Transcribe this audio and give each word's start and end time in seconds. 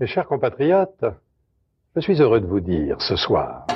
Mes 0.00 0.06
chers 0.06 0.26
compatriotes, 0.26 1.04
je 1.94 2.00
suis 2.00 2.22
heureux 2.22 2.40
de 2.40 2.46
vous 2.46 2.60
dire 2.60 3.02
ce 3.02 3.16
soir 3.16 3.66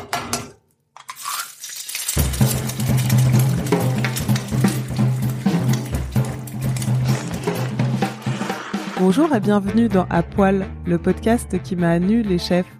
Bonjour 8.98 9.34
et 9.34 9.40
bienvenue 9.40 9.88
dans 9.88 10.06
À 10.08 10.22
Poil, 10.22 10.64
le 10.86 10.96
podcast 10.96 11.62
qui 11.62 11.76
m'a 11.76 11.98
nu 11.98 12.22
les 12.22 12.38
chefs. 12.38 12.72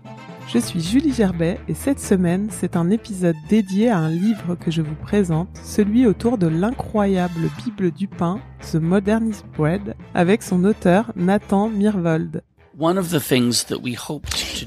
Je 0.48 0.56
suis 0.56 0.80
Julie 0.80 1.12
Gerbet 1.12 1.60
et 1.68 1.74
cette 1.74 2.00
semaine, 2.00 2.48
c'est 2.48 2.76
un 2.76 2.88
épisode 2.88 3.36
dédié 3.50 3.90
à 3.90 3.98
un 3.98 4.08
livre 4.08 4.54
que 4.54 4.70
je 4.70 4.80
vous 4.80 4.94
présente, 4.94 5.54
celui 5.62 6.06
autour 6.06 6.38
de 6.38 6.46
l'incroyable 6.46 7.50
Bible 7.62 7.90
du 7.90 8.08
pain, 8.08 8.40
The 8.72 8.76
Modernist 8.76 9.44
Bread, 9.54 9.96
avec 10.14 10.42
son 10.42 10.64
auteur 10.64 11.12
Nathan 11.14 11.68
Mirvold. 11.68 12.42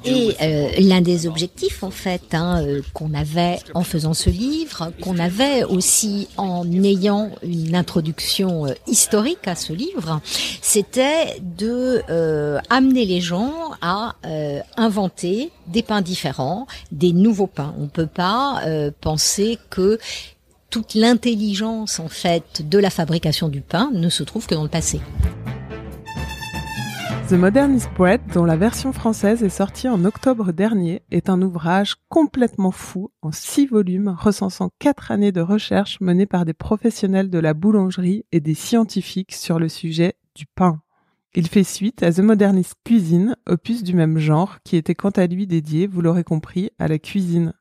Et 0.06 0.36
euh, 0.42 0.70
l'un 0.80 1.02
des 1.02 1.28
objectifs, 1.28 1.84
en 1.84 1.90
fait, 1.90 2.34
hein, 2.34 2.64
euh, 2.64 2.82
qu'on 2.94 3.14
avait 3.14 3.60
en 3.74 3.84
faisant 3.84 4.14
ce 4.14 4.30
livre, 4.30 4.92
qu'on 5.02 5.20
avait 5.20 5.64
aussi 5.66 6.30
en 6.38 6.66
ayant 6.84 7.32
une 7.44 7.76
introduction 7.76 8.66
euh, 8.66 8.74
historique 8.88 9.48
à 9.48 9.56
ce 9.56 9.74
livre, 9.74 10.22
c'était 10.62 11.40
de 11.42 12.02
amener 12.70 13.06
les 13.06 13.22
gens 13.22 13.72
à 13.82 14.16
inventer 14.78 15.52
des 15.68 15.82
pains 15.82 16.02
différents, 16.02 16.68
des 16.92 17.12
nouveaux 17.12 17.48
pains. 17.48 17.74
On 17.80 17.88
peut 17.88 18.08
pas 18.08 18.62
penser 19.02 19.58
que 19.70 20.00
toute 20.70 20.96
l'intelligence, 20.96 22.00
en 22.00 22.10
fait, 22.10 22.68
de 22.68 22.78
la 22.78 22.90
fabrication 22.90 23.50
du 23.50 23.62
pain 23.62 23.90
ne 23.94 24.10
se 24.10 24.24
trouve 24.24 24.48
que 24.48 24.56
dans 24.56 24.64
le 24.64 24.70
passé. 24.70 25.00
The 27.30 27.34
Modernist 27.34 27.90
Bread, 27.98 28.22
dont 28.34 28.46
la 28.46 28.56
version 28.56 28.94
française 28.94 29.44
est 29.44 29.50
sortie 29.50 29.90
en 29.90 30.06
octobre 30.06 30.54
dernier, 30.54 31.02
est 31.12 31.30
un 31.30 31.42
ouvrage 31.42 31.96
complètement 32.08 32.72
fou 32.72 33.12
en 33.22 33.34
six 33.34 33.66
volumes 33.66 34.16
recensant 34.18 34.70
quatre 34.80 35.12
années 35.12 35.34
de 35.34 35.42
recherche 35.42 36.00
menées 36.00 36.26
par 36.26 36.46
des 36.46 36.54
professionnels 36.54 37.30
de 37.30 37.40
la 37.40 37.54
boulangerie 37.54 38.24
et 38.32 38.40
des 38.40 38.54
scientifiques 38.54 39.34
sur 39.34 39.60
le 39.60 39.68
sujet 39.68 40.14
du 40.36 40.46
pain. 40.46 40.82
Il 41.36 41.50
fait 41.50 41.66
suite 41.66 42.02
à 42.02 42.14
The 42.14 42.20
Modernist 42.20 42.76
Cuisine, 42.86 43.36
opus 43.46 43.84
du 43.84 43.94
même 43.94 44.20
genre, 44.20 44.60
qui 44.64 44.78
était 44.78 44.96
quant 44.96 45.10
à 45.10 45.28
lui 45.28 45.48
dédié, 45.48 45.86
vous 45.86 46.00
l'aurez 46.00 46.24
compris, 46.24 46.72
à 46.80 46.88
la 46.88 46.98
cuisine 46.98 47.52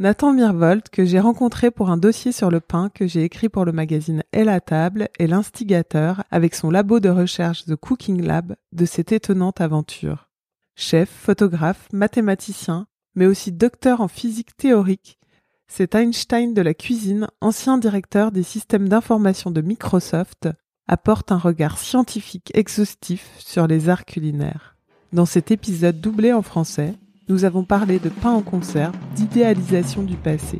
Nathan 0.00 0.32
Mirvold, 0.32 0.90
que 0.90 1.04
j'ai 1.04 1.18
rencontré 1.18 1.72
pour 1.72 1.90
un 1.90 1.96
dossier 1.96 2.30
sur 2.30 2.52
le 2.52 2.60
pain 2.60 2.88
que 2.88 3.08
j'ai 3.08 3.24
écrit 3.24 3.48
pour 3.48 3.64
le 3.64 3.72
magazine 3.72 4.22
Et 4.32 4.44
la 4.44 4.60
table, 4.60 5.08
est 5.18 5.26
l'instigateur, 5.26 6.22
avec 6.30 6.54
son 6.54 6.70
labo 6.70 7.00
de 7.00 7.08
recherche 7.08 7.64
The 7.64 7.74
Cooking 7.74 8.24
Lab, 8.24 8.54
de 8.70 8.84
cette 8.84 9.10
étonnante 9.10 9.60
aventure. 9.60 10.28
Chef, 10.76 11.08
photographe, 11.08 11.88
mathématicien, 11.92 12.86
mais 13.16 13.26
aussi 13.26 13.50
docteur 13.50 14.00
en 14.00 14.06
physique 14.06 14.56
théorique, 14.56 15.18
cet 15.66 15.96
Einstein 15.96 16.54
de 16.54 16.62
la 16.62 16.74
cuisine, 16.74 17.26
ancien 17.40 17.76
directeur 17.76 18.30
des 18.30 18.44
systèmes 18.44 18.88
d'information 18.88 19.50
de 19.50 19.62
Microsoft, 19.62 20.48
apporte 20.86 21.32
un 21.32 21.38
regard 21.38 21.76
scientifique 21.76 22.52
exhaustif 22.54 23.32
sur 23.38 23.66
les 23.66 23.88
arts 23.88 24.04
culinaires. 24.04 24.76
Dans 25.12 25.26
cet 25.26 25.50
épisode 25.50 26.00
doublé 26.00 26.32
en 26.32 26.42
français, 26.42 26.94
nous 27.28 27.44
avons 27.44 27.64
parlé 27.64 27.98
de 27.98 28.08
pain 28.08 28.30
en 28.30 28.42
conserve, 28.42 28.94
d'idéalisation 29.14 30.02
du 30.02 30.16
passé 30.16 30.58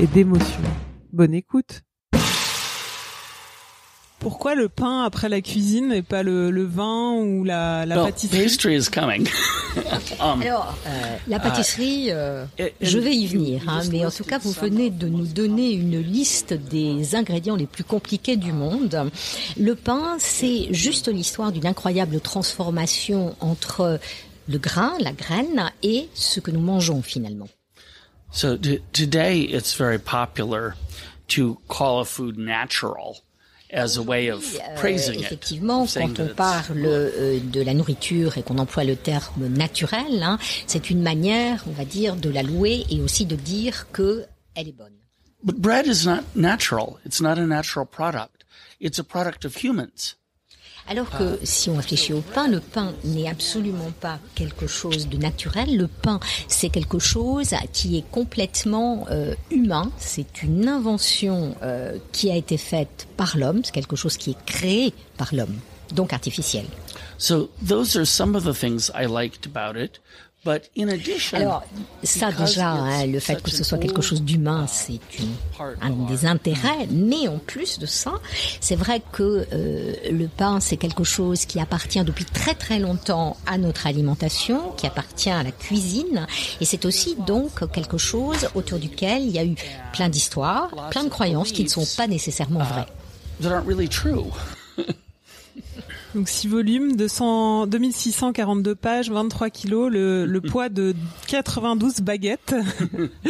et 0.00 0.06
d'émotion. 0.06 0.62
Bonne 1.12 1.34
écoute 1.34 1.82
pourquoi 4.20 4.56
le 4.56 4.68
pain 4.68 5.04
après 5.04 5.28
la 5.28 5.40
cuisine 5.40 5.92
et 5.92 6.02
pas 6.02 6.22
le, 6.22 6.50
le 6.50 6.64
vin 6.64 7.12
ou 7.14 7.44
la, 7.44 7.86
la 7.86 8.04
pâtisserie 8.04 8.76
is 8.76 8.90
coming. 8.90 9.28
um, 10.20 10.42
Alors, 10.42 10.74
euh, 10.86 11.16
la 11.28 11.36
uh, 11.36 11.40
pâtisserie, 11.40 12.08
euh, 12.10 12.44
je 12.80 12.98
vais 12.98 13.14
y 13.14 13.26
venir, 13.26 13.62
hein, 13.68 13.82
mais 13.92 14.04
en 14.04 14.10
tout 14.10 14.24
cas, 14.24 14.38
vous 14.38 14.50
venez 14.50 14.90
de 14.90 15.08
nous 15.08 15.26
donner 15.26 15.70
une 15.70 16.00
liste 16.00 16.52
des 16.52 17.14
ingrédients 17.14 17.54
les 17.54 17.66
plus 17.66 17.84
compliqués 17.84 18.36
du 18.36 18.52
monde. 18.52 19.08
Le 19.58 19.74
pain, 19.76 20.16
c'est 20.18 20.66
juste 20.72 21.08
l'histoire 21.08 21.52
d'une 21.52 21.66
incroyable 21.66 22.20
transformation 22.20 23.36
entre 23.40 24.00
le 24.48 24.58
grain, 24.58 24.96
la 25.00 25.12
graine 25.12 25.70
et 25.82 26.08
ce 26.14 26.40
que 26.40 26.50
nous 26.50 26.60
mangeons 26.60 27.02
finalement. 27.02 27.48
So 28.30 28.56
today 28.92 29.40
it's 29.42 29.74
very 29.74 29.98
popular 29.98 30.74
to 31.28 31.58
call 31.68 32.00
a 32.00 32.04
food 32.04 32.36
natural. 32.38 33.22
As 33.70 33.98
a 33.98 34.02
way 34.02 34.30
of 34.30 34.42
euh, 34.54 34.76
praising 34.76 35.20
effectivement, 35.20 35.86
quand 35.86 36.20
on 36.20 36.28
parle 36.28 36.86
euh, 36.86 37.38
de 37.38 37.60
la 37.60 37.74
nourriture 37.74 38.38
et 38.38 38.42
qu'on 38.42 38.56
emploie 38.56 38.84
le 38.84 38.96
terme 38.96 39.46
naturel, 39.48 40.22
hein, 40.22 40.38
c'est 40.66 40.88
une 40.88 41.02
manière, 41.02 41.64
on 41.66 41.72
va 41.72 41.84
dire, 41.84 42.16
de 42.16 42.30
la 42.30 42.42
louer 42.42 42.86
et 42.88 43.02
aussi 43.02 43.26
de 43.26 43.36
dire 43.36 43.86
que 43.92 44.24
elle 44.54 44.68
est 44.68 44.72
bonne. 44.72 44.94
But 45.42 45.56
bread 45.56 45.86
is 45.86 46.06
not 46.06 46.22
natural. 46.34 46.98
It's 47.04 47.20
not 47.20 47.38
a 47.38 47.46
natural 47.46 47.84
product. 47.84 48.46
It's 48.80 48.98
a 48.98 49.04
product 49.04 49.44
of 49.44 49.54
humans. 49.62 50.16
Alors 50.90 51.10
que 51.10 51.38
si 51.42 51.68
on 51.68 51.76
réfléchit 51.76 52.14
au 52.14 52.22
pain, 52.22 52.48
le 52.48 52.60
pain 52.60 52.94
n'est 53.04 53.28
absolument 53.28 53.92
pas 54.00 54.18
quelque 54.34 54.66
chose 54.66 55.08
de 55.08 55.18
naturel. 55.18 55.76
Le 55.76 55.86
pain, 55.86 56.18
c'est 56.48 56.70
quelque 56.70 56.98
chose 56.98 57.50
qui 57.72 57.98
est 57.98 58.10
complètement 58.10 59.06
euh, 59.10 59.34
humain. 59.50 59.90
C'est 59.98 60.42
une 60.42 60.66
invention 60.66 61.54
euh, 61.62 61.98
qui 62.12 62.30
a 62.30 62.36
été 62.36 62.56
faite 62.56 63.06
par 63.18 63.36
l'homme. 63.36 63.60
C'est 63.64 63.72
quelque 63.72 63.96
chose 63.96 64.16
qui 64.16 64.30
est 64.30 64.44
créé 64.46 64.94
par 65.18 65.34
l'homme, 65.34 65.56
donc 65.92 66.14
artificiel. 66.14 66.64
So 67.18 67.50
those 67.66 67.96
are 67.96 68.06
some 68.06 68.34
of 68.34 68.44
the 68.44 68.54
things 68.54 68.90
I 68.94 69.06
liked 69.06 69.46
about 69.46 69.78
it. 69.78 70.00
Alors, 71.36 71.64
ça 72.04 72.30
déjà, 72.32 72.70
hein, 72.70 73.06
le 73.06 73.18
fait 73.18 73.42
que 73.42 73.50
ce 73.50 73.64
soit 73.64 73.78
quelque 73.78 74.02
chose 74.02 74.22
d'humain, 74.22 74.66
c'est 74.68 75.00
un 75.80 75.90
des 76.06 76.26
intérêts. 76.26 76.86
Mais 76.90 77.28
en 77.28 77.38
plus 77.38 77.78
de 77.78 77.86
ça, 77.86 78.14
c'est 78.60 78.76
vrai 78.76 79.02
que 79.12 79.46
euh, 79.52 79.94
le 80.10 80.28
pain, 80.28 80.60
c'est 80.60 80.76
quelque 80.76 81.04
chose 81.04 81.44
qui 81.44 81.60
appartient 81.60 82.02
depuis 82.04 82.24
très 82.24 82.54
très 82.54 82.78
longtemps 82.78 83.36
à 83.46 83.58
notre 83.58 83.86
alimentation, 83.86 84.72
qui 84.76 84.86
appartient 84.86 85.30
à 85.30 85.42
la 85.42 85.50
cuisine. 85.50 86.26
Et 86.60 86.64
c'est 86.64 86.84
aussi 86.84 87.16
donc 87.26 87.70
quelque 87.72 87.98
chose 87.98 88.48
autour 88.54 88.78
duquel 88.78 89.22
il 89.22 89.30
y 89.30 89.38
a 89.38 89.44
eu 89.44 89.56
plein 89.92 90.08
d'histoires, 90.08 90.88
plein 90.90 91.04
de 91.04 91.08
croyances 91.10 91.52
qui 91.52 91.64
ne 91.64 91.68
sont 91.68 91.86
pas 91.96 92.06
nécessairement 92.06 92.62
vraies. 92.62 92.86
Donc 96.14 96.28
6 96.28 96.48
volumes, 96.48 96.96
200, 96.96 97.66
2642 97.66 98.74
pages, 98.74 99.10
23 99.10 99.50
kilos, 99.50 99.90
le, 99.90 100.24
le 100.24 100.40
poids 100.40 100.68
de 100.68 100.94
92 101.26 102.00
baguettes. 102.00 102.54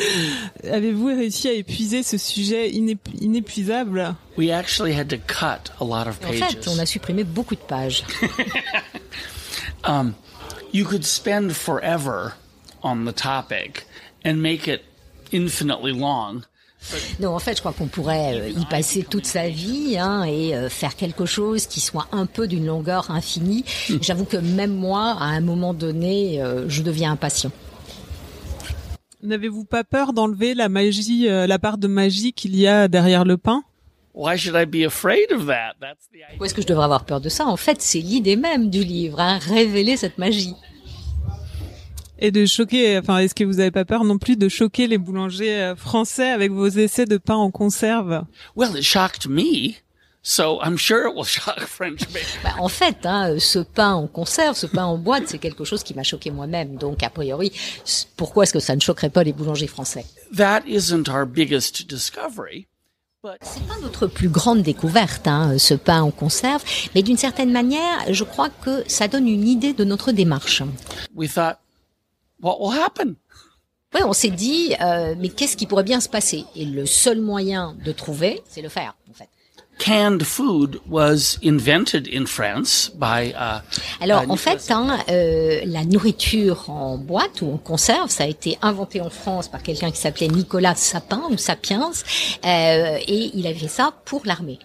Avez-vous 0.65 1.07
réussi 1.07 1.49
à 1.49 1.53
épuiser 1.53 2.03
ce 2.03 2.19
sujet 2.19 2.71
inépuisable? 2.71 4.15
We 4.37 4.51
actually 4.51 4.95
had 4.95 5.09
to 5.09 5.17
cut 5.17 5.73
a 5.81 5.85
lot 5.85 6.09
of 6.09 6.21
pages. 6.21 6.43
En 6.43 6.49
fait, 6.49 6.69
on 6.69 6.79
a 6.79 6.87
supprimé 6.87 7.25
beaucoup 7.25 7.57
de 7.57 7.61
pages. 7.61 8.05
um, 9.85 10.15
you 10.73 10.85
could 10.85 11.05
spend 11.05 11.53
forever 11.53 12.35
on 12.83 13.05
the 13.05 13.13
topic 13.13 13.87
and 14.25 14.35
make 14.37 14.69
it 14.69 14.83
infinitely 15.33 15.93
long. 15.93 16.45
Non, 17.21 17.35
en 17.35 17.39
fait, 17.39 17.55
je 17.55 17.61
crois 17.61 17.73
qu'on 17.73 17.87
pourrait 17.87 18.41
euh, 18.41 18.49
y 18.49 18.65
passer 18.67 19.03
toute 19.03 19.27
sa 19.27 19.49
vie 19.49 19.97
hein, 19.99 20.25
et 20.25 20.55
euh, 20.55 20.69
faire 20.69 20.97
quelque 20.97 21.27
chose 21.27 21.67
qui 21.67 21.81
soit 21.81 22.07
un 22.13 22.27
peu 22.27 22.47
d'une 22.47 22.67
longueur 22.67 23.11
infinie. 23.11 23.65
Hmm. 23.91 23.97
J'avoue 24.01 24.25
que 24.25 24.37
même 24.37 24.75
moi, 24.75 25.17
à 25.19 25.25
un 25.25 25.41
moment 25.41 25.75
donné, 25.75 26.41
euh, 26.41 26.69
je 26.69 26.83
deviens 26.83 27.13
impatient. 27.13 27.51
N'avez-vous 29.23 29.65
pas 29.65 29.83
peur 29.83 30.13
d'enlever 30.13 30.55
la 30.55 30.69
magie, 30.69 31.27
la 31.29 31.59
part 31.59 31.77
de 31.77 31.89
magie 31.89 32.33
qu'il 32.33 32.55
y 32.55 32.69
a 32.69 32.87
derrière 32.87 33.25
le 33.25 33.37
pain? 33.37 33.65
Why 34.15 34.39
should 34.39 34.55
I 34.55 34.65
be 34.65 34.87
afraid 34.87 35.33
of 35.33 35.47
that? 35.47 35.75
Où 36.39 36.45
est-ce 36.45 36.55
que 36.55 36.63
je 36.63 36.69
devrais 36.69 36.85
avoir 36.85 37.05
peur 37.05 37.21
de 37.21 37.29
ça? 37.29 37.47
En 37.47 37.57
fait, 37.57 37.83
c'est 37.83 37.99
l'idée 37.99 38.37
même 38.37 38.71
du 38.71 38.85
livre, 38.85 39.19
hein, 39.19 39.39
révéler 39.39 39.97
cette 39.97 40.19
magie 40.19 40.55
et 42.19 42.31
de 42.31 42.47
choquer. 42.47 42.99
Enfin, 42.99 43.19
est-ce 43.19 43.35
que 43.35 43.45
vous 43.45 43.55
n'avez 43.55 43.71
pas 43.71 43.85
peur 43.85 44.05
non 44.05 44.19
plus 44.19 44.37
de 44.37 44.49
choquer 44.49 44.87
les 44.87 44.99
boulangers 44.99 45.61
euh, 45.63 45.77
français 45.77 46.31
avec 46.31 46.53
vos 46.53 46.69
essais 46.69 47.05
de 47.05 47.17
pain 47.19 47.37
en 47.37 47.51
conserve? 47.51 48.25
Well, 48.57 48.77
it 48.77 48.83
shocked 48.83 49.29
me. 49.29 49.77
So 50.23 50.61
I'm 50.63 50.77
sure 50.77 51.09
it 51.09 51.15
will 51.15 51.25
shock 51.27 51.61
French 51.61 52.01
bakers. 52.13 52.43
Bah, 52.43 52.55
en 52.59 52.69
fait, 52.69 53.07
hein, 53.07 53.37
ce 53.39 53.61
pain 53.61 53.95
en 53.95 54.07
conserve, 54.07 54.57
ce 54.57 54.67
pain 54.67 54.85
en 54.85 54.99
boîte, 54.99 55.25
c'est 55.27 55.39
quelque 55.39 55.65
chose 55.65 55.83
qui 55.83 55.95
m'a 55.95 56.03
choqué 56.03 56.31
moi-même. 56.31 56.77
Donc, 56.77 57.03
a 57.03 57.11
priori, 57.11 57.53
pourquoi 58.17 58.43
est-ce 58.43 58.53
que 58.53 58.61
ça 58.61 58.75
ne 58.75 58.81
choquerait 58.81 59.11
pas 59.11 59.23
les 59.23 59.33
boulangers 59.33 59.69
français? 59.69 60.05
That 60.37 60.63
isn't 60.67 61.09
our 61.09 61.25
biggest 61.25 61.89
discovery, 61.89 62.67
but 63.23 63.39
C'est 63.43 63.67
pas 63.67 63.79
notre 63.81 64.07
plus 64.07 64.29
grande 64.29 64.63
découverte, 64.63 65.27
hein, 65.29 65.57
ce 65.57 65.75
pain 65.75 66.03
en 66.03 66.11
conserve, 66.11 66.63
mais 66.95 67.03
d'une 67.03 67.17
certaine 67.17 67.53
manière, 67.53 68.13
je 68.13 68.25
crois 68.25 68.51
que 68.51 68.83
ça 68.87 69.09
donne 69.09 69.29
une 69.29 69.47
idée 69.49 69.73
de 69.73 69.85
notre 69.85 70.13
démarche. 70.13 70.63
we 71.15 71.33
thought, 71.33 71.59
what 72.41 72.59
will 72.61 72.73
happen? 72.73 73.17
Ouais, 73.95 74.03
on 74.05 74.13
s'est 74.13 74.31
dit, 74.31 74.75
euh, 74.83 75.15
mais 75.19 75.31
qu'est-ce 75.31 75.57
qui 75.57 75.67
pourrait 75.67 75.83
bien 75.83 76.01
se 76.01 76.11
passer? 76.11 76.45
Et 76.55 76.67
le 76.67 76.85
seul 76.85 77.21
moyen 77.21 77.75
de 77.85 77.93
trouver, 77.93 78.43
c'est 78.49 78.61
le 78.61 78.69
faire, 78.69 78.95
en 79.11 79.15
fait. 79.15 79.29
Canned 79.79 80.25
food 80.25 80.81
was 80.89 81.39
invented 81.43 82.09
in 82.09 82.27
France 82.27 82.91
by 82.99 83.33
uh, 83.33 83.61
Alors, 84.01 84.25
uh, 84.25 84.31
en 84.31 84.37
fait, 84.37 84.71
hein, 84.71 84.99
euh, 85.09 85.61
la 85.65 85.85
nourriture 85.85 86.69
en 86.69 86.99
boîte 86.99 87.43
ou 87.43 87.53
en 87.53 87.59
conserve, 87.59 88.11
ça 88.11 88.25
a 88.25 88.27
été 88.27 88.59
inventé 88.61 89.01
en 89.01 89.09
France 89.09 89.49
par 89.49 89.63
quelqu'un 89.63 89.91
qui 89.91 89.99
s'appelait 89.99 90.29
Nicolas 90.29 90.75
Sapin 90.75 91.23
ou 91.31 91.39
Sapiens, 91.39 91.93
euh, 92.45 92.99
et 93.07 93.31
il 93.35 93.47
avait 93.47 93.59
fait 93.59 93.69
ça 93.69 93.93
pour 94.05 94.23
l'armée. 94.25 94.59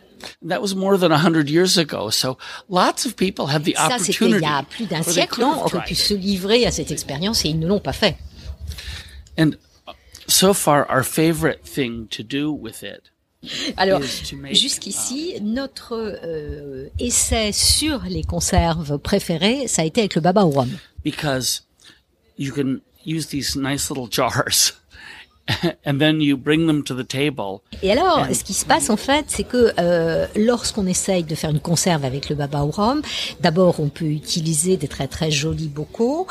That 0.47 0.61
was 0.61 0.75
more 0.75 0.97
than 0.97 1.11
a 1.11 1.17
hundred 1.17 1.49
years 1.49 1.77
ago. 1.77 2.09
So 2.09 2.37
lots 2.69 3.05
of 3.05 3.15
people 3.15 3.47
had 3.47 3.63
the 3.63 3.73
Ça, 3.75 3.97
c'était 3.99 4.25
il 4.25 4.41
y 4.41 4.45
a 4.45 4.63
plus 4.63 4.85
d'un 4.85 5.03
siècle, 5.03 5.41
have 5.41 5.57
auraient 5.57 5.69
tried 5.69 5.85
pu 5.87 5.95
se 5.95 6.13
livrer 6.13 6.65
à 6.65 6.71
cette 6.71 6.91
expérience 6.91 7.45
et 7.45 7.49
ils 7.49 7.59
ne 7.59 7.67
l'ont 7.67 7.79
pas 7.79 7.93
fait. 7.93 8.15
And 9.37 9.51
so 10.27 10.53
far, 10.53 10.85
our 10.89 11.03
favorite 11.03 11.63
thing 11.63 12.07
to 12.09 12.23
do 12.23 12.51
with 12.51 12.83
it 12.83 13.11
Alors, 13.75 14.01
is 14.01 14.21
to 14.29 14.37
make 14.37 14.55
jusqu'ici, 14.55 15.35
notre 15.41 15.93
euh, 16.23 16.87
essai 16.97 17.51
sur 17.51 18.03
les 18.07 18.23
conserves 18.23 18.97
préférées, 18.99 19.67
ça 19.67 19.81
a 19.81 19.85
été 19.85 20.01
avec 20.01 20.15
le 20.15 20.21
baba 20.21 20.45
au 20.45 20.49
rhum. 20.49 20.69
because 21.03 21.63
you 22.37 22.53
can 22.53 22.79
use 23.05 23.27
these 23.27 23.57
nice 23.57 23.89
little 23.89 24.07
jars, 24.09 24.71
and 25.86 26.00
then 26.00 26.22
you 26.22 26.38
bring 26.38 26.68
them 26.68 26.84
to 26.84 26.95
the 26.95 27.07
table. 27.07 27.60
Et 27.81 27.92
alors, 27.92 28.28
ce 28.31 28.44
qui 28.44 28.54
se 28.54 28.66
passe 28.66 28.90
en 28.90 28.98
fait, 28.98 29.25
c'est 29.28 29.44
que 29.44 29.74
euh, 29.78 30.25
lorsqu'on 30.36 30.88
essaye 30.88 31.24
de 31.24 31.36
faire 31.36 31.50
une 31.50 31.60
conserve 31.60 32.06
avec 32.06 32.30
le 32.30 32.36
baba 32.36 32.63
au 32.63 32.72
rhum, 32.72 33.01
d'abord 33.42 33.80
on 33.80 33.90
peut 33.90 34.06
utiliser 34.06 34.78
des 34.78 34.88
très 34.88 35.07
très 35.07 35.31
jolis 35.31 35.68
bocaux. 35.68 36.28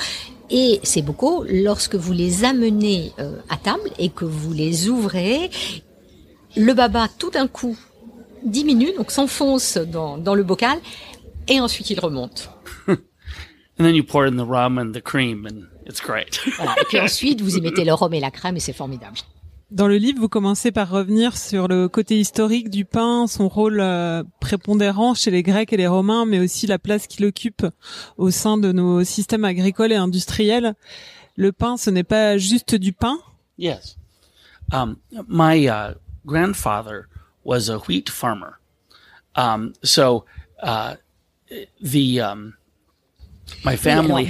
Et 0.51 0.81
ces 0.83 1.03
bocaux, 1.03 1.45
lorsque 1.49 1.95
vous 1.95 2.13
les 2.13 2.45
amenez 2.45 3.13
euh, 3.19 3.37
à 3.49 3.57
table 3.57 3.91
et 3.99 4.11
que 4.11 4.27
vous 4.27 4.53
les 4.53 4.89
ouvrez, 4.89 5.51
le 6.57 6.75
baba 6.75 7.09
tout 7.19 7.31
d'un 7.31 7.47
coup 7.47 7.77
diminue, 8.45 8.93
donc 8.97 9.11
s'enfonce 9.11 9.79
dans, 9.79 10.19
dans 10.19 10.35
le 10.35 10.43
bocal, 10.43 10.79
et 11.49 11.61
ensuite 11.61 11.91
il 11.91 12.01
remonte. 12.01 12.51
And 12.89 13.85
then 13.85 13.95
you 13.95 14.05
pour 14.05 14.25
in 14.25 14.37
the 14.37 14.47
rum 14.47 14.79
and 14.79 14.93
the 14.93 15.01
cream, 15.01 15.47
and 15.47 15.72
it's 15.87 16.01
great. 16.01 16.41
Voilà. 16.57 16.75
Et 16.81 16.85
puis 16.85 17.01
ensuite, 17.01 17.41
vous 17.41 17.57
y 17.57 17.61
mettez 17.61 17.85
le 17.85 17.93
rhum 17.95 18.13
et 18.15 18.21
la 18.21 18.31
crème, 18.31 18.57
et 18.57 18.61
c'est 18.61 18.73
formidable. 18.73 19.19
Dans 19.71 19.89
le 19.89 19.97
livre, 19.97 20.21
vous 20.21 20.29
commencez 20.29 20.71
par 20.71 20.91
revenir 20.91 21.37
sur 21.37 21.67
le 21.67 21.89
côté 21.89 22.21
historique 22.21 22.69
du 22.69 22.85
pain, 22.85 23.27
son 23.27 23.49
rôle 23.49 23.81
euh, 23.81 24.23
prépondérant 24.39 25.15
chez 25.15 25.31
les 25.31 25.43
Grecs 25.43 25.73
et 25.73 25.79
les 25.79 25.87
Romains, 25.87 26.27
mais 26.27 26.39
aussi 26.41 26.67
la 26.67 26.79
place 26.79 27.07
qu'il 27.07 27.25
occupe 27.25 27.67
au 28.19 28.31
sein 28.31 28.59
de 28.59 28.71
nos 28.71 29.03
systèmes 29.03 29.47
agricoles 29.47 29.93
et 29.93 29.97
industriels. 29.97 30.75
Le 31.37 31.53
pain, 31.53 31.79
ce 31.79 31.89
n'est 31.89 32.05
pas 32.05 32.37
juste 32.37 32.75
du 32.75 32.93
pain? 32.93 33.19
yes. 33.57 33.97
Um, 34.73 34.97
my 35.29 35.69
uh, 35.69 35.95
grandfather 36.27 37.07
was 37.45 37.69
a 37.69 37.79
wheat 37.79 38.09
farmer. 38.09 38.59
Um, 39.37 39.73
so 39.83 40.25
uh, 40.63 40.95
the 41.83 42.21
um, 42.21 42.55
my 42.55 42.55
Oui, 42.55 42.55
family 42.55 42.55
alors, 42.55 42.55
has 42.55 43.42
some 43.42 43.42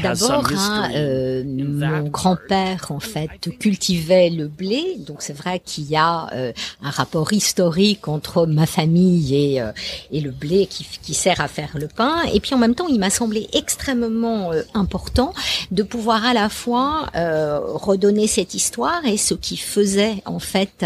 D'abord, 0.02 0.46
hein, 0.56 0.90
euh, 0.94 1.44
mon 1.46 2.08
grand-père 2.08 2.86
en 2.90 3.00
fait 3.00 3.30
cultivait 3.58 4.30
le 4.30 4.48
blé, 4.48 4.96
donc 4.98 5.22
c'est 5.22 5.32
vrai 5.32 5.60
qu'il 5.64 5.84
y 5.84 5.96
a 5.96 6.28
euh, 6.34 6.52
un 6.82 6.90
rapport 6.90 7.32
historique 7.32 8.08
entre 8.08 8.46
ma 8.46 8.66
famille 8.66 9.34
et 9.34 9.60
euh, 9.60 9.72
et 10.10 10.20
le 10.20 10.30
blé 10.30 10.66
qui, 10.66 10.86
qui 11.02 11.14
sert 11.14 11.40
à 11.40 11.48
faire 11.48 11.70
le 11.74 11.88
pain. 11.88 12.22
Et 12.32 12.40
puis 12.40 12.54
en 12.54 12.58
même 12.58 12.74
temps, 12.74 12.88
il 12.88 12.98
m'a 12.98 13.10
semblé 13.10 13.48
extrêmement 13.52 14.52
euh, 14.52 14.62
important 14.74 15.32
de 15.70 15.82
pouvoir 15.82 16.24
à 16.24 16.34
la 16.34 16.48
fois 16.48 17.08
euh, 17.14 17.60
redonner 17.60 18.26
cette 18.26 18.54
histoire 18.54 19.04
et 19.04 19.16
ce 19.16 19.34
qui 19.34 19.56
faisait 19.56 20.16
en 20.24 20.38
fait 20.38 20.84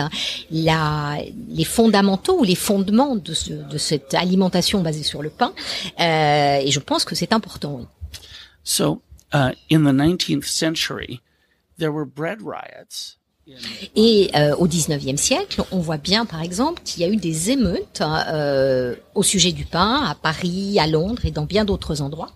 la 0.51 1.19
les 1.49 1.65
fondamentaux 1.65 2.39
ou 2.41 2.45
les 2.45 2.55
fondements 2.55 3.17
de 3.17 3.35
ce, 3.35 3.53
de 3.53 3.79
cette 3.79 4.15
alimentation 4.15 4.83
basée 4.83 5.03
sur 5.03 5.23
le 5.23 5.31
pain. 5.31 5.53
Euh, 6.01 6.61
et 6.63 6.71
je 6.71 6.81
pense 6.81 7.05
que 7.05 7.15
c'est 7.15 7.33
important. 7.33 7.77
oui. 7.79 7.87
So 8.67 9.01
uh, 9.33 9.53
in 9.71 9.85
the 9.85 9.93
19th 9.93 10.45
century, 10.45 11.21
there 11.79 11.93
were 11.93 12.05
bread 12.05 12.43
riots. 12.43 13.17
Et 13.95 14.31
euh, 14.35 14.57
au 14.57 14.67
19e 14.67 15.17
siècle, 15.17 15.63
on 15.71 15.79
voit 15.79 15.99
bien, 15.99 16.27
par 16.27 16.43
exemple, 16.43 16.83
qu'il 16.85 17.03
y 17.03 17.05
a 17.05 17.09
eu 17.09 17.17
des 17.17 17.53
émeutes 17.53 18.03
euh, 18.03 18.97
au 19.15 19.23
sujet 19.23 19.53
du 19.53 19.65
pain 19.65 20.03
à 20.05 20.17
Paris, 20.17 20.81
à 20.81 20.89
Londres 20.89 21.25
et 21.25 21.31
dans 21.31 21.45
bien 21.45 21.65
d'autres 21.65 22.03
endroits. 22.03 22.33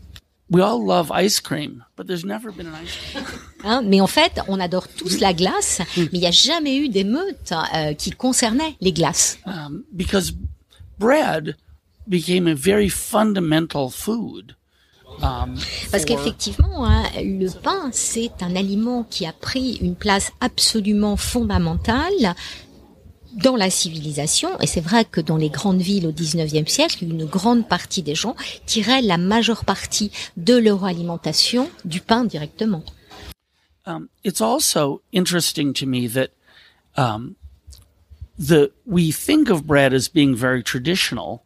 we 0.51 0.61
all 0.61 0.85
love 0.85 1.11
ice 1.13 1.41
cream, 1.41 1.85
but 1.97 2.07
there's 2.07 2.25
never 2.25 2.51
been 2.53 2.67
an 2.67 2.75
ice 2.75 2.97
cream. 3.13 3.25
Hein, 3.63 3.83
mais 3.85 4.01
en 4.01 4.07
fait, 4.07 4.41
on 4.49 4.59
adore 4.59 4.89
tous 4.89 5.21
la 5.21 5.35
glace, 5.35 5.83
mais 5.97 6.09
il 6.13 6.21
n'y 6.21 6.27
a 6.27 6.31
jamais 6.31 6.77
eu 6.79 6.89
d'émeute 6.89 7.53
euh, 7.75 7.93
qui 7.93 8.11
concernait 8.11 8.75
les 8.81 8.93
glaces. 8.93 9.39
um, 9.45 9.85
because 9.93 10.33
bread 10.99 11.57
became 12.09 12.47
a 12.47 12.55
very 12.55 12.89
fundamental 12.89 13.91
food. 13.91 14.57
Um, 15.23 15.55
Parce 15.91 16.05
for- 16.05 16.07
qu'effectivement, 16.07 16.87
hein, 16.87 17.03
le 17.17 17.49
pain, 17.51 17.91
c'est 17.93 18.33
un 18.43 18.57
aliment 18.57 19.05
qui 19.05 19.27
a 19.27 19.33
pris 19.33 19.75
une 19.83 19.95
place 19.95 20.33
absolument 20.41 21.17
fondamentale 21.17 22.35
dans 23.35 23.55
la 23.57 23.71
civilisation. 23.71 24.59
Et 24.61 24.67
c'est 24.67 24.81
vrai 24.81 25.05
que 25.05 25.21
dans 25.21 25.37
les 25.37 25.51
grandes 25.51 25.81
villes 25.83 26.07
au 26.07 26.13
19e 26.13 26.67
siècle, 26.67 27.05
une 27.05 27.27
grande 27.27 27.69
partie 27.69 28.03
des 28.03 28.15
gens 28.15 28.35
tiraient 28.67 29.03
la 29.03 29.19
majeure 29.19 29.65
partie 29.65 30.11
de 30.37 30.57
leur 30.57 30.85
alimentation 30.85 31.71
du 31.85 32.01
pain 32.01 32.25
directement. 32.25 32.83
um, 33.87 34.09
it's 34.23 34.41
also 34.41 35.01
interesting 35.13 35.73
to 35.75 35.87
me 35.87 36.07
that 36.07 36.31
um, 36.97 37.37
the 38.39 38.71
we 38.87 39.11
think 39.11 39.51
of 39.51 39.67
bread 39.67 39.93
as 39.93 40.09
being 40.09 40.35
very 40.35 40.63
traditional. 40.63 41.45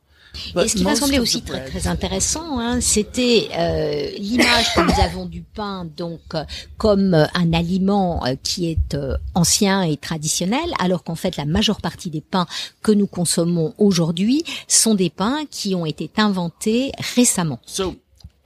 Et 0.56 0.68
ce 0.68 0.76
qui 0.76 0.84
m'a 0.84 0.96
semblé 0.96 1.18
aussi 1.18 1.42
très 1.42 1.64
très 1.64 1.86
intéressant, 1.86 2.58
hein, 2.58 2.80
c'était 2.80 3.48
euh, 3.56 4.10
l'image 4.18 4.74
que 4.74 4.80
nous 4.80 5.02
avons 5.02 5.26
du 5.26 5.42
pain 5.42 5.86
donc 5.96 6.20
euh, 6.34 6.44
comme 6.76 7.14
euh, 7.14 7.26
un 7.34 7.52
aliment 7.52 8.24
euh, 8.24 8.34
qui 8.42 8.70
est 8.70 8.94
euh, 8.94 9.16
ancien 9.34 9.82
et 9.82 9.96
traditionnel, 9.96 10.72
alors 10.78 11.04
qu'en 11.04 11.14
fait 11.14 11.36
la 11.36 11.44
majeure 11.44 11.80
partie 11.80 12.10
des 12.10 12.20
pains 12.20 12.46
que 12.82 12.92
nous 12.92 13.06
consommons 13.06 13.74
aujourd'hui 13.78 14.44
sont 14.68 14.94
des 14.94 15.10
pains 15.10 15.44
qui 15.50 15.74
ont 15.74 15.86
été 15.86 16.10
inventés 16.16 16.92
récemment. 17.16 17.60
So, 17.66 17.96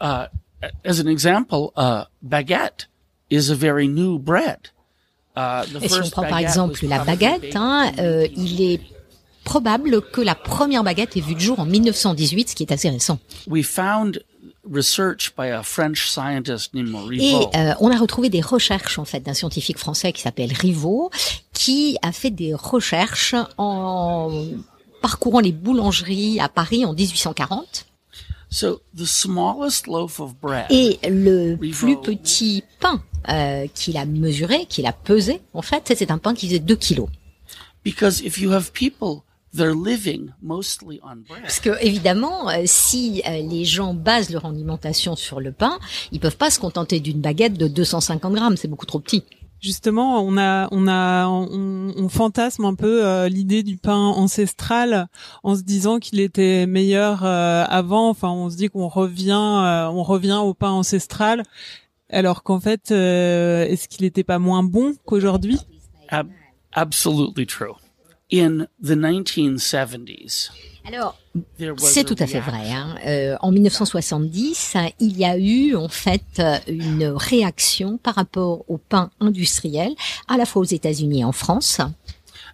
uh, 0.00 0.26
as 0.84 1.00
an 1.00 1.06
example, 1.06 1.72
uh, 1.76 2.04
baguette 2.22 2.88
is 3.30 3.50
a 3.50 3.54
very 3.54 3.88
new 3.88 4.18
bread. 4.18 4.58
Uh, 5.36 5.64
the 5.72 5.84
Et 5.84 5.88
si 5.88 5.94
on 5.94 5.98
first 5.98 6.12
prend 6.12 6.24
par 6.24 6.38
exemple 6.38 6.84
la 6.86 7.04
baguette, 7.04 7.54
hein, 7.54 7.92
in 7.96 8.02
euh, 8.02 8.26
il 8.36 8.60
est 8.60 8.80
probable 9.48 10.02
que 10.02 10.20
la 10.20 10.34
première 10.34 10.84
baguette 10.84 11.16
ait 11.16 11.22
vu 11.22 11.32
le 11.32 11.40
jour 11.40 11.58
en 11.58 11.64
1918, 11.64 12.50
ce 12.50 12.54
qui 12.54 12.64
est 12.64 12.72
assez 12.72 12.90
récent. 12.90 13.18
we 13.46 13.64
found 13.64 14.22
research 14.70 15.32
by 15.38 15.48
a 15.48 15.62
French 15.62 16.06
scientist 16.10 16.74
named 16.74 16.94
Et 17.12 17.34
euh, 17.56 17.72
on 17.80 17.90
a 17.90 17.96
retrouvé 17.96 18.28
des 18.28 18.42
recherches 18.42 18.98
en 18.98 19.06
fait 19.06 19.20
d'un 19.20 19.32
scientifique 19.32 19.78
français 19.78 20.12
qui 20.12 20.20
s'appelle 20.20 20.52
Rivaux, 20.52 21.10
qui 21.54 21.96
a 22.02 22.12
fait 22.12 22.30
des 22.30 22.52
recherches 22.52 23.34
en 23.56 24.30
parcourant 25.00 25.40
les 25.40 25.52
boulangeries 25.52 26.38
à 26.40 26.50
Paris 26.50 26.84
en 26.84 26.92
1840. 26.92 27.86
so 28.50 28.80
the 28.94 29.06
smallest 29.06 29.86
loaf 29.86 30.20
of 30.20 30.34
bread 30.36 30.66
Et 30.70 30.98
le 31.08 31.56
plus 31.56 31.96
petit 31.96 32.64
pain 32.80 33.00
euh, 33.30 33.66
qu'il 33.74 33.96
a 33.96 34.04
mesuré, 34.04 34.66
qu'il 34.66 34.86
a 34.86 34.92
pesé, 34.92 35.40
en 35.54 35.62
fait, 35.62 35.92
c'est 35.96 36.10
un 36.10 36.18
pain 36.18 36.34
qui 36.34 36.48
faisait 36.48 36.58
2 36.58 36.76
kilos. 36.76 37.08
because 37.82 38.20
if 38.20 38.38
you 38.38 38.52
have 38.52 38.70
people 38.72 39.22
they're 39.58 39.74
living 39.74 40.30
mostly 40.42 41.00
on 41.04 41.16
bread 41.28 41.42
Parce 41.42 41.60
que 41.60 41.70
évidemment, 41.84 42.48
euh, 42.48 42.62
si 42.64 43.22
euh, 43.26 43.42
les 43.42 43.64
gens 43.66 43.92
basent 43.92 44.30
leur 44.30 44.46
alimentation 44.46 45.16
sur 45.16 45.40
le 45.40 45.52
pain, 45.52 45.78
ils 46.12 46.20
peuvent 46.20 46.36
pas 46.38 46.50
se 46.50 46.58
contenter 46.58 47.00
d'une 47.00 47.20
baguette 47.20 47.54
de 47.58 47.68
250 47.68 48.32
grammes, 48.32 48.56
c'est 48.56 48.68
beaucoup 48.68 48.86
trop 48.86 49.00
petit. 49.00 49.24
Justement, 49.60 50.22
on 50.22 50.36
a, 50.38 50.68
on 50.70 50.86
a, 50.86 51.26
on, 51.26 51.92
on 51.96 52.08
fantasme 52.08 52.64
un 52.64 52.76
peu 52.76 53.04
euh, 53.04 53.28
l'idée 53.28 53.64
du 53.64 53.76
pain 53.76 53.96
ancestral 53.96 55.08
en 55.42 55.56
se 55.56 55.62
disant 55.62 55.98
qu'il 55.98 56.20
était 56.20 56.64
meilleur 56.66 57.24
euh, 57.24 57.64
avant. 57.68 58.08
Enfin, 58.08 58.28
on 58.30 58.50
se 58.50 58.56
dit 58.56 58.68
qu'on 58.68 58.86
revient, 58.86 59.32
euh, 59.32 59.88
on 59.88 60.04
revient 60.04 60.38
au 60.40 60.54
pain 60.54 60.70
ancestral, 60.70 61.42
alors 62.08 62.44
qu'en 62.44 62.60
fait, 62.60 62.92
euh, 62.92 63.64
est-ce 63.66 63.88
qu'il 63.88 64.04
n'était 64.04 64.22
pas 64.22 64.38
moins 64.38 64.62
bon 64.62 64.94
qu'aujourd'hui? 65.04 65.58
Ab- 66.08 66.30
absolutely 66.72 67.44
true 67.44 67.74
in 67.74 67.74
the 67.74 67.74
1970s, 67.74 67.87
Alors, 70.86 71.18
there 71.58 71.72
was 71.72 71.78
c'est 71.80 72.04
tout 72.04 72.16
à 72.18 72.26
fait 72.26 72.40
vrai. 72.40 72.72
Hein. 72.72 72.96
Euh, 73.06 73.36
en 73.40 73.50
1970, 73.50 74.76
il 75.00 75.16
y 75.16 75.24
a 75.24 75.36
eu 75.36 75.76
en 75.76 75.88
fait 75.88 76.42
une 76.66 77.04
réaction 77.04 77.98
par 77.98 78.14
rapport 78.14 78.64
au 78.68 78.78
pain 78.78 79.10
industriel, 79.20 79.94
à 80.28 80.36
la 80.36 80.46
fois 80.46 80.62
aux 80.62 80.66
États-Unis 80.66 81.20
et 81.20 81.24
en 81.24 81.32
France. 81.32 81.80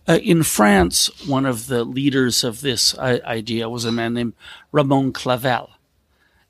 Uh, 0.06 0.20
in 0.22 0.42
France, 0.42 1.10
one 1.26 1.46
of 1.46 1.68
the 1.68 1.82
leaders 1.82 2.44
of 2.44 2.60
this 2.60 2.94
uh, 2.98 3.20
idea 3.26 3.70
was 3.70 3.86
a 3.86 3.92
man 3.92 4.12
named 4.12 4.34
Ramon 4.70 5.12
Clavel, 5.12 5.68
and 5.68 5.70
he 5.70 5.72
wrote 5.72 5.72
extensively. 5.72 6.43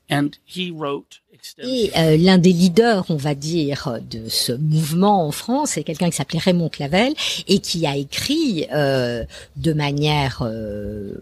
Et 1.59 1.91
euh, 1.97 2.17
l'un 2.17 2.37
des 2.37 2.53
leaders, 2.53 3.05
on 3.09 3.15
va 3.15 3.35
dire, 3.35 3.99
de 4.09 4.29
ce 4.29 4.51
mouvement 4.51 5.27
en 5.27 5.31
France, 5.31 5.71
c'est 5.71 5.83
quelqu'un 5.83 6.09
qui 6.09 6.15
s'appelait 6.15 6.39
Raymond 6.39 6.69
Clavel 6.69 7.13
et 7.47 7.59
qui 7.59 7.85
a 7.85 7.95
écrit 7.95 8.67
euh, 8.73 9.23
de 9.55 9.73
manière 9.73 10.41
euh, 10.41 11.13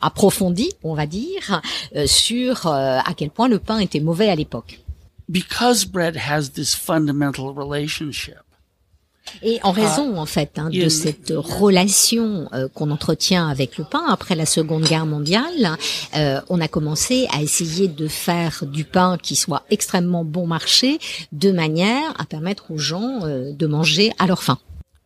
approfondie, 0.00 0.72
on 0.82 0.94
va 0.94 1.06
dire, 1.06 1.62
euh, 1.96 2.06
sur 2.06 2.66
euh, 2.66 2.98
à 2.98 3.14
quel 3.16 3.30
point 3.30 3.48
le 3.48 3.58
pain 3.58 3.78
était 3.78 4.00
mauvais 4.00 4.28
à 4.28 4.34
l'époque. 4.34 4.80
because 5.28 5.84
bread 5.84 6.16
has 6.16 6.50
this 6.50 6.74
fundamental 6.74 7.52
relationship. 7.52 8.43
Et 9.42 9.58
en 9.62 9.72
raison, 9.72 10.18
en 10.18 10.26
fait, 10.26 10.58
hein, 10.58 10.70
de 10.70 10.88
cette 10.88 11.32
relation 11.34 12.48
euh, 12.52 12.68
qu'on 12.72 12.90
entretient 12.90 13.48
avec 13.48 13.78
le 13.78 13.84
pain 13.84 14.04
après 14.08 14.34
la 14.34 14.46
Seconde 14.46 14.84
Guerre 14.84 15.06
mondiale, 15.06 15.76
euh, 16.16 16.40
on 16.48 16.60
a 16.60 16.68
commencé 16.68 17.26
à 17.32 17.42
essayer 17.42 17.88
de 17.88 18.08
faire 18.08 18.64
du 18.66 18.84
pain 18.84 19.18
qui 19.20 19.36
soit 19.36 19.64
extrêmement 19.70 20.24
bon 20.24 20.46
marché, 20.46 20.98
de 21.32 21.52
manière 21.52 22.14
à 22.18 22.24
permettre 22.24 22.70
aux 22.70 22.78
gens 22.78 23.24
euh, 23.24 23.52
de 23.52 23.66
manger 23.66 24.12
à 24.18 24.26
leur 24.26 24.42
faim. 24.42 24.58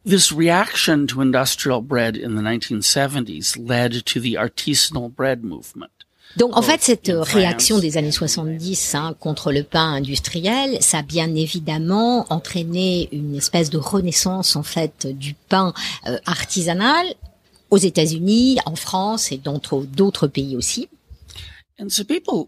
This 0.06 0.32
reaction 0.32 1.06
to 1.06 1.20
industrial 1.20 1.82
bread 1.82 2.16
in 2.16 2.34
the 2.34 2.42
1970s 2.42 3.58
led 3.58 4.04
to 4.04 4.20
the 4.20 4.37
artisanal 4.37 5.10
bread 5.10 5.44
movement. 5.44 5.97
Donc 6.38 6.57
en 6.57 6.62
fait, 6.62 6.80
cette 6.80 7.11
réaction 7.12 7.80
des 7.80 7.97
années 7.97 8.12
70 8.12 8.95
hein, 8.95 9.16
contre 9.18 9.50
le 9.50 9.64
pain 9.64 9.95
industriel, 9.95 10.78
ça 10.80 10.99
a 10.99 11.02
bien 11.02 11.35
évidemment 11.35 12.26
entraîné 12.30 13.09
une 13.11 13.35
espèce 13.35 13.71
de 13.71 13.78
renaissance 13.78 14.54
en 14.54 14.62
fait 14.62 15.09
du 15.09 15.35
pain 15.35 15.75
euh, 16.07 16.16
artisanal 16.26 17.07
aux 17.71 17.76
États-Unis, 17.76 18.59
en 18.66 18.76
France 18.76 19.33
et 19.33 19.38
dans 19.38 19.61
d'autres 19.92 20.28
pays 20.28 20.57
aussi. 20.57 20.88
And 21.80 21.88
so 21.88 22.04
people 22.04 22.47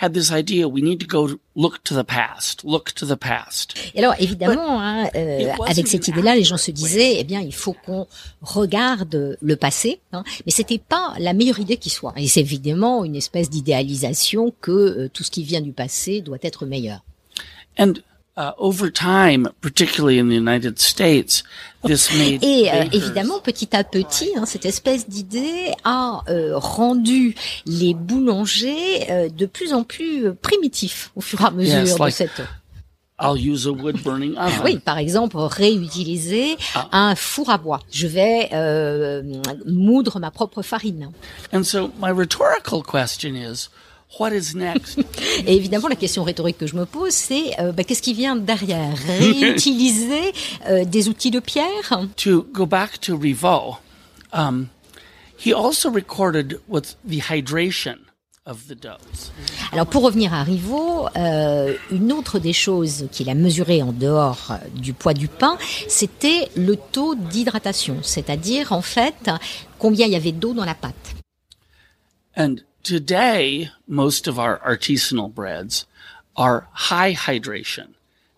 had 0.00 0.12
this 0.12 0.30
idea 0.30 0.68
we 0.68 0.80
need 0.82 1.00
to 1.00 1.06
go 1.06 1.38
look 1.56 1.82
to 1.84 1.94
the 1.94 2.04
past, 2.04 2.64
look 2.64 2.92
to 2.94 3.04
the 3.06 3.16
past. 3.16 3.74
Et 3.94 3.98
alors 3.98 4.14
évidemment, 4.18 4.80
hein, 4.80 5.08
euh, 5.14 5.52
avec 5.66 5.88
cette 5.88 6.06
idée-là, 6.08 6.36
les 6.36 6.44
gens 6.44 6.56
se 6.56 6.70
disaient, 6.70 7.16
eh 7.18 7.24
bien, 7.24 7.40
il 7.40 7.54
faut 7.54 7.74
qu'on 7.84 8.06
regarde 8.40 9.36
le 9.40 9.56
passé, 9.56 10.00
hein, 10.12 10.22
mais 10.46 10.52
c'était 10.52 10.78
pas 10.78 11.14
la 11.18 11.32
meilleure 11.32 11.58
idée 11.58 11.76
qui 11.76 11.90
soit. 11.90 12.14
Et 12.16 12.28
c'est 12.28 12.40
évidemment 12.40 13.04
une 13.04 13.16
espèce 13.16 13.50
d'idéalisation 13.50 14.54
que 14.60 14.70
euh, 14.70 15.10
tout 15.12 15.24
ce 15.24 15.30
qui 15.30 15.42
vient 15.42 15.60
du 15.60 15.72
passé 15.72 16.20
doit 16.20 16.38
être 16.42 16.64
meilleur. 16.64 17.02
And 17.78 17.94
uh, 18.38 18.52
over 18.58 18.88
time, 18.90 19.50
particularly 19.60 20.18
in 20.18 20.28
the 20.28 20.36
United 20.36 20.78
States, 20.78 21.42
this 21.84 22.10
made 22.16 22.42
Et 22.44 22.70
euh, 22.72 22.84
évidemment, 22.92 23.40
petit 23.40 23.74
à 23.76 23.82
petit, 23.84 24.30
hein, 24.36 24.46
cette 24.46 24.64
espèce 24.64 25.08
d'idée 25.08 25.72
a 25.84 26.22
euh, 26.28 26.52
rendu 26.56 27.34
les 27.66 27.94
boulangers 27.94 29.10
euh, 29.10 29.28
de 29.28 29.46
plus 29.46 29.72
en 29.72 29.82
plus 29.82 30.32
primitifs 30.40 31.10
au 31.16 31.20
fur 31.20 31.40
et 31.40 31.44
à 31.44 31.50
mesure 31.50 31.78
Yes, 31.80 31.94
de 31.94 31.98
like- 32.00 32.14
cette. 32.14 32.42
I'll 33.20 33.36
use 33.36 33.66
a 33.66 33.72
wood 33.72 34.00
burning 34.04 34.36
oven. 34.38 34.60
Oui, 34.62 34.78
par 34.78 34.96
exemple, 34.98 35.36
réutiliser 35.38 36.56
Ah. 36.76 36.88
un 36.92 37.14
four 37.16 37.50
à 37.50 37.58
bois. 37.58 37.80
Je 37.90 38.06
vais 38.06 38.48
moudre 39.66 40.20
ma 40.20 40.30
propre 40.30 40.62
farine. 40.62 41.10
And 41.52 41.64
so 41.64 41.90
my 42.00 42.10
rhetorical 42.12 42.82
question 42.84 43.34
is, 43.34 43.70
what 44.18 44.32
is 44.32 44.54
next? 44.54 44.98
Et 45.46 45.56
évidemment, 45.56 45.88
la 45.88 45.96
question 45.96 46.24
rhétorique 46.24 46.58
que 46.58 46.66
je 46.66 46.76
me 46.76 46.86
pose, 46.86 47.12
c'est 47.12 47.58
euh, 47.60 47.72
bah, 47.72 47.84
qu'est-ce 47.84 48.02
qui 48.02 48.14
vient 48.14 48.36
derrière? 48.36 48.96
Réutiliser 49.40 50.32
euh, 50.66 50.84
des 50.84 51.08
outils 51.08 51.30
de 51.30 51.40
pierre? 51.40 52.00
To 52.16 52.46
go 52.52 52.66
back 52.66 53.00
to 53.00 53.16
Rivaux, 53.16 53.76
um, 54.32 54.68
he 55.38 55.52
also 55.52 55.90
recorded 55.90 56.60
what 56.68 56.96
the 57.06 57.20
hydration 57.30 57.98
of 58.48 58.66
the 58.66 58.74
doughs. 58.74 59.30
Alors 59.72 59.86
pour 59.86 60.02
revenir 60.02 60.32
à 60.32 60.42
Rivaux, 60.42 61.06
euh, 61.16 61.74
une 61.90 62.12
autre 62.12 62.38
des 62.38 62.54
choses 62.54 63.06
qu'il 63.12 63.28
a 63.28 63.34
mesuré 63.34 63.82
en 63.82 63.92
dehors 63.92 64.48
euh, 64.50 64.54
du 64.74 64.94
poids 64.94 65.14
du 65.14 65.28
pain, 65.28 65.58
c'était 65.86 66.48
le 66.56 66.76
taux 66.76 67.14
d'hydratation, 67.14 67.98
c'est-à-dire 68.02 68.72
en 68.72 68.82
fait 68.82 69.30
combien 69.78 70.06
il 70.06 70.12
y 70.12 70.16
avait 70.16 70.32
d'eau 70.32 70.54
dans 70.54 70.64
la 70.64 70.74
pâte. 70.74 70.94
And 72.36 72.56
today, 72.88 73.68
most 73.86 74.26
of 74.26 74.38
our 74.38 74.58
artisanal 74.60 75.32
breads 75.32 75.84
are 76.36 76.68
high 76.72 77.12
hydration. 77.12 77.88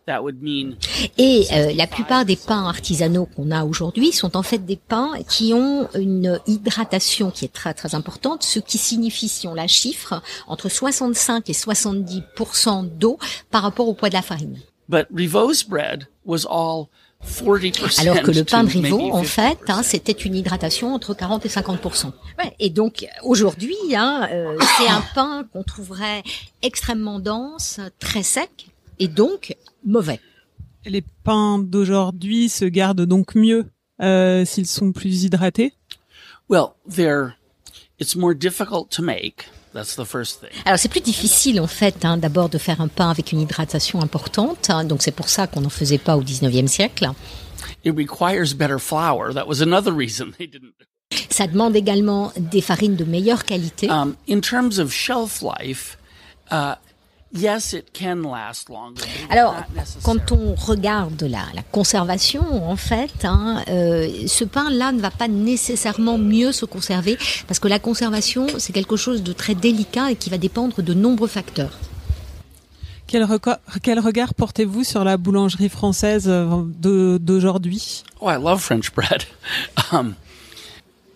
That 0.07 0.25
would 0.25 0.43
mean 0.43 0.77
Et 1.19 1.47
euh, 1.53 1.73
la 1.73 1.87
plupart 1.87 2.25
des 2.25 2.35
pains 2.35 2.67
artisanaux 2.67 3.27
qu'on 3.27 3.53
a 3.53 3.65
aujourd'hui 3.65 4.11
sont 4.11 4.37
en 4.37 4.43
fait 4.43 4.59
des 4.59 4.75
pains 4.75 5.13
qui 5.29 5.55
ont 5.55 5.89
une 5.95 6.41
hydratation 6.49 7.31
qui 7.31 7.45
est 7.45 7.53
très 7.53 7.75
très 7.75 7.95
importante, 7.95 8.43
ce 8.43 8.59
qui 8.59 8.79
signifie, 8.79 9.29
si 9.29 9.47
on 9.47 9.55
la 9.55 9.69
chiffre, 9.69 10.21
entre 10.49 10.69
65 10.69 11.49
et 11.49 11.53
70% 11.53 12.89
d'eau 12.99 13.19
par 13.53 13.63
rapport 13.63 13.87
au 13.87 13.95
poids 13.95 14.09
de 14.09 14.15
la 14.15 14.23
farine. 14.23 14.59
But 14.89 15.07
bread 15.13 16.09
was 16.25 16.45
all 16.45 16.89
40%. 16.89 17.00
Alors 17.99 18.23
que 18.23 18.31
le 18.31 18.45
pain 18.45 18.65
de 18.65 18.71
Rivaux, 18.71 19.13
en 19.13 19.23
fait, 19.23 19.59
50%. 19.67 19.73
hein, 19.73 19.83
c'était 19.83 20.13
une 20.13 20.35
hydratation 20.35 20.95
entre 20.95 21.15
40 21.15 21.45
et 21.47 21.49
50 21.49 21.85
ouais, 22.39 22.55
Et 22.59 22.71
donc 22.71 23.07
aujourd'hui, 23.23 23.77
hein, 23.95 24.29
euh, 24.33 24.57
c'est 24.79 24.89
un 24.89 25.03
pain 25.15 25.45
qu'on 25.53 25.63
trouverait 25.63 26.23
extrêmement 26.63 27.19
dense, 27.21 27.81
très 27.99 28.23
sec 28.23 28.69
et 28.99 29.09
donc 29.09 29.57
mauvais. 29.85 30.21
Les 30.87 31.05
pains 31.25 31.59
d'aujourd'hui 31.59 32.49
se 32.49 32.65
gardent 32.65 33.05
donc 33.05 33.35
mieux 33.35 33.67
euh, 34.01 34.45
s'ils 34.45 34.67
sont 34.67 34.93
plus 34.93 35.25
hydratés? 35.25 35.75
Well, 36.49 36.75
they're, 36.89 37.37
it's 37.99 38.17
more 38.17 38.35
difficult 38.35 38.89
to 38.91 39.03
make. 39.03 39.49
That's 39.73 39.95
the 39.95 40.05
first 40.05 40.41
thing. 40.41 40.51
Alors 40.65 40.79
c'est 40.79 40.89
plus 40.89 41.01
difficile 41.01 41.61
en 41.61 41.67
fait, 41.67 42.05
hein, 42.05 42.17
d'abord 42.17 42.49
de 42.49 42.59
faire 42.59 42.81
un 42.81 42.89
pain 42.89 43.11
avec 43.11 43.33
une 43.33 43.41
hydratation 43.41 44.01
importante. 44.03 44.69
hein, 44.71 44.85
donc 44.85 45.03
c'est 45.03 45.13
pour 45.13 45.29
ça 45.29 45.47
qu'on 45.47 45.61
n'en 45.61 45.69
faisait 45.71 45.99
pas 45.99 46.17
au 46.17 46.23
19e 46.23 46.67
siècle. 46.67 47.09
It 47.85 47.95
requires 47.97 48.55
better 48.55 48.79
flour. 48.79 49.33
That 49.33 49.47
was 49.47 49.63
another 49.63 49.93
reason 49.93 50.33
they 50.39 50.47
didn't. 50.49 50.75
Ça 51.31 51.47
demande 51.47 51.77
également 51.77 52.33
des 52.37 52.61
farines 52.61 52.97
de 52.97 53.05
meilleure 53.05 53.45
qualité. 53.45 53.89
Um, 53.91 54.15
in 54.29 54.41
terms 54.41 54.79
of 54.79 54.93
shelf 54.93 55.43
life, 55.43 55.99
uh, 56.51 56.75
yes, 57.33 57.73
it 57.73 57.93
can 57.93 58.23
last 58.23 58.69
longer. 58.69 59.03
but 59.03 59.07
it's 59.07 59.31
Alors, 59.31 59.57
quand 60.03 60.33
on 60.33 60.55
regarde 60.55 61.23
la, 61.23 61.45
la 61.55 61.63
conservation, 61.63 62.43
en 62.71 62.77
fait, 62.77 63.25
hein, 63.25 63.63
euh, 63.69 64.27
ce 64.27 64.45
pain-là 64.45 64.93
ne 64.93 65.01
va 65.01 65.11
pas 65.11 65.29
nécessairement 65.29 66.19
mieux 66.19 66.53
se 66.53 66.65
conserver 66.65 67.19
parce 67.47 67.59
que 67.59 67.69
la 67.69 67.79
conservation, 67.79 68.47
c'est 68.59 68.73
quelque 68.73 68.97
chose 68.97 69.23
de 69.23 69.33
très 69.33 69.55
délicat 69.55 70.11
et 70.11 70.17
qui 70.17 70.31
va 70.31 70.39
dépendre 70.39 70.83
de 70.83 70.95
nombreux 70.95 71.29
facteurs. 71.29 71.79
Quel, 73.11 73.25
regard 73.99 74.35
portez-vous 74.35 74.85
sur 74.85 75.03
la 75.03 75.17
boulangerie 75.17 75.69
française 75.69 76.27
euh, 76.29 76.63
d'aujourd'hui? 77.19 78.05
Oh, 78.21 78.31
I 78.31 78.37
love 78.37 78.61
French 78.61 78.93
bread. 78.95 79.25
um, 79.93 80.15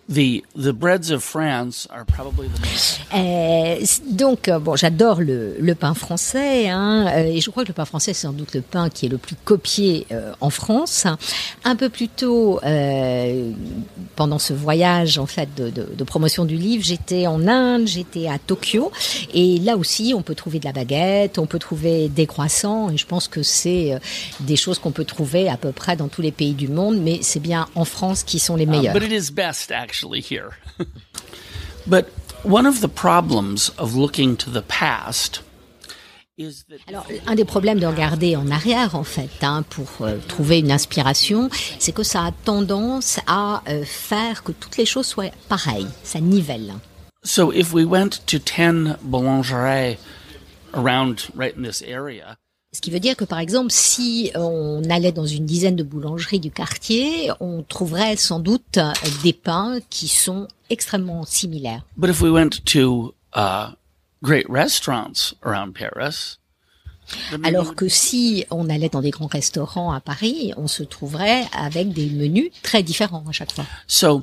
the 0.07 0.43
the 0.55 0.71
breads 0.71 1.09
of 1.11 1.23
France 1.23 1.87
are 1.91 2.05
probably 2.05 2.47
the 2.47 2.59
most. 2.61 2.99
Euh, 3.13 3.83
c- 3.83 4.01
donc, 4.11 4.47
euh, 4.47 4.59
bon, 4.59 4.75
j'adore 4.75 5.19
le, 5.21 5.55
le 5.59 5.75
pain 5.75 5.93
français, 5.95 6.69
hein, 6.69 7.07
euh, 7.07 7.23
et 7.25 7.41
je 7.41 7.49
crois 7.49 7.63
que 7.63 7.69
le 7.69 7.73
pain 7.73 7.85
français, 7.85 8.13
c'est 8.13 8.21
sans 8.27 8.33
doute 8.33 8.53
le 8.53 8.61
pain 8.61 8.89
qui 8.89 9.07
est 9.07 9.09
le 9.09 9.17
plus 9.17 9.35
copié 9.43 10.05
euh, 10.11 10.31
en 10.41 10.49
France. 10.51 11.07
Un 11.63 11.75
peu 11.75 11.89
plus 11.89 12.07
tôt, 12.07 12.59
euh, 12.63 13.51
pendant 14.15 14.37
ce 14.37 14.53
voyage 14.53 15.17
en 15.17 15.25
fait 15.25 15.49
de, 15.55 15.69
de- 15.71 15.89
de 15.95 16.03
promotion 16.03 16.45
du 16.45 16.55
livre, 16.55 16.83
j'étais 16.83 17.25
en 17.25 17.47
Inde, 17.47 17.87
j'étais 17.87 18.27
à 18.27 18.37
Tokyo, 18.37 18.91
et 19.33 19.57
là 19.59 19.75
aussi, 19.75 20.13
on 20.15 20.21
peut 20.21 20.35
trouver 20.35 20.59
de 20.59 20.65
la 20.65 20.71
baguette, 20.73 21.39
on 21.39 21.47
peut 21.47 21.59
trouver 21.59 22.09
des 22.09 22.27
croissants, 22.27 22.91
et 22.91 22.97
je 22.97 23.05
pense 23.07 23.27
que 23.27 23.41
c'est 23.41 23.93
euh, 23.93 23.99
des 24.41 24.55
choses 24.55 24.77
qu'on 24.77 24.91
peut 24.91 25.05
trouver 25.05 25.49
à 25.49 25.57
peu 25.57 25.71
près 25.71 25.95
dans 25.95 26.09
tous 26.09 26.21
les 26.21 26.31
pays 26.31 26.53
du 26.53 26.67
monde, 26.67 26.97
mais 27.01 27.19
c'est 27.23 27.39
bien 27.39 27.67
en 27.73 27.85
France 27.85 28.21
qui 28.23 28.37
sont 28.37 28.55
les 28.55 28.65
Uh, 28.65 28.69
meilleurs. 28.69 28.93
but 28.93 29.03
it 29.03 29.11
is 29.11 29.31
best 29.31 29.71
actually 29.71 29.94
here. 30.03 30.51
but 31.87 32.09
one 32.43 32.65
of 32.65 32.81
the 32.81 32.87
problems 32.89 33.69
of 33.77 33.95
looking 33.95 34.37
to 34.37 34.49
the 34.49 34.61
past 34.61 35.41
is 36.37 36.65
that 36.69 36.79
Alors, 36.87 37.07
un 37.27 37.35
des 37.35 37.45
problèmes 37.45 37.79
de 37.79 37.85
regarder 37.87 38.35
en 38.35 38.51
arrière, 38.51 38.95
en 38.95 39.05
fait, 39.05 39.29
hein, 39.41 39.63
pour 39.69 39.87
euh, 40.01 40.17
trouver 40.27 40.59
une 40.59 40.71
inspiration, 40.71 41.49
c'est 41.79 41.93
que 41.93 42.03
ça 42.03 42.25
a 42.25 42.31
tendance 42.31 43.19
à 43.25 43.61
euh, 43.69 43.85
faire 43.85 44.43
que 44.43 44.51
toutes 44.51 44.75
les 44.77 44.85
choses 44.85 45.07
soient 45.07 45.31
pareilles, 45.47 45.87
ça 46.03 46.19
nivelle. 46.19 46.73
so 47.23 47.51
if 47.51 47.73
we 47.73 47.83
went 47.85 48.19
to 48.27 48.37
10 48.37 48.97
boulangeries 49.01 49.97
around 50.73 51.27
right 51.33 51.55
in 51.55 51.63
this 51.63 51.81
area 51.81 52.37
Ce 52.75 52.81
qui 52.81 52.91
veut 52.91 52.99
dire 52.99 53.15
que 53.15 53.23
par 53.23 53.39
exemple, 53.39 53.71
si 53.71 54.31
on 54.35 54.83
allait 54.89 55.13
dans 55.13 55.25
une 55.25 55.45
dizaine 55.45 55.77
de 55.77 55.83
boulangeries 55.83 56.41
du 56.41 56.51
quartier, 56.51 57.31
on 57.39 57.63
trouverait 57.63 58.17
sans 58.17 58.41
doute 58.41 58.79
des 59.23 59.31
pains 59.31 59.77
qui 59.89 60.09
sont 60.09 60.49
extrêmement 60.69 61.23
similaires. 61.23 61.85
But 61.95 62.09
if 62.09 62.19
we 62.19 62.29
went 62.29 62.65
to 62.73 63.15
uh, 63.33 63.67
great 64.21 64.45
restaurants 64.49 65.33
around 65.41 65.73
Paris, 65.73 66.37
the 67.31 67.37
menu 67.37 67.47
Alors 67.47 67.75
que 67.75 67.87
si 67.87 68.43
on 68.51 68.69
allait 68.69 68.89
dans 68.89 69.01
des 69.01 69.11
grands 69.11 69.27
restaurants 69.27 69.93
à 69.93 70.01
Paris, 70.01 70.51
on 70.57 70.67
se 70.67 70.83
trouverait 70.83 71.45
avec 71.57 71.93
des 71.93 72.09
menus 72.09 72.49
très 72.61 72.83
différents 72.83 73.23
à 73.29 73.31
chaque 73.31 73.53
fois. 73.53 73.65
so 73.87 74.19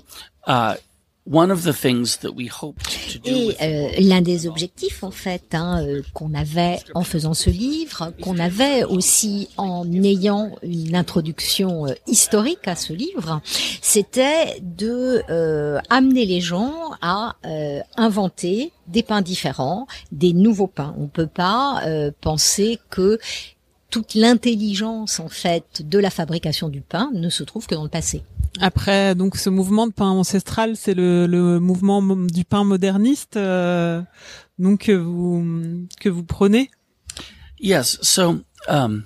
uh, 0.47 0.75
one 1.31 1.51
of 1.51 1.63
the 1.63 1.73
things 1.73 2.19
that 2.19 2.33
we 2.35 2.49
hoped 2.49 2.85
to 3.13 3.19
do 3.19 3.31
Et 3.31 3.57
euh, 3.63 3.89
l'un 4.01 4.21
des 4.21 4.47
objectifs 4.47 5.05
en 5.05 5.11
fait 5.11 5.55
hein, 5.55 5.83
euh, 5.83 6.03
qu'on 6.15 6.35
avait 6.35 6.79
en 6.95 7.05
faisant 7.05 7.35
ce 7.35 7.51
livre, 7.51 8.13
qu'on 8.21 8.39
avait 8.39 8.85
aussi 8.85 9.49
en 9.57 9.91
ayant 10.03 10.51
une 10.63 10.97
introduction 10.97 11.87
euh, 11.87 11.93
historique 12.07 12.67
à 12.67 12.75
ce 12.75 12.93
livre, 12.93 13.41
c'était 13.81 14.61
de 14.63 15.23
euh, 15.31 15.79
amener 15.91 16.27
les 16.27 16.41
gens 16.41 16.91
à 17.01 17.37
euh, 17.47 17.81
inventer 17.97 18.73
des 18.89 19.03
pains 19.03 19.23
différents, 19.23 19.87
des 20.11 20.33
nouveaux 20.33 20.67
pains. 20.67 20.95
On 20.99 21.07
peut 21.07 21.27
pas 21.27 21.83
euh, 21.87 22.11
penser 22.21 22.79
que 22.91 23.19
toute 23.91 24.15
l'intelligence 24.15 25.21
en 25.21 25.29
fait 25.29 25.87
de 25.87 25.99
la 25.99 26.11
fabrication 26.11 26.69
du 26.69 26.81
pain 26.81 27.11
ne 27.15 27.29
se 27.29 27.45
trouve 27.45 27.67
que 27.67 27.75
dans 27.75 27.85
le 27.85 27.91
passé. 27.91 28.23
Après, 28.61 29.15
donc 29.15 29.37
ce 29.37 29.49
mouvement 29.51 29.87
de 29.87 29.93
pain 29.93 30.11
ancestral, 30.11 30.77
c'est 30.77 30.95
le, 30.95 31.27
le 31.27 31.59
mouvement 31.59 32.01
mo- 32.03 32.27
du 32.27 32.45
pain 32.45 32.65
moderniste, 32.65 33.37
euh, 33.37 34.03
donc 34.59 34.81
que 34.87 34.93
vous 34.93 35.87
que 36.01 36.09
vous 36.09 36.25
prenez? 36.25 36.71
yes. 37.61 37.99
So 38.03 38.41
um, 38.69 39.05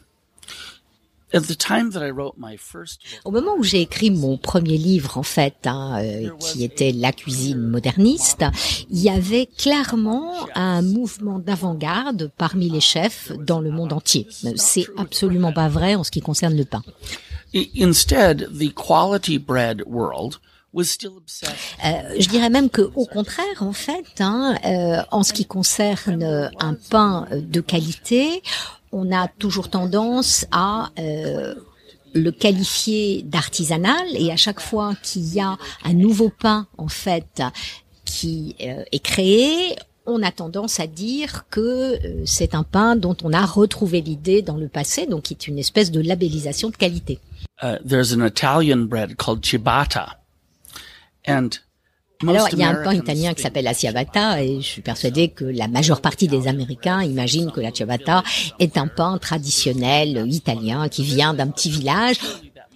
at 1.32 1.42
the 1.42 1.56
time 1.56 1.90
that 1.92 2.04
I 2.04 2.10
wrote 2.10 2.34
my 2.38 2.56
first 2.58 3.00
book, 3.02 3.20
Au 3.24 3.30
moment 3.30 3.54
où 3.58 3.62
j'ai 3.62 3.80
écrit 3.82 4.10
mon 4.10 4.36
premier 4.36 4.78
livre, 4.78 5.16
en 5.18 5.22
fait, 5.22 5.54
hein, 5.66 5.98
euh, 6.02 6.30
qui 6.40 6.64
était 6.64 6.90
La 6.92 7.12
cuisine 7.12 7.60
moderniste, 7.60 8.44
il 8.90 8.98
y 8.98 9.10
avait 9.10 9.46
clairement 9.46 10.32
un 10.54 10.82
mouvement 10.82 11.38
d'avant-garde 11.38 12.32
parmi 12.36 12.68
les 12.68 12.80
chefs 12.80 13.30
dans 13.46 13.60
le 13.60 13.70
monde 13.70 13.92
entier. 13.92 14.26
C'est 14.56 14.86
absolument 14.96 15.52
pas 15.52 15.68
vrai 15.68 15.94
en 15.94 16.02
ce 16.02 16.10
qui 16.10 16.20
concerne 16.20 16.56
le 16.56 16.64
pain. 16.64 16.82
Instead, 17.74 18.48
the 18.50 18.72
quality 18.74 19.38
bread 19.38 19.82
world 19.86 20.38
was 20.72 20.84
still 20.84 21.16
obsessed. 21.16 21.56
Euh, 21.84 22.14
je 22.18 22.28
dirais 22.28 22.50
même 22.50 22.68
que, 22.68 22.82
au 22.94 23.06
contraire, 23.06 23.62
en 23.62 23.72
fait, 23.72 24.20
hein, 24.20 24.56
euh, 24.64 25.02
en 25.10 25.22
ce 25.22 25.32
qui 25.32 25.46
concerne 25.46 26.22
euh, 26.22 26.48
un 26.60 26.74
pain 26.90 27.26
de 27.32 27.60
qualité, 27.60 28.42
on 28.92 29.10
a 29.10 29.26
toujours 29.26 29.70
tendance 29.70 30.46
à 30.52 30.90
euh, 30.98 31.54
le 32.14 32.30
qualifier 32.30 33.22
d'artisanal 33.22 34.06
et 34.14 34.30
à 34.30 34.36
chaque 34.36 34.60
fois 34.60 34.94
qu'il 35.02 35.34
y 35.34 35.40
a 35.40 35.56
un 35.84 35.94
nouveau 35.94 36.30
pain, 36.30 36.66
en 36.76 36.88
fait, 36.88 37.42
qui 38.04 38.54
euh, 38.60 38.84
est 38.92 39.02
créé, 39.02 39.76
on 40.06 40.22
a 40.22 40.30
tendance 40.30 40.78
à 40.78 40.86
dire 40.86 41.46
que 41.50 41.98
c'est 42.24 42.54
un 42.54 42.62
pain 42.62 42.94
dont 42.94 43.16
on 43.24 43.32
a 43.32 43.44
retrouvé 43.44 44.00
l'idée 44.00 44.40
dans 44.40 44.56
le 44.56 44.68
passé, 44.68 45.06
donc 45.06 45.24
qui 45.24 45.34
est 45.34 45.48
une 45.48 45.58
espèce 45.58 45.90
de 45.90 46.00
labellisation 46.00 46.70
de 46.70 46.76
qualité. 46.76 47.18
Uh, 47.60 47.78
there's 47.82 48.12
an 48.12 48.22
Italian 48.22 48.86
bread 48.86 49.16
called 49.16 49.42
ciabatta, 49.42 50.16
and 51.24 51.58
Alors, 52.26 52.48
il 52.52 52.58
y 52.58 52.62
a 52.62 52.70
un 52.70 52.82
pain 52.82 52.94
italien 52.94 53.34
qui 53.34 53.42
s'appelle 53.42 53.64
la 53.64 53.74
ciabatta. 53.74 54.42
et 54.42 54.60
je 54.60 54.66
suis 54.66 54.82
persuadée 54.82 55.28
que 55.28 55.44
la 55.44 55.68
majeure 55.68 56.00
partie 56.00 56.28
des 56.28 56.48
Américains 56.48 57.02
imaginent 57.02 57.52
que 57.52 57.60
la 57.60 57.72
ciabatta 57.72 58.22
est 58.58 58.78
un 58.78 58.86
pain 58.86 59.18
traditionnel 59.18 60.24
italien 60.26 60.88
qui 60.88 61.02
vient 61.02 61.34
d'un 61.34 61.48
petit 61.48 61.70
village 61.70 62.16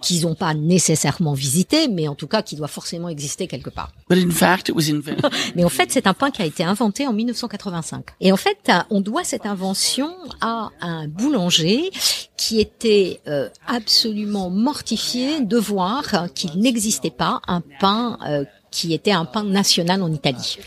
qu'ils 0.01 0.23
n'ont 0.23 0.35
pas 0.35 0.53
nécessairement 0.53 1.33
visité, 1.33 1.87
mais 1.87 2.07
en 2.07 2.15
tout 2.15 2.27
cas 2.27 2.41
qui 2.41 2.55
doit 2.55 2.67
forcément 2.67 3.09
exister 3.09 3.47
quelque 3.47 3.69
part. 3.69 3.91
But 4.09 4.19
in 4.19 4.31
fact, 4.31 4.69
it 4.69 4.75
was 4.75 4.89
invented. 4.89 5.25
Mais 5.55 5.63
en 5.63 5.69
fait, 5.69 5.91
c'est 5.91 6.07
un 6.07 6.13
pain 6.13 6.31
qui 6.31 6.41
a 6.41 6.45
été 6.45 6.63
inventé 6.63 7.07
en 7.07 7.13
1985. 7.13 8.05
Et 8.19 8.31
en 8.31 8.37
fait, 8.37 8.57
euh, 8.69 8.79
on 8.89 9.01
doit 9.01 9.23
cette 9.23 9.45
invention 9.45 10.13
à 10.41 10.69
un 10.81 11.07
boulanger 11.07 11.91
qui 12.37 12.59
était 12.59 13.21
euh, 13.27 13.49
absolument 13.67 14.49
mortifié 14.49 15.41
de 15.41 15.57
voir 15.57 16.33
qu'il 16.33 16.59
n'existait 16.59 17.11
pas 17.11 17.41
un 17.47 17.61
pain 17.79 18.17
euh, 18.27 18.45
qui 18.71 18.93
était 18.93 19.11
un 19.11 19.25
pain 19.25 19.43
national 19.43 20.01
en 20.01 20.11
Italie. 20.11 20.57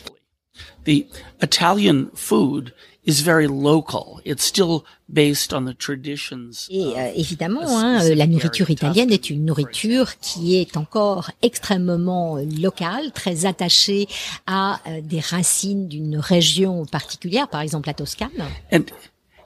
the 0.85 1.07
Italian 1.43 2.07
food 2.15 2.73
is 3.07 3.23
very 3.23 3.47
local. 3.47 4.21
It's 4.25 4.45
still 4.45 4.85
based 5.09 5.53
on 5.53 5.65
the 5.65 5.77
traditions. 5.77 6.69
Et 6.71 6.95
euh, 6.97 7.13
évidemment, 7.15 7.63
hein, 7.67 8.03
la 8.15 8.27
nourriture 8.27 8.71
italienne 8.71 9.13
est 9.13 9.31
une 9.31 9.45
nourriture 9.45 10.19
qui 10.19 10.57
est 10.57 10.77
encore 10.77 11.31
extrêmement 11.43 12.37
euh, 12.37 12.45
locale, 12.61 13.13
très 13.13 13.47
attachée 13.47 14.09
à 14.47 14.81
euh, 14.87 15.01
des 15.03 15.21
racines 15.21 15.89
d'une 15.89 16.17
région 16.17 16.87
particulière, 16.87 17.49
par 17.49 17.61
exemple 17.61 17.89
la 17.89 17.95
Toscane. 17.95 18.31
And 18.73 18.85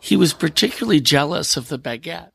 he 0.00 0.16
was 0.16 0.32
particularly 0.38 1.04
jealous 1.04 1.56
of 1.56 1.68
the 1.68 1.76
baguette. 1.76 2.32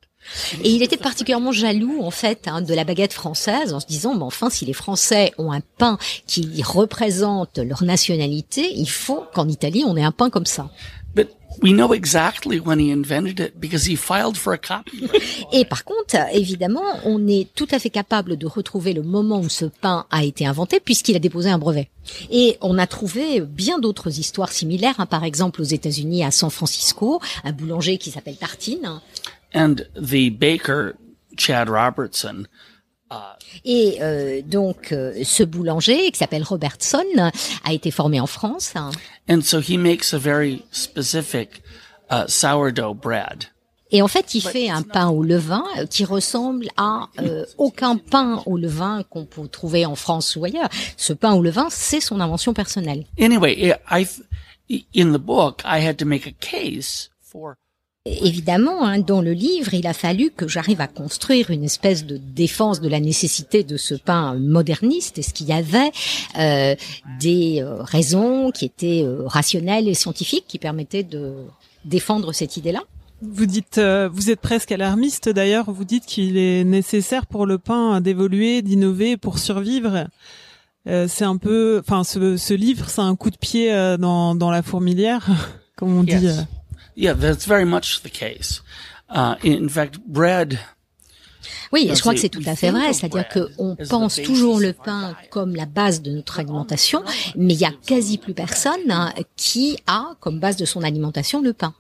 Et 0.64 0.72
il 0.72 0.82
était 0.84 0.98
particulièrement 0.98 1.52
jaloux 1.52 2.02
en 2.02 2.12
fait 2.12 2.48
hein, 2.48 2.62
de 2.62 2.74
la 2.74 2.86
baguette 2.86 3.12
française 3.12 3.74
en 3.74 3.82
se 3.82 3.88
disant, 3.88 4.16
mais 4.16 4.24
enfin, 4.24 4.50
si 4.50 4.66
les 4.66 4.74
Français 4.74 5.34
ont 5.38 5.52
un 5.52 5.60
pain 5.78 5.98
qui 6.28 6.64
représente 6.64 7.58
leur 7.58 7.84
nationalité, 7.84 8.72
il 8.74 8.90
faut 8.90 9.26
qu'en 9.34 9.50
Italie 9.50 9.84
on 9.86 9.98
ait 9.98 10.04
un 10.04 10.12
pain 10.12 10.30
comme 10.30 10.46
ça. 10.46 10.70
But 11.16 11.30
we 11.62 11.74
know 11.74 11.94
exactly 11.94 12.60
when 12.60 12.80
he 12.80 12.92
invented 12.92 13.40
it 13.40 13.60
because 13.60 13.86
he 13.86 13.96
filed 13.96 14.38
for 14.38 14.54
a 14.54 14.58
copyright. 14.58 15.46
Et 15.54 15.66
par 15.66 15.84
contre, 15.84 16.16
évidemment, 16.34 16.84
on 17.06 17.28
est 17.28 17.54
tout 17.54 17.68
à 17.72 17.80
fait 17.80 17.92
capable 17.92 18.38
de 18.38 18.48
retrouver 18.48 18.94
le 18.94 19.04
moment 19.04 19.40
où 19.40 19.50
ce 19.50 19.66
pain 19.66 20.06
a 20.10 20.24
été 20.24 20.48
inventé 20.48 20.80
puisqu'il 20.80 21.16
a 21.16 21.20
déposé 21.20 21.50
un 21.50 21.60
brevet. 21.60 21.90
Et 22.32 22.58
on 22.62 22.78
a 22.78 22.88
trouvé 22.88 23.42
bien 23.42 23.78
d'autres 23.80 24.20
histoires 24.20 24.52
similaires, 24.52 24.96
hein, 25.00 25.06
par 25.06 25.24
exemple 25.24 25.62
aux 25.62 25.66
États-Unis, 25.66 26.24
à 26.24 26.32
San 26.32 26.50
Francisco, 26.50 27.22
un 27.44 27.52
boulanger 27.52 27.98
qui 27.98 28.10
s'appelle 28.10 28.38
Tartine. 28.38 29.00
and 29.54 29.86
the 29.96 30.30
baker, 30.30 30.96
Chad 31.38 31.70
Robertson, 31.70 32.48
Et 33.66 33.98
euh, 34.02 34.42
donc, 34.44 34.92
euh, 34.92 35.14
ce 35.24 35.44
boulanger 35.44 36.12
qui 36.12 36.18
s'appelle 36.20 36.44
Robertson 36.44 37.04
a 37.64 37.74
été 37.74 37.92
formé 37.92 38.20
en 38.20 38.28
France. 38.28 38.74
and 39.30 39.42
so 39.42 39.60
he 39.60 39.78
makes 39.78 40.14
a 40.14 40.18
very 40.18 40.64
specific 40.72 41.62
uh, 42.12 42.24
sourdough 42.28 42.96
bread. 42.96 43.46
Et 43.92 44.02
en 44.02 44.08
fait, 44.08 44.34
il 44.34 44.42
fait 44.42 44.70
un 44.70 44.82
pain 44.82 45.10
au 45.10 45.22
levain 45.22 45.64
qui 45.90 46.04
ressemble 46.04 46.68
à 46.78 47.10
euh, 47.22 47.46
aucun 47.60 47.96
pain 47.98 48.42
au 48.48 48.58
levain 48.58 49.04
qu'on 49.08 49.26
peut 49.26 49.48
trouver 49.48 49.86
en 49.86 49.94
France 49.96 50.36
ou 50.36 50.44
ailleurs. 50.46 50.70
Ce 50.98 51.14
pain 51.14 51.34
au 51.34 51.44
levain, 51.44 51.68
c'est 51.70 52.00
son 52.02 52.20
invention 52.20 52.54
personnelle. 52.56 53.06
Anyway, 53.20 53.76
I- 53.92 54.86
in 54.96 55.14
the 55.14 55.20
book, 55.20 55.62
I 55.64 55.86
had 55.86 55.98
to 55.98 56.06
make 56.06 56.26
a 56.26 56.32
case 56.32 57.12
for 57.22 57.56
Évidemment, 58.06 58.86
hein, 58.86 59.00
dans 59.00 59.22
le 59.22 59.32
livre, 59.32 59.74
il 59.74 59.88
a 59.88 59.94
fallu 59.94 60.30
que 60.30 60.46
j'arrive 60.46 60.82
à 60.82 60.88
construire 60.88 61.52
une 61.52 61.64
espèce 61.64 62.06
de 62.06 62.18
défense 62.18 62.82
de 62.82 62.90
la 62.90 63.00
nécessité 63.00 63.64
de 63.64 63.78
ce 63.78 63.96
pain 63.96 64.36
moderniste. 64.36 65.20
Est-ce 65.20 65.34
qu'il 65.34 65.48
y 65.48 65.54
avait 65.54 65.92
euh, 66.38 66.76
des 67.22 67.62
euh, 67.62 67.82
raisons 67.82 68.52
qui 68.52 68.66
étaient 68.66 69.04
euh, 69.04 69.26
rationnelles 69.26 69.88
et 69.88 69.94
scientifiques 69.94 70.44
qui 70.50 70.60
permettaient 70.60 71.04
de 71.04 71.34
défendre 71.86 72.34
cette 72.34 72.58
idée-là? 72.58 72.82
Vous 73.22 73.46
dites, 73.46 73.78
euh, 73.78 74.10
vous 74.12 74.30
êtes 74.30 74.42
presque 74.42 74.74
alarmiste 74.74 75.30
d'ailleurs. 75.30 75.72
Vous 75.72 75.86
dites 75.86 76.06
qu'il 76.06 76.36
est 76.38 76.66
nécessaire 76.66 77.26
pour 77.26 77.46
le 77.46 77.58
pain 77.58 78.02
d'évoluer, 78.02 78.62
d'innover 78.62 79.16
pour 79.16 79.40
survivre. 79.40 80.08
Euh, 80.88 81.08
c'est 81.08 81.24
un 81.24 81.38
peu, 81.38 81.82
enfin, 81.86 82.04
ce, 82.04 82.36
ce 82.36 82.54
livre, 82.54 82.90
c'est 82.90 83.00
un 83.00 83.16
coup 83.16 83.30
de 83.30 83.38
pied 83.38 83.72
euh, 83.74 83.96
dans 83.96 84.36
dans 84.36 84.52
la 84.52 84.62
fourmilière, 84.62 85.26
comme 85.78 85.96
on 85.98 86.04
dit. 86.04 86.12
Yes. 86.12 86.40
euh. 86.40 86.42
Yeah, 86.96 87.14
that's 87.14 87.46
very 87.46 87.66
much 87.66 88.02
the 88.04 88.10
case. 88.10 88.62
Uh, 89.10 89.36
in 89.44 89.68
fact, 89.70 90.00
bread. 90.06 90.60
Oui, 91.72 91.90
je 91.94 92.00
crois 92.02 92.14
que 92.14 92.20
c'est- 92.20 92.30
tout 92.30 92.42
à 92.46 92.56
fait 92.56 92.70
vrai. 92.72 92.94
C'est-à-dire 92.94 93.28
qu'on 93.30 93.76
pense 93.90 94.16
toujours 94.22 94.60
le 94.60 94.74
pain 94.74 95.16
comme 95.32 95.56
la 95.56 95.66
base 95.66 96.02
de 96.02 96.12
notre 96.12 96.40
alimentation, 96.40 97.04
mais 97.36 97.54
il 97.54 97.60
y 97.60 97.66
a 97.66 97.72
quasi 97.86 98.18
plus 98.18 98.34
personne 98.34 98.90
hein, 98.92 99.12
qui 99.36 99.78
a 99.88 100.16
comme 100.20 100.40
base 100.40 100.56
de 100.56 100.66
son 100.66 100.84
alimentation 100.84 101.42
le 101.42 101.54
pain. 101.54 101.74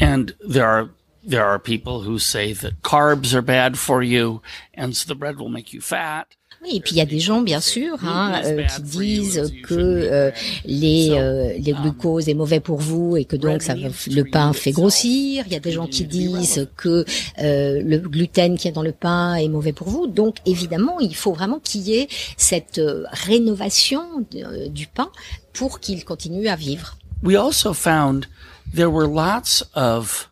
And 0.00 0.26
there 0.48 0.64
are 0.64 0.88
there 1.28 1.42
are 1.44 1.58
people 1.58 2.02
who 2.06 2.18
say 2.18 2.52
that 2.54 2.72
carbs 2.82 3.34
are 3.34 3.42
bad 3.42 3.76
for 3.76 4.02
you, 4.02 4.40
and 4.76 4.92
so 4.92 5.06
the 5.12 5.16
bread 5.18 5.36
will 5.38 5.50
make 5.50 5.72
you 5.72 5.80
fat. 5.80 6.26
Oui, 6.64 6.76
et 6.76 6.80
puis 6.80 6.92
il 6.92 6.98
y 6.98 7.00
a 7.02 7.06
des 7.06 7.18
gens, 7.20 7.42
bien 7.42 7.60
sûr, 7.60 7.98
hein, 8.04 8.40
euh, 8.44 8.62
qui 8.64 8.82
disent 8.82 9.52
que 9.64 9.74
euh, 9.74 10.30
les, 10.64 11.10
euh, 11.12 11.52
les 11.58 11.72
glucoses 11.72 12.28
est 12.28 12.34
mauvais 12.34 12.60
pour 12.60 12.78
vous 12.78 13.16
et 13.18 13.24
que 13.26 13.36
donc 13.36 13.62
ça, 13.62 13.74
va- 13.74 13.88
le 14.10 14.24
pain 14.24 14.52
fait 14.54 14.72
grossir. 14.72 15.44
Il 15.46 15.52
y 15.52 15.56
a 15.56 15.60
des 15.60 15.72
gens 15.72 15.86
qui 15.86 16.04
disent 16.04 16.66
que 16.76 17.04
euh, 17.40 17.82
le 17.84 17.98
gluten 17.98 18.56
qui 18.56 18.68
est 18.68 18.72
dans 18.72 18.82
le 18.82 18.92
pain 18.92 19.34
est 19.34 19.48
mauvais 19.48 19.72
pour 19.74 19.88
vous. 19.88 20.06
Donc 20.06 20.36
évidemment, 20.46 20.98
il 21.00 21.14
faut 21.14 21.32
vraiment 21.34 21.58
qu'il 21.58 21.82
y 21.82 21.96
ait 21.98 22.08
cette 22.38 22.78
euh, 22.78 23.04
rénovation 23.12 24.02
euh, 24.34 24.68
du 24.68 24.86
pain 24.86 25.10
pour 25.52 25.80
qu'il 25.80 26.02
continue 26.04 26.48
à 26.48 26.56
vivre. 26.56 26.96
We 27.22 27.36
also 27.36 27.74
found 27.74 28.26
there 28.74 28.90
were 28.90 29.06
lots 29.06 29.64
of 29.74 30.30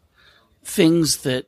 things 0.65 1.19
that 1.25 1.43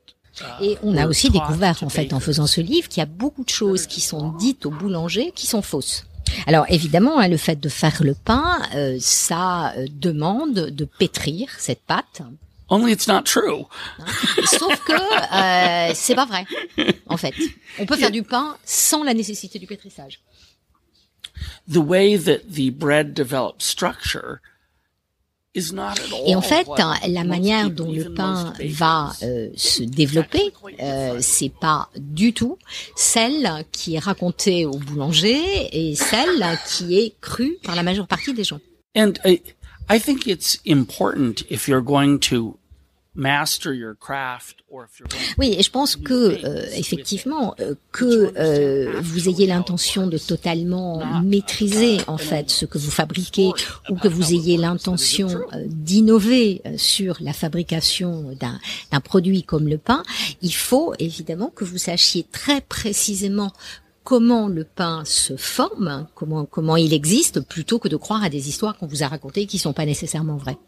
Et 0.61 0.79
on 0.83 0.97
a 0.97 1.03
were 1.03 1.11
aussi 1.11 1.31
découvert, 1.31 1.83
en 1.83 1.89
fait, 1.89 2.13
en 2.13 2.21
faisant 2.21 2.47
ce 2.47 2.61
livre, 2.61 2.89
qu'il 2.89 3.01
y 3.01 3.03
a 3.03 3.07
beaucoup 3.07 3.45
de 3.45 3.51
choses 3.51 3.87
qui 3.87 4.01
sont 4.01 4.33
dites 4.33 4.67
aux 4.67 4.71
boulangers 4.71 5.33
qui 5.35 5.47
sont 5.47 5.63
fausses. 5.63 6.07
Alors 6.47 6.67
évidemment, 6.69 7.19
hein, 7.19 7.29
le 7.29 7.37
fait 7.37 7.61
de 7.61 7.69
faire 7.69 8.03
le 8.03 8.15
pain, 8.15 8.63
euh, 8.75 8.97
ça 9.01 9.73
euh, 9.77 9.87
demande 9.91 10.55
de 10.55 10.85
pétrir 10.85 11.49
cette 11.59 11.83
pâte. 11.83 12.23
Only 12.69 12.93
it's 12.93 13.07
not 13.07 13.23
true. 13.23 13.67
Sauf 14.47 14.83
que 14.85 14.93
euh, 14.93 15.93
c'est 15.95 16.15
pas 16.15 16.25
vrai. 16.25 16.47
En 17.07 17.17
fait, 17.17 17.35
on 17.79 17.87
peut 17.87 17.97
faire 17.97 18.11
du 18.11 18.23
pain 18.23 18.57
sans 18.65 19.05
la 19.05 19.15
nécessité 19.15 19.59
du 19.59 19.67
pétrissage. 19.67 20.21
The 21.71 21.77
way 21.77 22.19
that 22.19 22.49
the 22.51 22.71
bread 22.71 23.13
develops 23.13 23.65
structure 23.65 24.41
is 24.41 24.41
not 24.41 24.41
at 24.41 24.41
all. 24.41 24.41
Et 26.27 26.35
en 26.35 26.41
fait, 26.41 26.67
hein, 26.79 26.95
la 27.07 27.23
manière 27.23 27.71
dont 27.71 27.93
le 27.93 28.13
pain 28.13 28.53
va 28.71 29.13
euh, 29.23 29.51
se 29.55 29.85
développer, 29.85 30.53
euh, 30.81 31.19
c'est 31.21 31.53
pas 31.53 31.91
du 31.97 32.33
tout 32.33 32.59
celle 32.97 33.65
qui 33.71 33.95
est 33.95 34.01
racontée 34.01 34.67
au 34.67 34.77
boulanger 34.79 35.39
et 35.73 35.95
celle 35.95 36.59
qui 36.67 36.99
est 36.99 37.15
crue 37.21 37.57
par 37.63 37.77
la 37.77 37.85
majeure 37.85 38.09
partie 38.09 38.35
des 38.35 38.43
gens. 38.43 38.59
And 38.97 39.13
I, 39.25 39.41
I 39.89 40.01
think 40.01 40.27
it's 40.27 40.59
important 40.67 41.45
if 41.51 41.69
you're 41.69 41.85
going 41.85 42.19
to 42.31 42.57
Oui, 45.39 45.55
et 45.57 45.63
je 45.63 45.71
pense 45.71 45.95
que 45.95 46.15
euh, 46.45 46.67
effectivement 46.75 47.55
euh, 47.61 47.75
que 47.93 48.33
euh, 48.37 49.01
vous 49.01 49.29
ayez 49.29 49.47
l'intention 49.47 50.07
de 50.07 50.19
totalement 50.19 51.23
maîtriser 51.23 51.99
en 52.09 52.19
fait 52.19 52.51
ce 52.51 52.65
que 52.67 52.79
vous 52.79 52.91
fabriquez 52.91 53.51
ou 53.89 53.95
que 53.97 54.09
vous 54.09 54.35
ayez 54.35 54.57
l'intention 54.57 55.29
euh, 55.29 55.65
d'innover 55.67 56.61
euh, 56.67 56.75
sur 56.77 57.17
la 57.21 57.33
fabrication 57.33 58.35
d'un 58.41 58.59
d'un 58.91 59.01
produit 59.01 59.45
comme 59.45 59.69
le 59.69 59.79
pain, 59.79 60.03
il 60.43 60.55
faut 60.55 60.95
évidemment 60.99 61.53
que 61.55 61.65
vous 61.65 61.79
sachiez 61.79 62.25
très 62.33 62.61
précisément 62.61 63.53
comment 64.03 64.49
le 64.49 64.65
pain 64.65 65.05
se 65.05 65.37
forme, 65.37 66.07
comment 66.15 66.45
comment 66.47 66.77
il 66.77 66.93
existe, 66.93 67.41
plutôt 67.41 67.79
que 67.79 67.89
de 67.89 67.97
croire 67.97 68.25
à 68.25 68.29
des 68.29 68.49
histoires 68.49 68.77
qu'on 68.77 68.87
vous 68.87 69.03
a 69.05 69.09
racontées 69.09 69.47
qui 69.47 69.59
sont 69.59 69.73
pas 69.73 69.87
nécessairement 69.87 70.37
vraies. 70.37 70.59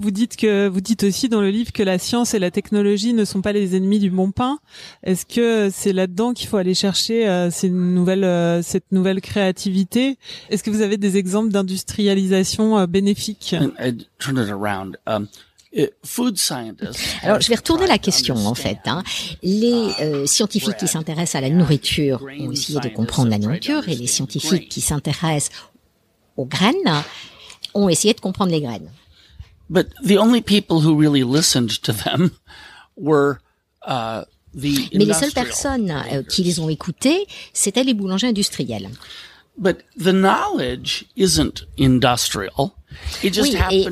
Vous 0.00 0.12
dites 0.12 0.36
que 0.36 0.68
vous 0.68 0.80
dites 0.80 1.02
aussi 1.02 1.28
dans 1.28 1.40
le 1.40 1.50
livre 1.50 1.72
que 1.72 1.82
la 1.82 1.98
science 1.98 2.32
et 2.32 2.38
la 2.38 2.52
technologie 2.52 3.14
ne 3.14 3.24
sont 3.24 3.42
pas 3.42 3.52
les 3.52 3.74
ennemis 3.76 3.98
du 3.98 4.10
bon 4.10 4.30
pain. 4.30 4.60
Est-ce 5.02 5.26
que 5.26 5.70
c'est 5.72 5.92
là-dedans 5.92 6.34
qu'il 6.34 6.46
faut 6.46 6.56
aller 6.56 6.74
chercher 6.74 7.28
euh, 7.28 7.50
ces 7.50 7.68
nouvelles, 7.68 8.22
euh, 8.22 8.62
cette 8.62 8.92
nouvelle 8.92 9.20
créativité? 9.20 10.16
Est-ce 10.50 10.62
que 10.62 10.70
vous 10.70 10.82
avez 10.82 10.98
des 10.98 11.16
exemples 11.16 11.50
d'industrialisation 11.50 12.78
euh, 12.78 12.86
bénéfique 12.86 13.56
and 13.58 13.70
I'd 13.80 14.06
turn 14.20 14.38
it 14.38 14.48
around. 14.50 14.98
Um, 15.06 15.26
uh, 15.76 15.86
food 16.04 16.38
scientists. 16.38 17.00
Alors, 17.22 17.40
je 17.40 17.48
vais 17.48 17.56
retourner 17.56 17.88
la 17.88 17.98
question 17.98 18.36
en 18.36 18.54
fait. 18.54 18.78
hein. 18.86 19.02
Les 19.42 19.90
euh, 20.00 20.26
scientifiques 20.26 20.76
qui 20.76 20.86
s'intéressent 20.86 21.34
à 21.34 21.40
la 21.40 21.50
nourriture 21.50 22.24
ont 22.38 22.52
essayé 22.52 22.78
de 22.78 22.88
comprendre 22.88 23.30
la 23.30 23.38
nourriture 23.38 23.88
et 23.88 23.96
les 23.96 24.06
scientifiques 24.06 24.68
qui 24.68 24.80
s'intéressent 24.80 25.50
aux 26.36 26.46
graines 26.46 27.02
ont 27.74 27.88
essayé 27.88 28.14
de 28.14 28.20
comprendre 28.20 28.52
les 28.52 28.60
graines. 28.60 28.88
But 29.70 29.88
the 30.02 30.18
only 30.18 30.40
people 30.40 30.80
who 30.80 30.96
really 30.96 31.24
listened 31.24 31.82
to 31.82 31.92
them 31.92 32.32
were 32.96 33.40
uh, 33.82 34.24
the 34.54 34.88
Mais 34.94 35.04
les 35.04 35.14
seules 35.14 35.32
personnes 35.32 35.90
euh, 35.90 36.22
qui 36.22 36.42
les 36.42 36.58
ont 36.60 36.68
écoutés, 36.68 37.26
c'étaient 37.52 37.84
les 37.84 37.94
boulangers 37.94 38.28
industriels. 38.28 38.90
But 39.56 39.82
the 39.96 40.12
knowledge 40.12 41.04
isn't 41.16 41.64
industrial. 41.78 42.77
Oui, 43.42 43.50
et 43.70 43.86
euh, 43.86 43.90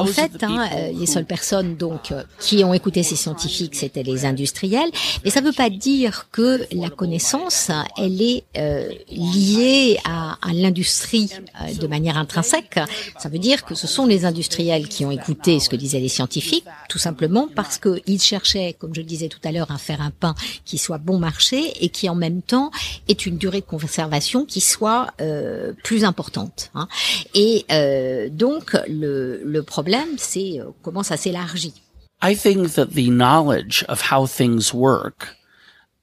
en 0.00 0.06
fait, 0.06 0.30
hein, 0.42 0.68
euh, 0.74 0.86
les 0.88 0.94
who- 1.06 1.06
seules 1.06 1.24
personnes 1.26 1.76
donc 1.76 2.10
euh, 2.10 2.22
qui 2.40 2.64
ont 2.64 2.74
écouté 2.74 3.02
ces 3.02 3.16
scientifiques, 3.16 3.74
c'était 3.74 4.02
les 4.02 4.24
industriels. 4.24 4.90
Mais 5.24 5.30
ça 5.30 5.40
ne 5.40 5.46
veut 5.46 5.52
pas 5.52 5.70
dire 5.70 6.26
que 6.32 6.60
la 6.72 6.90
connaissance, 6.90 7.70
elle 7.98 8.20
est 8.22 8.44
euh, 8.56 8.88
liée 9.10 9.98
à, 10.04 10.38
à 10.42 10.52
l'industrie 10.52 11.30
euh, 11.60 11.74
de 11.74 11.86
manière 11.86 12.16
intrinsèque. 12.16 12.80
Ça 13.18 13.28
veut 13.28 13.38
dire 13.38 13.64
que 13.64 13.74
ce 13.74 13.86
sont 13.86 14.06
les 14.06 14.24
industriels 14.24 14.88
qui 14.88 15.04
ont 15.04 15.10
écouté 15.10 15.60
ce 15.60 15.68
que 15.68 15.76
disaient 15.76 16.00
les 16.00 16.08
scientifiques, 16.08 16.64
tout 16.88 16.98
simplement 16.98 17.48
parce 17.54 17.78
qu'ils 17.78 18.20
cherchaient, 18.20 18.74
comme 18.78 18.94
je 18.94 19.00
le 19.00 19.06
disais 19.06 19.28
tout 19.28 19.40
à 19.44 19.52
l'heure, 19.52 19.70
à 19.70 19.78
faire 19.78 20.00
un 20.00 20.10
pain 20.10 20.34
qui 20.64 20.78
soit 20.78 20.98
bon 20.98 21.18
marché 21.18 21.72
et 21.84 21.88
qui 21.90 22.08
en 22.08 22.14
même 22.14 22.42
temps 22.42 22.70
ait 23.08 23.12
une 23.12 23.36
durée 23.38 23.60
de 23.60 23.66
conservation 23.66 24.44
qui 24.44 24.60
soit 24.60 25.08
euh, 25.20 25.72
plus 25.84 26.04
importante. 26.04 26.70
hein. 26.74 26.88
Et 27.34 27.64
euh, 27.70 28.28
donc 28.32 28.76
le, 28.88 29.42
le 29.44 29.62
problème, 29.62 30.08
c'est 30.16 30.60
euh, 30.60 30.66
comment 30.82 31.02
ça 31.02 31.16
s'élargit. 31.16 31.74
I 32.22 32.36
think 32.36 32.74
that 32.74 32.86
the 32.86 33.08
knowledge 33.08 33.84
of 33.88 34.00
how 34.12 34.26
things 34.26 34.72
work 34.72 35.36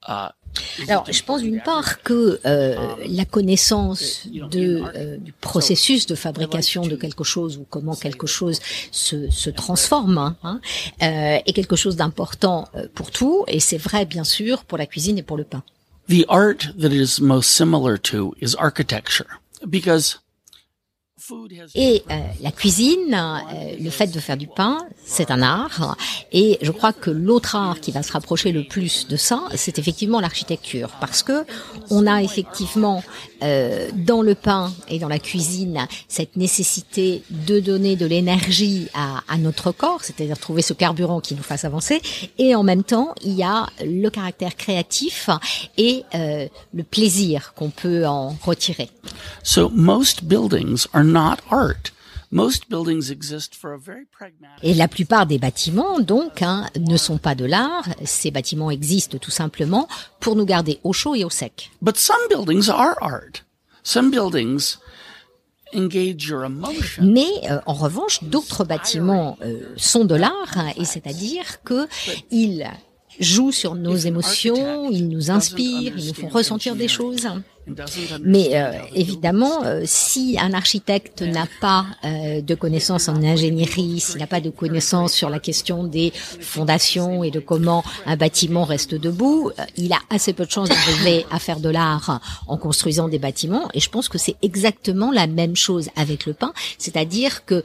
uh, 0.07 0.29
Alors, 0.89 1.05
je 1.09 1.23
pense 1.23 1.41
d'une 1.41 1.61
part 1.61 2.01
que 2.01 2.39
euh, 2.45 2.75
la 3.07 3.23
connaissance 3.23 4.27
de, 4.27 4.81
euh, 4.95 5.17
du 5.17 5.31
processus 5.31 6.07
de 6.07 6.15
fabrication 6.15 6.81
de 6.87 6.95
quelque 6.95 7.23
chose 7.23 7.57
ou 7.57 7.65
comment 7.69 7.95
quelque 7.95 8.25
chose 8.25 8.59
se, 8.91 9.29
se 9.29 9.49
transforme 9.51 10.17
hein, 10.17 10.35
hein, 10.43 10.59
euh, 11.03 11.39
est 11.45 11.53
quelque 11.53 11.75
chose 11.75 11.95
d'important 11.95 12.67
pour 12.95 13.11
tout, 13.11 13.45
et 13.47 13.59
c'est 13.59 13.77
vrai 13.77 14.05
bien 14.05 14.23
sûr 14.23 14.65
pour 14.65 14.77
la 14.77 14.87
cuisine 14.87 15.17
et 15.19 15.23
pour 15.23 15.37
le 15.37 15.43
pain. 15.43 15.63
the 16.09 16.25
art 16.27 16.67
that 16.75 16.91
it 16.91 16.99
is 16.99 17.21
most 17.21 17.51
similar 17.51 17.95
to 17.97 18.33
is 18.41 18.55
architecture. 18.55 19.27
Because 19.69 20.17
Et 21.75 22.03
euh, 22.09 22.15
la 22.41 22.51
cuisine, 22.51 23.13
euh, 23.13 23.75
le 23.79 23.89
fait 23.89 24.07
de 24.07 24.19
faire 24.19 24.37
du 24.37 24.47
pain, 24.47 24.77
c'est 25.05 25.31
un 25.31 25.41
art. 25.41 25.97
Et 26.31 26.57
je 26.61 26.71
crois 26.71 26.93
que 26.93 27.09
l'autre 27.09 27.55
art 27.55 27.79
qui 27.79 27.91
va 27.91 28.03
se 28.03 28.11
rapprocher 28.11 28.51
le 28.51 28.63
plus 28.63 29.07
de 29.07 29.15
ça, 29.15 29.43
c'est 29.55 29.79
effectivement 29.79 30.19
l'architecture, 30.19 30.89
parce 30.99 31.23
que 31.23 31.45
on 31.89 32.07
a 32.07 32.21
effectivement 32.23 33.03
euh, 33.43 33.89
dans 33.93 34.21
le 34.21 34.35
pain 34.35 34.71
et 34.87 34.99
dans 34.99 35.07
la 35.07 35.19
cuisine 35.19 35.87
cette 36.07 36.35
nécessité 36.35 37.23
de 37.29 37.59
donner 37.59 37.95
de 37.95 38.05
l'énergie 38.05 38.87
à, 38.93 39.21
à 39.27 39.37
notre 39.37 39.71
corps, 39.71 40.03
c'est-à-dire 40.03 40.37
trouver 40.37 40.61
ce 40.61 40.73
carburant 40.73 41.19
qui 41.19 41.35
nous 41.35 41.43
fasse 41.43 41.65
avancer. 41.65 42.01
Et 42.37 42.55
en 42.55 42.63
même 42.63 42.83
temps, 42.83 43.13
il 43.23 43.33
y 43.33 43.43
a 43.43 43.67
le 43.83 44.09
caractère 44.09 44.55
créatif 44.55 45.29
et 45.77 46.03
euh, 46.15 46.47
le 46.73 46.83
plaisir 46.83 47.53
qu'on 47.55 47.69
peut 47.69 48.05
en 48.05 48.35
retirer. 48.41 48.89
Art. 51.49 51.91
Most 52.31 52.69
buildings 52.69 53.09
exist 53.09 53.55
for 53.55 53.73
a 53.73 53.77
very 53.77 54.05
pragmatic. 54.05 54.63
Et 54.63 54.75
la 54.75 54.87
plupart 54.87 55.25
des 55.25 55.39
bâtiments, 55.39 55.99
donc, 55.99 56.43
hein, 56.43 56.67
ne 56.79 56.95
sont 56.95 57.17
pas 57.17 57.33
de 57.33 57.45
l'art. 57.45 57.89
Ces 58.05 58.29
bâtiments 58.29 58.69
existent 58.69 59.17
tout 59.17 59.31
simplement 59.31 59.87
pour 60.19 60.35
nous 60.35 60.45
garder 60.45 60.79
au 60.83 60.93
chaud 60.93 61.15
et 61.15 61.23
au 61.23 61.31
sec. 61.31 61.71
But 61.81 61.97
some 61.97 62.19
buildings 62.29 62.69
are 62.69 62.95
art. 63.01 63.43
Some 63.83 64.11
buildings 64.11 64.77
engage 65.73 66.27
your 66.27 66.43
emotion. 66.45 67.03
Mais 67.03 67.29
euh, 67.49 67.59
en 67.65 67.73
revanche, 67.73 68.23
d'autres 68.23 68.63
bâtiments 68.63 69.37
euh, 69.41 69.73
sont 69.75 70.05
de 70.05 70.15
l'art, 70.15 70.55
hein, 70.55 70.71
et 70.77 70.85
c'est-à-dire 70.85 71.63
que 71.63 71.87
ils 72.29 72.69
jouent 73.19 73.51
sur 73.51 73.75
nos 73.75 73.95
émotions, 73.95 74.89
ils 74.91 75.07
nous 75.07 75.31
inspirent, 75.31 75.93
ils 75.97 76.07
nous 76.07 76.13
font 76.13 76.29
ressentir 76.29 76.75
des 76.75 76.87
choses. 76.87 77.27
Mais 78.23 78.49
euh, 78.53 78.71
évidemment, 78.95 79.63
euh, 79.63 79.83
si 79.85 80.37
un 80.39 80.53
architecte 80.53 81.21
n'a 81.21 81.47
pas 81.61 81.85
euh, 82.03 82.41
de 82.41 82.55
connaissances 82.55 83.07
en 83.07 83.21
ingénierie, 83.21 83.99
s'il 83.99 84.19
n'a 84.19 84.27
pas 84.27 84.41
de 84.41 84.49
connaissances 84.49 85.13
sur 85.13 85.29
la 85.29 85.39
question 85.39 85.83
des 85.83 86.11
fondations 86.11 87.23
et 87.23 87.31
de 87.31 87.39
comment 87.39 87.83
un 88.05 88.15
bâtiment 88.15 88.63
reste 88.63 88.95
debout, 88.95 89.51
euh, 89.59 89.63
il 89.77 89.93
a 89.93 89.99
assez 90.09 90.33
peu 90.33 90.45
de 90.45 90.51
chances 90.51 90.69
d'arriver 90.69 91.25
à 91.31 91.39
faire 91.39 91.59
de 91.59 91.69
l'art 91.69 92.19
en 92.47 92.57
construisant 92.57 93.07
des 93.07 93.19
bâtiments. 93.19 93.69
Et 93.73 93.79
je 93.79 93.89
pense 93.89 94.09
que 94.09 94.17
c'est 94.17 94.35
exactement 94.41 95.11
la 95.11 95.27
même 95.27 95.55
chose 95.55 95.89
avec 95.95 96.25
le 96.25 96.33
pain, 96.33 96.53
c'est-à-dire 96.77 97.45
que 97.45 97.63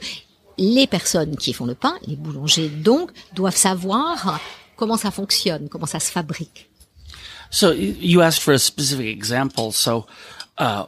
les 0.57 0.87
personnes 0.87 1.35
qui 1.35 1.51
font 1.51 1.65
le 1.65 1.75
pain, 1.75 1.95
les 2.07 2.15
boulangers 2.15 2.69
donc, 2.69 3.11
doivent 3.33 3.57
savoir 3.57 4.39
comment 4.75 4.97
ça 4.97 5.11
fonctionne, 5.11 5.69
comment 5.69 5.85
ça 5.85 5.99
se 5.99 6.11
fabrique? 6.11 6.69
So 7.51 7.71
you 7.71 8.21
asked 8.21 8.41
for 8.41 8.53
a 8.53 8.59
specific 8.59 9.07
example. 9.07 9.71
So 9.71 10.05
uh, 10.57 10.85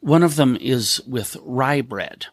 one 0.00 0.22
of 0.22 0.36
them 0.36 0.56
is 0.60 1.00
with 1.06 1.36
rye 1.46 1.82
bread. 1.82 2.26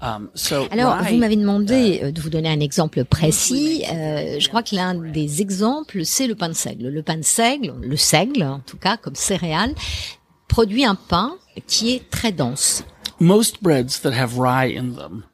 Um, 0.00 0.30
so 0.34 0.66
Alors, 0.72 0.96
rye, 0.98 1.12
vous 1.12 1.18
m'avez 1.18 1.36
demandé 1.36 2.00
euh, 2.02 2.10
de 2.10 2.20
vous 2.20 2.30
donner 2.30 2.48
un 2.48 2.60
exemple 2.60 3.04
précis. 3.04 3.84
Euh, 3.88 4.40
je 4.40 4.48
crois 4.48 4.62
que 4.62 4.74
l'un 4.74 4.94
des 4.94 5.40
exemples, 5.40 6.04
c'est 6.04 6.26
le 6.26 6.34
pain 6.34 6.48
de 6.48 6.54
seigle. 6.54 6.88
Le 6.88 7.02
pain 7.02 7.16
de 7.16 7.22
seigle, 7.22 7.74
le 7.80 7.96
seigle, 7.96 8.42
en 8.42 8.58
tout 8.60 8.76
cas, 8.76 8.96
comme 8.96 9.14
céréale, 9.14 9.74
produit 10.48 10.84
un 10.84 10.96
pain 10.96 11.36
qui 11.66 11.94
est 11.94 12.10
très 12.10 12.32
dense. 12.32 12.84
most 13.22 13.62
breads 13.62 14.00
that 14.00 14.12
have 14.12 14.36
rye 14.36 14.66
in 14.66 14.96
them 14.96 15.24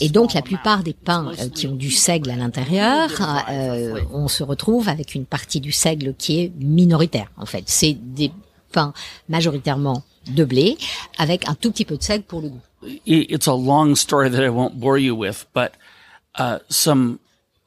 Et 0.00 0.08
donc, 0.08 0.34
la 0.34 0.42
plupart 0.42 0.82
des 0.82 0.94
pains 0.94 1.32
qui 1.54 1.66
ont 1.66 1.74
du 1.74 1.90
seigle 1.90 2.30
à 2.30 2.36
l'intérieur, 2.36 3.10
euh, 3.50 4.00
on 4.12 4.28
se 4.28 4.42
retrouve 4.42 4.88
avec 4.88 5.14
une 5.14 5.26
partie 5.26 5.60
du 5.60 5.72
seigle 5.72 6.14
qui 6.14 6.40
est 6.40 6.52
minoritaire, 6.58 7.30
en 7.36 7.46
fait. 7.46 7.64
C'est 7.66 7.92
des 7.92 8.32
pains 8.72 8.92
majoritairement 9.28 10.02
de 10.30 10.44
blé, 10.44 10.76
avec 11.18 11.48
un 11.48 11.54
tout 11.54 11.70
petit 11.70 11.84
peu 11.84 11.96
de 11.96 12.02
seigle 12.02 12.24
pour 12.24 12.40
le 12.40 12.48
goût. 12.48 12.60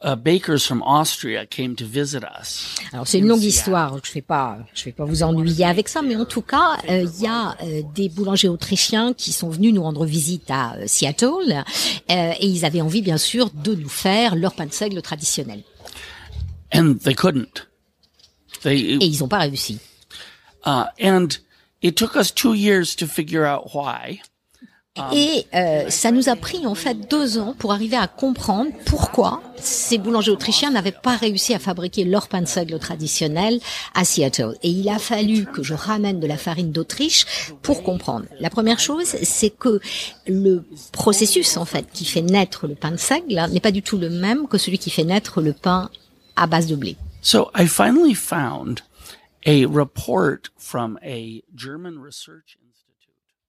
Uh, 0.02 0.16
bakers 0.16 0.66
from 0.66 0.82
Austria 0.84 1.46
came 1.46 1.76
to 1.76 1.86
visit 1.86 2.24
us. 2.24 2.76
Alors 2.94 3.08
c'est 3.08 3.20
une 3.20 3.28
longue 3.28 3.44
histoire, 3.44 3.98
je 4.04 4.12
vais 4.14 4.22
pas, 4.22 4.60
je 4.74 4.86
vais 4.86 4.92
pas 4.92 5.06
vous 5.06 5.24
ennuyer 5.24 5.66
avec 5.66 5.88
ça, 5.88 6.02
mais 6.02 6.16
en 6.16 6.26
tout 6.26 6.42
cas, 6.42 6.78
euh, 6.90 7.04
il 7.04 7.24
y 7.24 7.28
a 7.28 7.56
euh, 7.64 7.82
des 7.94 8.10
boulangers 8.10 8.50
autrichiens 8.50 9.14
qui 9.14 9.32
sont 9.32 9.50
venus 9.50 9.74
nous 9.74 9.84
rendre 9.84 10.06
visite 10.06 10.50
à 10.50 10.76
euh, 10.76 10.84
Seattle 10.88 11.64
et 12.10 12.46
ils 12.46 12.66
avaient 12.66 12.82
envie 12.82 13.02
bien 13.02 13.18
sûr 13.18 13.50
de 13.52 13.76
nous 13.76 13.90
faire 13.90 14.36
leur 14.36 14.54
pain 14.54 14.66
de 14.66 14.74
seigle 14.74 15.02
traditionnel. 15.02 15.64
And 16.74 16.96
they 17.04 17.16
couldn't. 17.16 17.68
They, 18.64 18.96
et 18.96 19.06
ils 19.06 19.20
n'ont 19.20 19.28
pas 19.28 19.40
réussi. 19.40 19.80
Uh, 20.66 20.86
and 21.00 21.40
it 21.82 21.96
took 21.96 22.16
us 22.16 22.34
two 22.34 22.54
years 22.54 22.96
to 22.96 23.06
figure 23.06 23.46
out 23.46 23.74
why. 23.74 24.22
Et 25.14 25.46
euh, 25.54 25.90
ça 25.90 26.12
nous 26.12 26.30
a 26.30 26.38
pris 26.38 26.66
en 26.66 26.76
fait 26.76 27.10
deux 27.10 27.38
ans 27.38 27.54
pour 27.58 27.74
arriver 27.74 27.98
à 27.98 28.08
comprendre 28.08 28.72
pourquoi 28.86 29.42
ces 29.58 29.98
boulangers 29.98 30.32
autrichiens 30.32 30.72
n'avaient 30.72 30.94
pas 30.94 31.18
réussi 31.18 31.54
à 31.54 31.60
fabriquer 31.60 32.06
leur 32.06 32.30
pain 32.30 32.42
de 32.42 32.48
seigle 32.48 32.80
traditionnel 32.80 33.60
à 33.94 34.06
Seattle. 34.06 34.56
Et 34.64 34.70
il 34.70 34.88
a 34.88 34.98
fallu 34.98 35.46
que 35.46 35.64
je 35.64 35.74
ramène 35.74 36.22
de 36.22 36.28
la 36.28 36.38
farine 36.38 36.72
d'Autriche 36.72 37.26
pour 37.62 37.84
comprendre. 37.84 38.26
La 38.40 38.50
première 38.50 38.80
chose, 38.80 39.16
c'est 39.22 39.50
que 39.50 39.82
le 40.28 40.64
processus 40.94 41.58
en 41.58 41.66
fait 41.66 41.88
qui 41.92 42.06
fait 42.06 42.22
naître 42.22 42.66
le 42.66 42.76
pain 42.76 42.92
de 42.92 42.98
seigle 42.98 43.42
n'est 43.52 43.60
pas 43.60 43.72
du 43.72 43.82
tout 43.82 43.98
le 43.98 44.10
même 44.10 44.48
que 44.48 44.58
celui 44.58 44.78
qui 44.78 44.92
fait 44.92 45.04
naître 45.04 45.42
le 45.42 45.52
pain 45.52 45.90
à 46.38 46.48
base 46.48 46.68
de 46.68 46.76
blé. 46.76 46.96
So 47.22 47.52
I 47.54 47.68
finally 47.68 48.14
found 48.14 48.82
a 49.46 49.66
report 49.66 50.52
from 50.58 50.98
a 51.04 51.42
German 51.54 51.98
research 52.00 52.58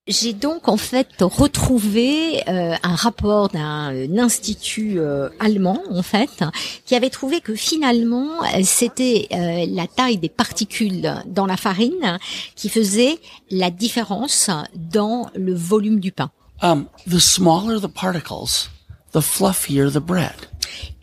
j'ai 0.06 0.32
donc 0.32 0.68
en 0.68 0.76
fait 0.76 1.08
retrouvé 1.20 2.42
euh, 2.48 2.74
un 2.82 2.94
rapport 2.94 3.48
d'un 3.48 3.92
euh, 3.92 4.18
institut 4.18 5.00
euh, 5.00 5.28
allemand 5.40 5.82
en 5.90 6.02
fait 6.02 6.44
qui 6.84 6.94
avait 6.94 7.10
trouvé 7.10 7.40
que 7.40 7.54
finalement 7.54 8.28
c'était 8.62 9.28
la 9.30 9.86
taille 9.86 10.18
des 10.18 10.28
particules 10.28 11.12
dans 11.26 11.46
la 11.46 11.56
farine 11.56 12.18
qui 12.54 12.68
faisait 12.68 13.18
la 13.50 13.70
différence 13.70 14.50
dans 14.74 15.28
le 15.34 15.54
volume 15.54 16.00
du 16.00 16.12
pain. 16.12 16.30
Um, 16.62 16.86
the 17.06 17.18
smaller 17.18 17.80
the 17.80 17.88
particles, 17.88 18.70
the 19.12 19.20
fluffier 19.20 19.90
the 19.90 19.98
bread. 19.98 20.34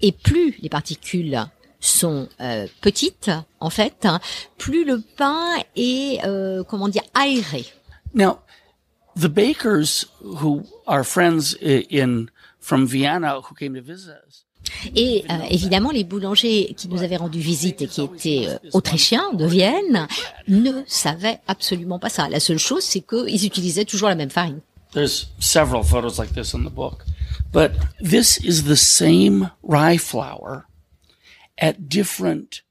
Et 0.02 0.12
plus 0.12 0.58
les 0.62 0.70
particules 0.70 1.46
sont 1.80 2.28
petites 2.82 3.32
en 3.60 3.70
fait, 3.70 4.08
plus 4.58 4.86
le 4.86 5.02
pain 5.18 5.56
est 5.76 6.22
comment 6.68 6.88
dire 6.88 7.04
aéré. 7.14 7.66
Now, 8.16 8.38
the 9.16 9.30
bakers 9.30 10.06
who 10.22 10.66
are 10.88 11.04
friends 11.04 11.56
in 11.62 12.30
from 12.60 12.88
Vienna 12.88 13.42
who 13.42 13.56
came 13.56 13.74
to 13.76 13.82
visit 13.82 14.16
us. 14.28 14.46
Et 14.96 15.26
euh, 15.30 15.34
évidemment, 15.50 15.92
les 15.92 16.04
boulangers 16.04 16.74
qui 16.78 16.88
nous 16.88 17.04
avaient 17.04 17.18
rendu 17.18 17.40
visite 17.40 17.82
et 17.82 17.88
qui 17.88 18.02
étaient 18.02 18.48
euh, 18.48 18.70
autrichiens 18.72 19.34
de 19.34 19.46
Vienne 19.46 20.08
ne 20.48 20.84
savaient 20.88 21.40
absolument 21.48 22.00
pas 22.00 22.10
ça. 22.10 22.30
La 22.30 22.40
seule 22.40 22.58
chose, 22.58 22.84
c'est 22.84 23.02
qu'ils 23.02 23.46
utilisaient 23.46 23.86
toujours 23.86 24.10
la 24.10 24.16
même 24.16 24.30
farine. 24.30 24.62
There's 24.94 25.28
several 25.40 25.84
photos 25.84 26.18
like 26.18 26.34
this 26.34 26.54
in 26.54 26.64
the 26.64 26.72
book, 26.72 27.04
but 27.52 27.72
this 28.00 28.40
is 28.44 28.64
the 28.64 28.76
same 28.76 29.50
rye 29.64 29.98
flour 29.98 30.66
at 31.60 31.90
different 31.90 32.64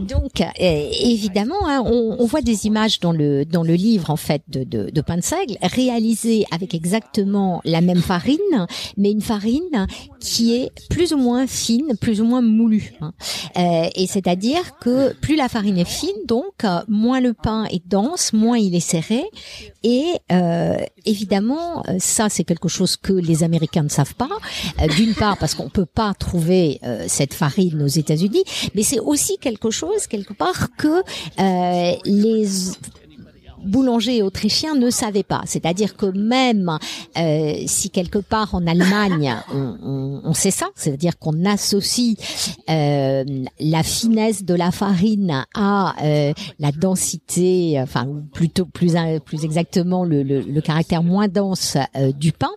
donc, 0.00 0.40
euh, 0.40 0.90
évidemment, 1.02 1.66
hein, 1.66 1.82
on, 1.84 2.16
on, 2.18 2.26
voit 2.26 2.42
des 2.42 2.66
images 2.66 3.00
dans 3.00 3.12
le 3.12 3.44
dans 3.44 3.62
le 3.62 3.74
livre 3.74 4.10
en 4.10 4.16
fait 4.16 4.42
de, 4.48 4.64
de, 4.64 4.90
de 4.90 5.00
pain 5.00 5.16
de 5.16 5.22
seigle 5.22 5.56
réalisées 5.62 6.44
avec 6.50 6.74
exactement 6.74 7.60
la 7.64 7.80
même 7.80 8.00
farine, 8.00 8.66
mais 8.96 9.10
une 9.10 9.20
farine 9.20 9.86
qui 10.20 10.54
est 10.54 10.70
plus 10.88 11.12
ou 11.12 11.16
moins 11.16 11.46
fine, 11.46 11.96
plus 12.00 12.20
ou 12.20 12.24
moins 12.24 12.42
moulue. 12.42 12.92
Hein. 13.00 13.12
Euh, 13.56 13.88
et 13.94 14.06
c'est-à-dire 14.06 14.78
que 14.80 15.14
plus 15.14 15.36
la 15.36 15.48
farine 15.48 15.78
est 15.78 15.88
fine, 15.88 16.10
donc 16.26 16.64
moins 16.88 17.20
le 17.20 17.34
pain 17.34 17.64
est 17.70 17.86
dense, 17.86 18.32
moins 18.32 18.58
il 18.58 18.74
est 18.74 18.80
serré. 18.80 19.24
Et 19.82 20.04
euh, 20.30 20.76
évidemment, 21.06 21.82
ça 21.98 22.28
c'est 22.28 22.44
quelque 22.44 22.68
chose 22.68 22.96
que 22.96 23.12
les 23.12 23.42
Américains 23.42 23.82
ne 23.82 23.88
savent 23.88 24.14
pas. 24.14 24.28
Euh, 24.80 24.86
d'une 24.88 25.14
part 25.14 25.36
parce 25.38 25.54
qu'on 25.54 25.68
peut 25.68 25.86
pas 25.86 26.14
trouver 26.14 26.80
euh, 26.84 27.04
cette 27.08 27.34
farine 27.34 27.82
aux 27.82 27.88
États-Unis, 27.88 28.44
mais 28.74 28.82
c'est 28.82 29.00
aussi 29.00 29.38
quelque 29.38 29.70
chose 29.70 30.06
quelque 30.06 30.32
part 30.32 30.68
que 30.76 31.02
euh, 31.40 31.96
les 32.04 32.46
boulangers 33.64 34.22
autrichiens 34.22 34.74
ne 34.74 34.90
savaient 34.90 35.22
pas. 35.22 35.42
C'est-à-dire 35.46 35.96
que 35.96 36.06
même 36.06 36.78
euh, 37.18 37.54
si 37.66 37.90
quelque 37.90 38.18
part 38.18 38.54
en 38.54 38.66
Allemagne 38.66 39.34
on, 39.54 39.76
on, 39.82 40.20
on 40.24 40.34
sait 40.34 40.50
ça, 40.50 40.66
c'est-à-dire 40.74 41.18
qu'on 41.18 41.44
associe 41.44 42.16
euh, 42.68 43.24
la 43.58 43.82
finesse 43.82 44.44
de 44.44 44.54
la 44.54 44.70
farine 44.70 45.44
à 45.54 45.94
euh, 46.04 46.32
la 46.58 46.72
densité, 46.72 47.78
enfin 47.80 48.06
plutôt 48.32 48.66
plus 48.66 48.94
plus 49.24 49.44
exactement 49.44 50.04
le, 50.04 50.22
le, 50.22 50.40
le 50.40 50.60
caractère 50.60 51.02
moins 51.02 51.28
dense 51.28 51.76
euh, 51.96 52.12
du 52.12 52.32
pain, 52.32 52.50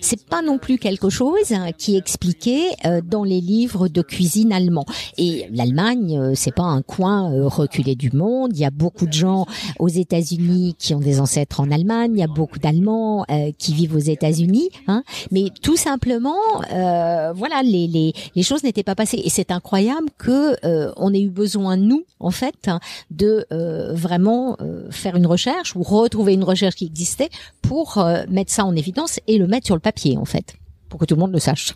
c'est 0.00 0.26
pas 0.26 0.42
non 0.42 0.58
plus 0.58 0.78
quelque 0.78 1.10
chose 1.10 1.54
qui 1.78 1.94
est 1.94 1.98
expliqué 1.98 2.62
euh, 2.84 3.00
dans 3.04 3.24
les 3.24 3.40
livres 3.40 3.88
de 3.88 4.02
cuisine 4.02 4.52
allemands. 4.52 4.86
Et 5.18 5.46
l'Allemagne, 5.52 6.18
euh, 6.18 6.32
c'est 6.34 6.54
pas 6.54 6.64
un 6.64 6.82
coin 6.82 7.30
reculé 7.48 7.94
du 7.94 8.10
monde. 8.12 8.50
Il 8.54 8.60
y 8.60 8.64
a 8.64 8.70
beaucoup 8.70 9.06
de 9.06 9.12
gens 9.12 9.46
aux 9.78 9.88
États-Unis 9.88 10.49
qui 10.78 10.94
ont 10.94 11.00
des 11.00 11.20
ancêtres 11.20 11.60
en 11.60 11.70
Allemagne, 11.70 12.12
il 12.14 12.20
y 12.20 12.22
a 12.22 12.26
beaucoup 12.26 12.58
d'Allemands 12.58 13.24
euh, 13.30 13.52
qui 13.58 13.74
vivent 13.74 13.94
aux 13.94 13.98
États-Unis, 13.98 14.70
hein, 14.86 15.02
mais 15.30 15.50
tout 15.62 15.76
simplement, 15.76 16.36
euh, 16.72 17.32
voilà, 17.34 17.62
les, 17.62 17.86
les, 17.86 18.12
les 18.34 18.42
choses 18.42 18.62
n'étaient 18.62 18.82
pas 18.82 18.94
passées. 18.94 19.20
Et 19.24 19.30
c'est 19.30 19.50
incroyable 19.50 20.08
que 20.18 20.56
euh, 20.64 20.92
on 20.96 21.12
ait 21.14 21.20
eu 21.20 21.30
besoin 21.30 21.76
nous, 21.76 22.04
en 22.18 22.30
fait, 22.30 22.70
de 23.10 23.46
vraiment 23.92 24.56
faire 24.90 25.16
une 25.16 25.26
recherche 25.26 25.74
ou 25.76 25.82
retrouver 25.82 26.34
une 26.34 26.44
recherche 26.44 26.76
qui 26.76 26.86
existait 26.86 27.30
pour 27.62 28.04
mettre 28.28 28.52
ça 28.52 28.64
en 28.64 28.74
évidence 28.76 29.20
et 29.26 29.38
le 29.38 29.46
mettre 29.46 29.66
sur 29.66 29.74
le 29.74 29.80
papier, 29.80 30.16
en 30.16 30.24
fait, 30.24 30.54
pour 30.88 31.00
que 31.00 31.04
tout 31.04 31.14
le 31.14 31.20
monde 31.20 31.32
le 31.32 31.38
sache. 31.38 31.74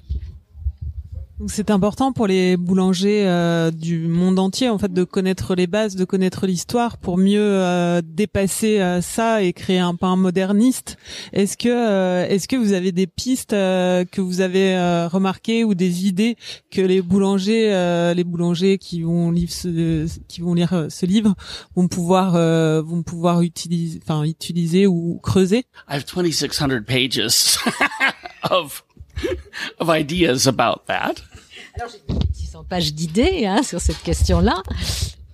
C'est 1.49 1.71
important 1.71 2.13
pour 2.13 2.27
les 2.27 2.57
boulangers 2.57 3.27
euh, 3.27 3.71
du 3.71 4.07
monde 4.07 4.39
entier 4.39 4.69
en 4.69 4.79
fait 4.79 4.93
de 4.93 5.05
connaître 5.05 5.55
les 5.55 5.67
bases, 5.67 5.97
de 5.97 6.05
connaître 6.05 6.47
l'histoire 6.47 6.97
pour 6.97 7.19
mieux 7.19 7.41
euh, 7.41 8.03
dépasser 8.05 8.81
euh, 8.81 9.01
ça 9.01 9.43
et 9.43 9.53
créer 9.53 9.79
un 9.79 9.95
pain 9.95 10.17
moderniste. 10.17 10.97
Est-ce 11.33 11.57
que 11.57 12.25
est-ce 12.29 12.49
que 12.49 12.57
vous 12.57 12.73
avez 12.73 12.93
des 12.93 13.07
pistes 13.07 13.51
que 13.51 14.21
vous 14.21 14.41
avez 14.41 14.77
remarquées 15.07 15.65
ou 15.65 15.75
des 15.75 16.07
idées 16.07 16.37
que 16.71 16.81
les 16.81 17.03
boulangers 17.03 17.71
les 18.15 18.25
boulangers 18.25 18.79
qui 18.79 19.03
vont 19.03 19.31
lire 19.31 19.51
ce, 19.51 20.07
qui 20.29 20.41
vont 20.41 20.55
lire 20.55 20.87
ce 20.89 21.07
livre 21.07 21.35
vont 21.75 21.89
pouvoir 21.89 22.33
vont 22.83 23.03
pouvoir 23.03 23.43
utiliser 23.43 24.01
enfin 24.03 24.25
utiliser 24.25 24.87
ou 24.87 25.21
creuser? 25.23 25.65
I 25.89 25.97
have 25.97 26.05
2600 26.05 26.85
pages 26.87 27.59
of 28.51 28.85
of 29.79 29.89
ideas 29.91 30.47
about 30.47 30.87
that. 30.87 31.23
Alors 31.75 31.89
j'ai 31.91 32.01
600 32.35 32.65
pages 32.65 32.95
d'idées 32.95 33.47
hein, 33.47 33.63
sur 33.63 33.81
cette 33.81 34.01
question-là. 34.03 34.63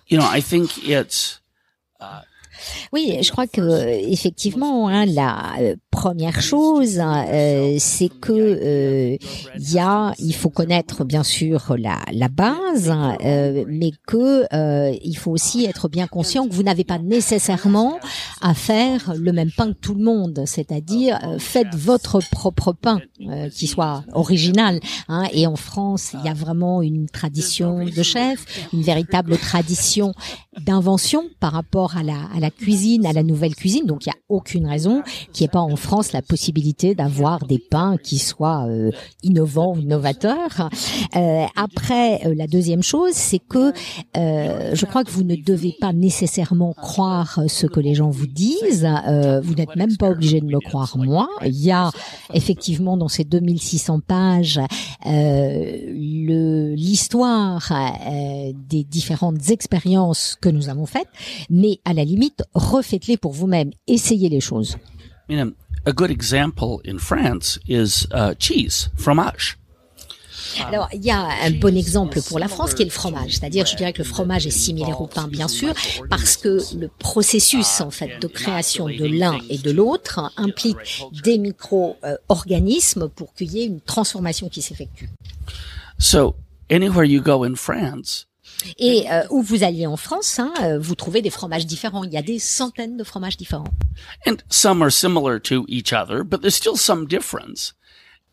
You 0.09 0.19
know, 0.19 0.27
I 0.33 0.43
think 0.43 0.71
it's 0.79 1.41
uh, 2.01 2.23
oui, 2.93 3.19
je 3.23 3.31
crois 3.31 3.47
que 3.47 3.61
effectivement, 4.11 4.89
hein, 4.89 5.07
la 5.07 5.55
euh, 5.61 5.77
première 5.91 6.41
chose, 6.41 7.01
euh, 7.01 7.77
c'est 7.79 8.09
que 8.09 8.33
euh, 8.33 9.17
il 9.57 9.73
y 9.73 9.79
a, 9.79 10.13
il 10.19 10.35
faut 10.35 10.51
connaître 10.51 11.05
bien 11.05 11.23
sûr 11.23 11.75
la, 11.79 12.01
la 12.13 12.29
base, 12.29 12.93
mais 13.69 13.93
que 14.07 14.47
il 15.03 15.17
faut 15.17 15.31
aussi 15.31 15.65
être 15.65 15.89
bien 15.89 16.07
conscient 16.07 16.47
que 16.47 16.55
vous 16.55 16.63
n'avez 16.63 16.85
pas 16.85 16.99
nécessairement 16.99 17.99
à 18.41 18.55
faire 18.55 19.15
le 19.17 19.33
même 19.33 19.51
pain 19.57 19.73
que 19.73 19.79
tout 19.79 19.95
le 19.95 20.05
monde, 20.05 20.43
c'est-à-dire 20.47 21.19
faites 21.39 21.75
votre 21.75 22.21
propre 22.31 22.73
pain 22.73 23.01
qui 23.53 23.67
soit 23.67 24.05
original. 24.13 24.81
Hein, 25.09 25.25
et 25.33 25.47
en 25.47 25.57
France, 25.57 26.13
il 26.15 26.25
y 26.25 26.29
a 26.29 26.35
vraiment 26.35 26.83
une 26.83 27.09
tradition 27.09 27.85
de 27.85 28.03
chef, 28.03 28.69
une 28.73 28.83
véritable 28.83 29.37
tradition 29.39 30.15
d'invention 30.61 31.25
par 31.39 31.53
rapport 31.53 31.97
à 31.97 32.03
la, 32.03 32.19
à 32.35 32.41
la 32.41 32.50
cuisine, 32.51 33.07
à 33.07 33.13
la 33.13 33.23
nouvelle 33.23 33.55
cuisine. 33.55 33.87
Donc 33.87 34.07
il 34.07 34.11
n'y 34.11 34.13
a 34.13 34.21
aucune 34.29 34.67
raison 34.67 35.03
qu'il 35.33 35.45
n'y 35.45 35.47
ait 35.47 35.49
pas 35.49 35.61
en 35.61 35.77
France 35.77 36.13
la 36.13 36.23
possibilité 36.23 36.95
d'avoir 36.95 37.47
des 37.47 37.59
pains 37.59 37.97
qui 38.03 38.19
soient 38.19 38.67
euh, 38.69 38.91
innovants, 39.23 39.77
innovateurs. 39.77 40.71
Euh, 41.17 41.47
après, 41.57 42.27
euh, 42.27 42.35
la 42.35 42.47
deuxième 42.47 42.83
chose, 42.83 43.13
c'est 43.13 43.39
que 43.39 43.73
euh, 44.17 44.71
je 44.75 44.87
crois 44.87 45.05
que 45.05 45.11
vous 45.11 45.25
ne 45.25 45.37
devez 45.37 45.75
pas 45.81 45.93
nécessairement 45.93 46.73
croire 46.73 47.41
ce 47.49 47.67
que 47.67 47.81
les 47.81 47.95
gens 47.95 48.11
vous 48.11 48.27
disent. 48.27 48.89
vous 49.43 49.55
n'êtes 49.55 49.77
même 49.77 49.97
pas 49.97 50.11
obligé 50.11 50.41
de 50.41 50.47
me 50.47 50.61
croire 50.61 50.97
moi. 50.97 51.29
Il 51.45 51.61
y 51.61 51.71
a 51.71 51.91
effectivement 52.33 52.97
dans 52.97 53.09
ces 53.09 53.25
2600 53.25 54.01
pages 54.01 54.61
l'histoire 56.77 57.73
des 58.69 58.85
différentes 58.85 59.51
expériences 59.51 60.37
que 60.41 60.49
nous 60.49 60.69
avons 60.69 60.87
faites, 60.87 61.09
mais 61.49 61.81
à 61.85 61.93
la 61.93 62.05
limite, 62.05 62.40
refaites-les 62.55 63.17
pour 63.17 63.33
vous-même, 63.33 63.71
essayez 63.87 64.29
les 64.29 64.41
choses. 64.41 64.77
a 65.87 65.93
good 65.93 66.11
example 66.11 66.81
in 66.85 66.99
France 66.99 67.59
is 67.67 68.07
uh, 68.13 68.35
cheese, 68.39 68.91
fromage. 68.97 69.57
Alors, 70.67 70.89
il 70.93 71.05
y 71.05 71.11
a 71.11 71.29
un 71.43 71.51
bon 71.53 71.77
exemple 71.77 72.21
pour 72.23 72.39
la 72.39 72.49
France 72.49 72.75
qui 72.75 72.83
est 72.83 72.87
le 72.87 72.91
fromage. 72.91 73.37
C'est-à-dire, 73.37 73.67
je 73.67 73.77
dirais 73.77 73.93
que 73.93 73.99
le 73.99 74.05
fromage 74.05 74.47
est 74.47 74.51
similaire 74.51 75.01
au 75.01 75.07
pain, 75.07 75.29
bien 75.29 75.49
sûr, 75.49 75.73
parce 76.09 76.37
que 76.37 76.59
le 76.77 76.89
processus, 76.89 77.81
en 77.81 77.91
fait, 77.91 78.19
de 78.21 78.27
création 78.27 78.87
de 78.87 79.05
l'un 79.05 79.39
et 79.49 79.59
de 79.59 79.71
l'autre 79.71 80.33
implique 80.37 81.05
des 81.23 81.39
micro-organismes 81.39 83.09
pour 83.09 83.33
qu'il 83.35 83.53
y 83.53 83.63
ait 83.63 83.67
une 83.67 83.81
transformation 83.81 84.49
qui 84.49 84.63
s'effectue. 84.63 85.09
So 85.99 86.35
anywhere 86.71 87.05
you 87.05 87.21
go 87.21 87.45
in 87.45 87.55
France, 87.57 88.27
Et 88.79 89.11
euh, 89.11 89.23
où 89.31 89.43
vous 89.43 89.63
alliez 89.65 89.87
en 89.87 89.97
France, 89.97 90.39
hein, 90.39 90.53
euh, 90.63 90.79
vous 90.79 90.95
trouvez 90.95 91.23
des 91.23 91.31
fromages 91.31 91.67
différents. 91.67 92.05
Il 92.05 92.13
y 92.13 92.17
a 92.17 92.23
des 92.23 92.39
centaines 92.39 92.97
de 92.97 93.05
fromages 93.05 93.37
différents. 93.37 93.65
and 94.27 94.37
some 94.49 94.83
are 94.83 94.91
similar 94.91 95.39
to 95.41 95.65
each 95.69 95.93
other, 95.93 96.25
but 96.25 96.41
there's 96.41 96.55
still 96.55 96.77
some 96.77 97.07
difference. 97.07 97.75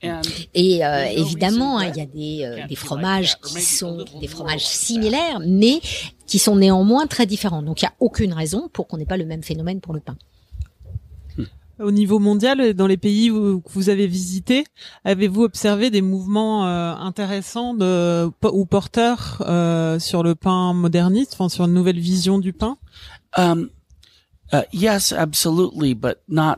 And 0.03 0.21
Et 0.53 0.85
euh, 0.85 1.05
évidemment, 1.05 1.79
hein, 1.79 1.87
il 1.87 1.97
y 1.97 2.01
a 2.01 2.05
des, 2.05 2.45
euh, 2.45 2.67
des 2.67 2.75
fromages 2.75 3.39
qui 3.39 3.61
sont 3.61 4.05
des 4.21 4.27
fromages 4.27 4.65
similaires, 4.65 5.39
mais 5.43 5.81
qui 6.27 6.37
sont 6.37 6.55
néanmoins 6.55 7.07
très 7.07 7.25
différents. 7.25 7.63
Donc 7.63 7.81
il 7.81 7.85
n'y 7.85 7.89
a 7.89 7.95
aucune 7.99 8.33
raison 8.33 8.69
pour 8.71 8.87
qu'on 8.87 8.97
n'ait 8.97 9.05
pas 9.05 9.17
le 9.17 9.25
même 9.25 9.43
phénomène 9.43 9.81
pour 9.81 9.93
le 9.93 9.99
pain. 9.99 10.15
Au 11.79 11.91
niveau 11.91 12.19
mondial, 12.19 12.73
dans 12.73 12.87
les 12.87 12.97
pays 12.97 13.29
où, 13.29 13.61
que 13.61 13.69
vous 13.71 13.89
avez 13.89 14.07
visités, 14.07 14.65
avez-vous 15.03 15.43
observé 15.43 15.89
des 15.89 16.01
mouvements 16.01 16.65
euh, 16.65 16.93
intéressants 16.95 17.73
de, 17.73 18.29
ou 18.43 18.65
porteurs 18.65 19.43
euh, 19.47 19.99
sur 19.99 20.23
le 20.23 20.33
pain 20.33 20.73
moderniste, 20.73 21.33
enfin 21.33 21.49
sur 21.49 21.65
une 21.65 21.73
nouvelle 21.73 21.99
vision 21.99 22.39
du 22.39 22.51
pain? 22.53 22.77
Um, 23.37 23.69
uh, 24.53 24.61
yes, 24.73 25.11
absolutely, 25.11 25.93
but 25.93 26.17
not 26.27 26.57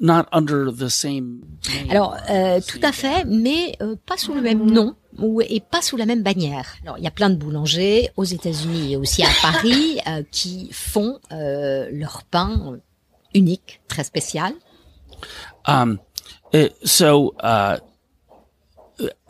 not 0.00 0.26
under 0.32 0.72
the 0.72 0.88
same. 0.88 1.40
name. 1.68 1.90
Alors, 1.90 2.16
euh, 2.30 2.60
tout 2.66 2.80
à 2.82 2.92
fait, 2.92 3.24
mais 3.26 3.76
euh, 3.82 3.96
pas 4.06 4.16
sous 4.16 4.32
le 4.32 4.40
même 4.40 4.64
nom 4.64 4.94
ou 5.18 5.40
et 5.40 5.60
pas 5.60 5.82
sous 5.82 5.96
la 5.96 6.06
même 6.06 6.22
bannière. 6.22 6.76
Alors, 6.84 6.98
il 6.98 7.04
y 7.04 7.06
a 7.06 7.10
plein 7.10 7.30
de 7.30 7.36
boulangers 7.36 8.10
aux 8.16 8.24
États-Unis 8.24 8.92
et 8.92 8.96
aussi 8.96 9.22
à 9.22 9.28
Paris 9.42 9.98
euh, 10.06 10.22
qui 10.30 10.68
font 10.72 11.18
euh, 11.32 11.88
leur 11.92 12.22
pain 12.24 12.78
unique, 13.34 13.80
très 13.88 14.04
spécial. 14.04 14.52
Um, 15.66 15.98
uh, 16.54 16.68
so 16.84 17.34
uh, 17.40 17.78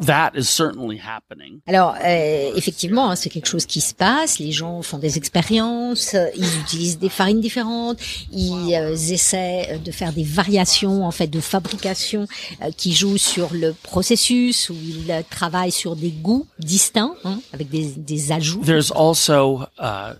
that 0.00 0.32
is 0.34 0.48
certainly 0.48 0.98
happening. 0.98 1.60
Alors, 1.66 1.94
euh, 2.02 2.52
effectivement, 2.56 3.10
hein, 3.10 3.16
c'est 3.16 3.28
quelque 3.28 3.48
chose 3.48 3.66
qui 3.66 3.80
se 3.80 3.94
passe. 3.94 4.38
Les 4.38 4.52
gens 4.52 4.82
font 4.82 4.98
des 4.98 5.18
expériences, 5.18 6.14
euh, 6.14 6.28
ils 6.36 6.60
utilisent 6.60 6.98
des 6.98 7.08
farines 7.08 7.40
différentes, 7.40 7.98
ils 8.32 8.74
euh, 8.74 8.94
essaient 8.94 9.78
de 9.84 9.90
faire 9.90 10.12
des 10.12 10.24
variations 10.24 11.04
en 11.04 11.10
fait 11.10 11.26
de 11.26 11.40
fabrication 11.40 12.26
euh, 12.62 12.70
qui 12.76 12.94
jouent 12.94 13.18
sur 13.18 13.52
le 13.52 13.74
processus, 13.74 14.70
où 14.70 14.74
ils 14.74 15.10
euh, 15.10 15.22
travaillent 15.28 15.72
sur 15.72 15.96
des 15.96 16.10
goûts 16.10 16.46
distincts 16.58 17.14
hein, 17.24 17.40
avec 17.52 17.68
des, 17.68 17.92
des 17.96 18.32
ajouts. 18.32 18.62
There's 18.64 18.90
also 18.90 19.66
uh, 19.78 20.14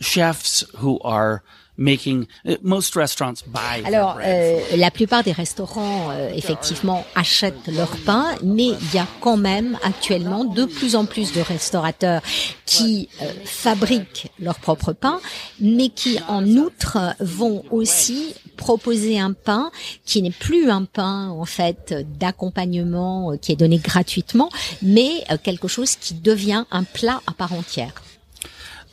chefs 0.00 0.64
who 0.80 1.00
are 1.02 1.42
making. 1.76 2.26
uh, 2.44 2.56
Most 2.62 2.96
restaurants 2.96 3.42
buy. 3.46 3.82
their 3.82 3.94
Alors, 3.94 4.18
euh, 4.24 4.60
la 4.76 4.90
plupart 4.90 5.22
des 5.22 5.32
restaurants, 5.32 6.10
euh, 6.10 6.30
effectivement, 6.34 7.04
achètent 7.14 7.66
leur 7.68 7.96
pain, 8.04 8.26
mais 8.42 8.68
il 8.68 8.94
y 8.94 8.98
a 8.98 9.06
quand 9.20 9.36
même 9.36 9.78
actuellement 9.82 10.44
de 10.44 10.64
plus 10.64 10.96
en 10.96 11.04
plus 11.04 11.32
de 11.32 11.40
restaurateurs 11.40 12.22
qui 12.66 13.08
euh, 13.20 13.26
fabriquent 13.44 14.30
leur 14.38 14.58
propre 14.58 14.92
pain, 14.92 15.20
mais 15.60 15.88
qui, 15.88 16.18
en 16.28 16.46
outre, 16.46 16.98
vont 17.20 17.64
aussi 17.70 18.34
proposer 18.56 19.18
un 19.18 19.32
pain 19.32 19.70
qui 20.04 20.22
n'est 20.22 20.30
plus 20.30 20.70
un 20.70 20.84
pain, 20.84 21.28
en 21.30 21.44
fait, 21.44 21.94
d'accompagnement 22.18 23.32
euh, 23.32 23.36
qui 23.36 23.52
est 23.52 23.56
donné 23.56 23.78
gratuitement, 23.78 24.50
mais 24.82 25.24
euh, 25.30 25.36
quelque 25.42 25.68
chose 25.68 25.96
qui 25.96 26.14
devient 26.14 26.64
un 26.70 26.84
plat 26.84 27.20
à 27.26 27.32
part 27.32 27.52
entière. 27.52 27.94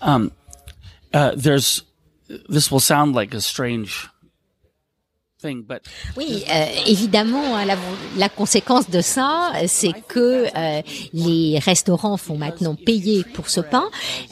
Um, 0.01 0.31
uh, 1.13 1.35
there's. 1.35 1.83
This 2.47 2.71
will 2.71 2.79
sound 2.79 3.15
like 3.15 3.33
a 3.33 3.41
strange 3.41 4.07
thing, 5.41 5.63
but 5.63 5.81
Oui, 6.17 6.43
euh, 6.49 6.65
évidemment, 6.87 7.55
hein, 7.55 7.65
la, 7.65 7.75
la 8.17 8.29
conséquence 8.29 8.89
de 8.89 9.01
ça, 9.01 9.51
c'est 9.67 9.93
que 10.07 10.45
euh, 10.55 10.81
les 11.13 11.59
restaurants 11.59 12.17
font 12.17 12.37
maintenant 12.37 12.75
payer 12.75 13.23
pour 13.33 13.49
ce 13.49 13.61
pain, 13.61 13.85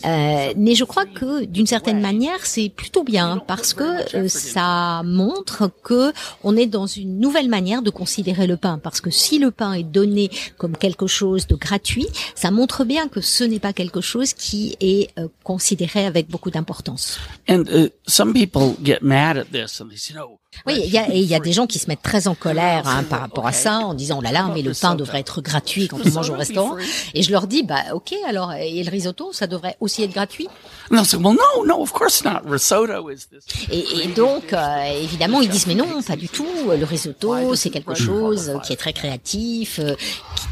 euh, 0.06 0.54
mais 0.58 0.76
je 0.76 0.84
crois 0.84 1.06
que 1.06 1.46
d'une 1.46 1.67
certaine 1.67 2.02
manière, 2.02 2.46
c'est 2.46 2.70
plutôt 2.70 3.04
bien 3.04 3.41
parce 3.48 3.74
que 3.74 4.15
euh, 4.15 4.28
ça 4.28 5.02
montre 5.06 5.72
que 5.84 6.12
on 6.43 6.56
est 6.58 6.65
dans 6.67 6.88
une 6.88 7.20
nouvelle 7.20 7.50
manière 7.50 7.82
de 7.82 7.89
considérer 7.89 8.48
le 8.48 8.58
pain. 8.58 8.80
Parce 8.82 9.02
que 9.02 9.10
si 9.10 9.39
le 9.39 9.52
pain 9.52 9.74
est 9.74 9.84
donné 9.84 10.30
comme 10.58 10.76
quelque 10.78 11.08
chose 11.08 11.48
de 11.48 11.56
gratuit, 11.56 12.08
ça 12.36 12.52
montre 12.52 12.84
bien 12.84 13.08
que 13.08 13.22
ce 13.22 13.43
n'est 13.43 13.60
pas 13.60 13.74
quelque 13.74 14.02
chose 14.02 14.34
qui 14.34 14.76
est 14.80 15.10
euh, 15.17 15.28
considéré 15.43 16.06
avec 16.06 16.28
beaucoup 16.30 16.52
d'importance. 16.52 17.20
and 17.50 17.63
uh, 17.70 17.89
some 18.08 18.34
people 18.34 18.76
get 18.84 19.00
mad 19.02 19.38
at 19.38 19.46
this 19.52 19.80
and 19.80 19.89
they 19.89 19.98
say, 19.98 20.13
"No, 20.13 20.39
Oui, 20.65 20.82
il 20.86 20.97
y 20.98 21.00
a, 21.00 21.10
et 21.14 21.20
il 21.20 21.26
y 21.26 21.36
a 21.36 21.40
des 21.40 21.54
gens 21.54 21.68
qui 21.68 21.80
se 21.80 21.88
mettent 21.88 22.02
très 22.02 22.28
en 22.28 22.36
colère 22.36 22.88
hein, 22.88 23.04
par 23.10 23.22
rapport 23.22 23.48
à 23.48 23.52
ça, 23.54 23.78
en 23.80 23.94
disant 23.94 24.18
oh 24.20 24.22
là 24.22 24.32
là, 24.32 24.50
mais 24.54 24.62
le 24.62 24.74
pain 24.74 24.96
devrait 24.96 25.20
être 25.22 25.42
gratuit 25.42 25.88
quand 25.88 26.00
on 26.06 26.12
mange 26.12 26.30
au 26.30 26.36
restaurant. 26.36 26.76
Et 27.14 27.24
je 27.24 27.32
leur 27.32 27.48
dis 27.48 27.64
bah 27.64 27.82
ok, 27.94 28.14
alors 28.28 28.54
et 28.54 28.84
le 28.84 28.90
risotto, 28.92 29.32
ça 29.34 29.48
devrait 29.48 29.76
aussi 29.80 30.04
être 30.04 30.14
gratuit? 30.14 30.48
And 30.90 30.96
they'll 30.96 31.06
say, 31.06 31.18
well, 31.18 31.36
no, 31.36 31.66
no, 31.66 31.82
of 31.82 31.92
course 31.92 32.24
not. 32.24 32.42
Risotto 32.46 33.10
is 33.10 33.28
this. 33.32 33.46
Et, 33.72 33.86
et 34.04 34.08
donc 34.08 34.54
euh, 34.54 35.02
évidemment 35.02 35.42
ils 35.42 35.50
disent 35.50 35.68
mais 35.68 35.76
non, 35.76 36.02
pas 36.02 36.16
du 36.16 36.30
tout. 36.30 36.48
Le 36.68 36.86
risotto, 36.86 37.56
c'est 37.56 37.70
quelque 37.70 37.96
chose 37.96 38.54
qui 38.64 38.74
est 38.74 38.78
très 38.78 38.94
créatif. 38.94 39.80
euh, 39.80 39.96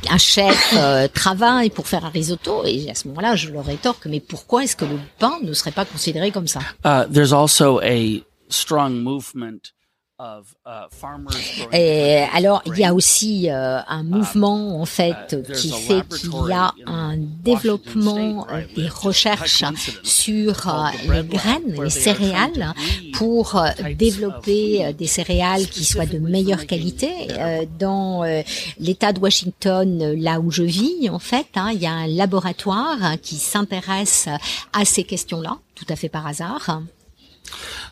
Un 0.09 0.17
chef 0.17 0.73
euh, 0.77 1.07
travaille 1.07 1.69
pour 1.69 1.87
faire 1.87 2.05
un 2.05 2.09
risotto. 2.09 2.63
Et 2.65 2.89
à 2.89 2.95
ce 2.95 3.07
moment-là, 3.09 3.35
je 3.35 3.49
leur 3.49 3.65
rétorque 3.65 4.05
mais 4.07 4.19
pourquoi 4.19 4.63
est-ce 4.63 4.75
que 4.75 4.85
le 4.85 4.99
pain 5.19 5.37
ne 5.41 5.53
serait 5.53 5.71
pas 5.71 5.85
considéré 5.85 6.31
comme 6.31 6.47
ça? 6.47 6.59
Uh, 6.83 7.05
there's 7.11 7.33
also 7.33 7.79
a 7.81 8.21
strong 8.49 8.93
movement 9.01 9.71
of 10.17 10.55
uh, 10.65 10.87
Et 11.73 12.25
alors, 12.33 12.61
il 12.65 12.77
y 12.77 12.85
a 12.85 12.93
aussi 12.93 13.49
euh, 13.49 13.79
un 13.87 14.03
mouvement 14.03 14.79
en 14.79 14.85
fait 14.85 15.35
qui 15.53 15.71
fait 15.71 16.07
qu'il 16.07 16.31
y 16.47 16.53
a 16.53 16.73
un 16.85 17.17
développement 17.17 18.47
euh, 18.49 18.61
des 18.75 18.87
recherches 18.87 19.63
sur 20.03 20.69
euh, 20.69 20.87
les 21.11 21.23
graines, 21.23 21.81
les 21.83 21.89
céréales, 21.89 22.73
pour 23.13 23.61
développer 23.97 24.93
des 24.93 25.07
céréales 25.07 25.67
qui 25.67 25.83
soient 25.83 26.05
de 26.05 26.19
meilleure 26.19 26.65
qualité. 26.65 27.11
Dans 27.77 28.23
l'État 28.79 29.11
de 29.13 29.19
Washington, 29.19 30.13
là 30.17 30.39
où 30.39 30.51
je 30.51 30.63
vis, 30.63 31.09
en 31.09 31.19
fait, 31.19 31.47
hein, 31.55 31.71
il 31.73 31.81
y 31.81 31.87
a 31.87 31.91
un 31.91 32.07
laboratoire 32.07 32.97
hein, 33.01 33.17
qui 33.17 33.35
s'intéresse 33.35 34.29
à 34.73 34.85
ces 34.85 35.03
questions-là, 35.03 35.57
tout 35.75 35.85
à 35.89 35.95
fait 35.95 36.09
par 36.09 36.25
hasard. 36.27 36.81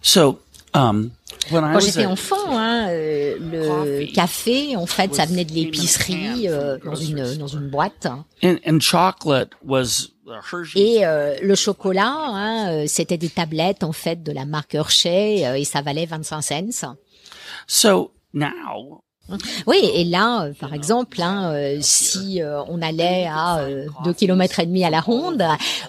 So, 0.01 0.39
um, 0.73 1.11
Quand 1.49 1.73
was 1.73 1.79
j'étais 1.81 2.05
enfant, 2.05 2.35
hein, 2.57 2.87
euh, 2.89 3.37
le 3.39 4.05
café, 4.13 4.75
en 4.75 4.85
fait, 4.85 5.13
ça 5.15 5.25
venait 5.25 5.45
de 5.45 5.53
l'épicerie 5.53 6.47
euh, 6.47 6.77
dans 6.83 6.95
une 6.95 7.37
dans 7.37 7.47
une 7.47 7.69
boîte. 7.69 8.07
and, 8.43 8.55
and 8.65 8.79
chocolate 8.79 9.49
was 9.65 10.09
the 10.25 10.31
Hershey's. 10.51 10.75
Et 10.81 11.05
euh, 11.05 11.35
le 11.41 11.55
chocolat, 11.55 12.13
hein, 12.13 12.71
euh, 12.71 12.83
c'était 12.87 13.17
des 13.17 13.29
tablettes 13.29 13.83
en 13.83 13.91
fait 13.91 14.23
de 14.23 14.31
la 14.31 14.45
marque 14.45 14.73
Hershey 14.75 15.45
euh, 15.45 15.55
et 15.55 15.63
ça 15.65 15.81
valait 15.81 16.05
25 16.05 16.71
cents. 16.71 16.95
So 17.67 18.11
now, 18.33 19.01
Oui, 19.67 19.77
et 19.93 20.03
là, 20.03 20.49
par 20.59 20.73
exemple, 20.73 21.21
hein, 21.21 21.53
euh, 21.53 21.77
si 21.81 22.41
euh, 22.41 22.61
on 22.67 22.81
allait 22.81 23.25
à 23.29 23.59
euh, 23.59 23.87
deux 24.03 24.13
kilomètres 24.13 24.59
et 24.59 24.65
demi 24.65 24.83
à 24.83 24.89
la 24.89 24.99
ronde, 25.01 25.43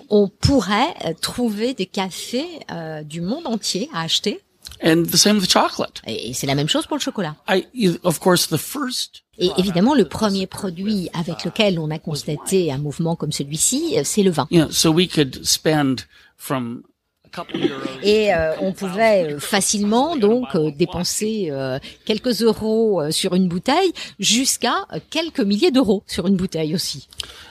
on 0.09 0.29
pourrait 0.29 0.95
trouver 1.21 1.75
des 1.75 1.87
cafés 1.87 2.47
euh, 2.71 3.03
du 3.03 3.21
monde 3.21 3.47
entier 3.47 3.89
à 3.93 4.03
acheter. 4.03 4.41
And 4.85 5.05
the 5.11 5.17
same 5.17 5.39
with 5.39 5.51
chocolate. 5.51 6.03
Et 6.07 6.33
c'est 6.35 6.47
la 6.47 6.55
même 6.55 6.69
chose 6.69 6.87
pour 6.87 6.97
le 6.97 7.03
chocolat. 7.03 7.35
I, 7.49 7.67
of 8.03 8.21
course, 8.21 8.49
the 8.49 8.59
first 8.59 9.25
Et 9.39 9.51
évidemment, 9.59 9.95
le 9.95 10.05
premier 10.05 10.47
produit 10.47 11.09
avec 11.13 11.45
lequel 11.45 11.79
on 11.79 11.91
a 11.91 11.99
constaté 11.99 12.71
un 12.71 12.79
mouvement 12.79 13.17
comme 13.17 13.33
celui-ci, 13.33 13.95
euh, 13.99 14.03
c'est 14.05 14.23
le 14.23 14.31
vin. 14.31 14.47
know, 14.51 14.71
so 14.71 14.91
we 14.91 15.09
could 15.09 15.45
spend 15.45 16.07
from 16.37 16.83
a 17.25 17.29
couple 17.35 17.57
euros. 17.57 17.83
Et 18.03 18.33
euh, 18.33 18.55
on 18.61 18.73
pouvait 18.73 19.35
euh, 19.35 19.41
facilement 19.41 20.17
donc 20.17 20.55
euh, 20.55 20.71
dépenser 20.71 21.49
euh, 21.51 21.79
quelques 22.05 22.43
euros 22.43 23.11
sur 23.11 23.35
une 23.35 23.49
bouteille 23.49 23.93
jusqu'à 24.21 24.87
quelques 25.11 25.41
milliers 25.41 25.73
d'euros 25.73 26.05
sur 26.07 26.27
une 26.29 26.37
bouteille 26.37 26.75
aussi. 26.75 27.09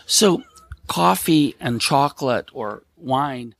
So 0.08 0.42
coffee 0.88 1.56
and 1.62 1.80
chocolate 1.80 2.48
or 2.54 2.80
wine 3.02 3.54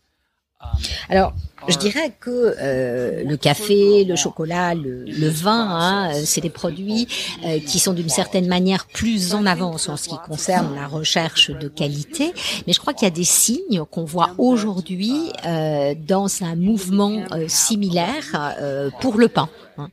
Alors, 1.10 1.34
je 1.70 1.78
dirais 1.78 2.14
que 2.20 2.56
euh, 2.60 3.24
le 3.24 3.38
café, 3.38 4.04
le 4.04 4.18
chocolat, 4.18 4.76
le, 4.76 5.06
le 5.06 5.30
vin, 5.30 5.68
hein, 5.70 6.14
c'est 6.26 6.42
des 6.42 6.50
produits 6.50 7.08
euh, 7.46 7.60
qui 7.60 7.80
sont 7.80 7.94
d'une 7.94 8.10
certaine 8.10 8.48
manière 8.48 8.86
plus 8.88 9.34
en 9.34 9.46
avance 9.46 9.88
en 9.88 9.96
ce 9.96 10.10
qui 10.10 10.18
concerne 10.28 10.76
la 10.76 10.88
recherche 10.88 11.52
de 11.52 11.70
qualité. 11.70 12.34
Mais 12.68 12.74
je 12.74 12.80
crois 12.80 12.94
qu'il 12.94 13.06
y 13.08 13.12
a 13.12 13.16
des 13.16 13.24
signes 13.24 13.84
qu'on 13.90 14.04
voit 14.04 14.32
aujourd'hui 14.38 15.32
euh, 15.46 15.96
dans 15.98 16.44
un 16.44 16.56
mouvement 16.56 17.24
euh, 17.32 17.48
similaire 17.48 18.56
euh, 18.60 18.90
pour 19.00 19.18
le 19.18 19.30
pain. 19.30 19.48
hein. 19.78 19.90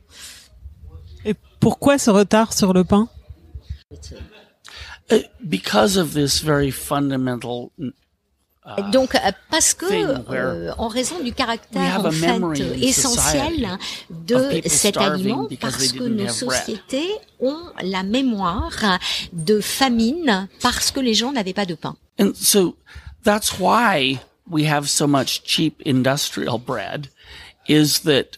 Et 1.23 1.35
pourquoi 1.59 1.97
ce 1.97 2.09
retard 2.09 2.51
sur 2.51 2.73
le 2.73 2.83
pain? 2.83 3.07
Because 5.43 5.97
of 5.97 6.13
this 6.13 6.41
very 6.43 6.71
fundamental 6.71 7.69
donc 8.91 9.17
parce 9.49 9.73
que 9.73 9.85
euh, 10.31 10.71
en 10.77 10.87
raison 10.87 11.19
du 11.19 11.33
caractère 11.33 12.05
en 12.05 12.11
fait 12.11 12.59
essentiel 12.79 13.77
de 14.09 14.61
cet 14.67 14.97
aliment, 14.97 15.47
parce 15.59 15.91
que 15.91 16.03
nos 16.03 16.27
sociétés 16.27 17.09
ont 17.39 17.59
la 17.81 18.03
mémoire 18.03 18.99
de 19.33 19.61
famine 19.61 20.47
parce 20.61 20.91
que 20.91 20.99
les 20.99 21.15
gens 21.15 21.31
n'avaient 21.31 21.53
pas 21.53 21.65
de 21.65 21.75
pain. 21.75 21.95
And 22.19 22.33
so 22.35 22.75
that's 23.23 23.59
why 23.59 24.19
we 24.49 24.67
have 24.67 24.87
so 24.87 25.07
much 25.07 25.41
cheap 25.43 25.81
industrial 25.83 26.59
bread 26.59 27.07
is 27.67 28.01
that 28.03 28.37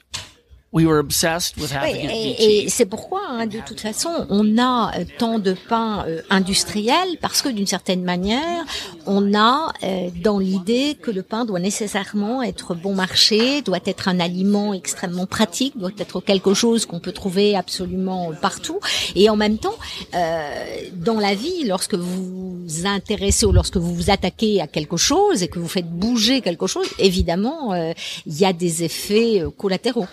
We 0.73 0.87
were 0.87 0.97
obsessed 0.97 1.55
with 1.57 1.71
having 1.71 2.07
oui, 2.07 2.35
et, 2.39 2.63
et 2.63 2.69
c'est 2.69 2.87
pourquoi, 2.87 3.21
hein, 3.29 3.45
de 3.45 3.59
toute 3.63 3.79
façon, 3.79 4.25
on 4.29 4.57
a 4.57 4.91
euh, 4.97 5.05
tant 5.19 5.37
de 5.37 5.53
pain 5.69 6.03
euh, 6.07 6.21
industriel 6.31 7.07
parce 7.21 7.43
que 7.43 7.49
d'une 7.49 7.67
certaine 7.67 8.03
manière, 8.03 8.65
on 9.05 9.35
a 9.35 9.71
euh, 9.83 10.09
dans 10.23 10.39
l'idée 10.39 10.97
que 10.99 11.11
le 11.11 11.21
pain 11.21 11.45
doit 11.45 11.59
nécessairement 11.59 12.41
être 12.41 12.73
bon 12.73 12.95
marché, 12.95 13.61
doit 13.61 13.81
être 13.85 14.07
un 14.07 14.19
aliment 14.19 14.73
extrêmement 14.73 15.27
pratique, 15.27 15.77
doit 15.77 15.91
être 15.99 16.21
quelque 16.21 16.55
chose 16.55 16.87
qu'on 16.87 16.99
peut 16.99 17.11
trouver 17.11 17.55
absolument 17.55 18.31
partout. 18.41 18.79
Et 19.15 19.29
en 19.29 19.35
même 19.35 19.59
temps, 19.59 19.77
euh, 20.15 20.65
dans 20.95 21.19
la 21.19 21.35
vie, 21.35 21.65
lorsque 21.65 21.93
vous 21.93 22.63
vous 22.65 22.87
intéressez 22.87 23.45
ou 23.45 23.51
lorsque 23.51 23.77
vous 23.77 23.93
vous 23.93 24.09
attaquez 24.09 24.59
à 24.59 24.65
quelque 24.65 24.97
chose 24.97 25.43
et 25.43 25.49
que 25.49 25.59
vous 25.59 25.67
faites 25.67 25.89
bouger 25.89 26.41
quelque 26.41 26.65
chose, 26.65 26.87
évidemment, 26.97 27.75
il 27.75 28.39
y 28.39 28.45
a 28.45 28.53
des 28.53 28.83
effets 28.83 29.43
collatéraux. 29.57 30.07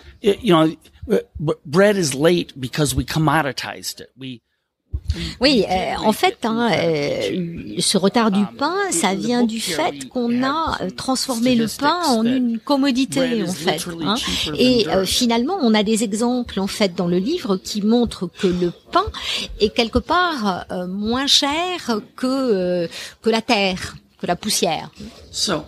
You 0.51 0.57
know, 0.57 1.55
bread 1.65 1.97
is 1.97 2.15
late 2.15 2.59
because 2.59 2.95
we 2.95 3.05
commoditized 3.05 4.01
it. 4.01 4.11
We 4.19 4.41
oui, 5.41 5.65
euh, 5.69 5.95
en 6.05 6.13
fait, 6.13 6.39
hein, 6.45 6.71
euh, 6.73 7.75
ce 7.79 7.97
retard 7.99 8.31
du 8.31 8.45
pain, 8.59 8.77
ça 8.91 9.15
vient 9.15 9.45
du 9.45 9.61
fait 9.61 10.09
qu'on 10.09 10.43
a 10.43 10.79
euh, 10.83 10.91
transformé 10.91 11.55
le 11.55 11.67
pain 11.67 12.01
en 12.07 12.25
une 12.25 12.59
commodité, 12.59 13.43
en 13.43 13.53
fait. 13.53 13.85
Hein. 14.03 14.15
Et 14.57 14.89
euh, 14.89 15.05
finalement, 15.05 15.59
on 15.63 15.75
a 15.75 15.83
des 15.83 16.05
exemples, 16.05 16.61
en 16.61 16.67
fait, 16.67 16.95
dans 16.95 17.09
le 17.09 17.19
livre 17.19 17.57
qui 17.57 17.83
montrent 17.83 18.27
que 18.27 18.47
le 18.47 18.73
pain 18.93 19.07
est 19.61 19.75
quelque 19.75 19.99
part 19.99 20.67
moins 20.89 21.27
cher 21.27 22.01
que 22.17 22.89
que 23.23 23.31
la 23.31 23.43
terre, 23.43 23.97
que 24.21 24.27
la 24.27 24.37
poussière. 24.37 24.91
So, 25.33 25.65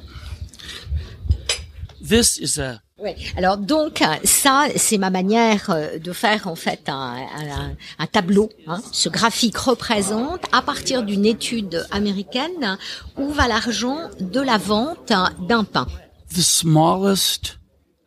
this 2.01 2.39
is 2.39 2.61
a 2.61 2.81
oui. 3.03 3.11
Alors 3.37 3.57
donc 3.57 4.03
ça, 4.25 4.67
c'est 4.77 4.99
ma 4.99 5.11
manière 5.11 5.71
euh, 5.71 5.99
de 5.99 6.13
faire 6.13 6.47
en 6.47 6.55
fait 6.55 6.89
un, 6.89 7.17
un, 7.17 7.77
un 7.99 8.07
tableau. 8.07 8.51
Hein. 8.67 8.81
Ce 8.93 9.09
graphique 9.09 9.57
représente 9.57 10.43
à 10.53 10.63
partir 10.63 11.03
d'une 11.03 11.27
étude 11.27 11.87
américaine 11.91 12.79
où 13.17 13.31
va 13.31 13.49
l'argent 13.49 14.09
de 14.21 14.41
la 14.41 14.59
vente 14.59 15.13
d'un 15.49 15.65
pain. 15.65 15.87
The 16.35 16.41
smallest 16.41 17.59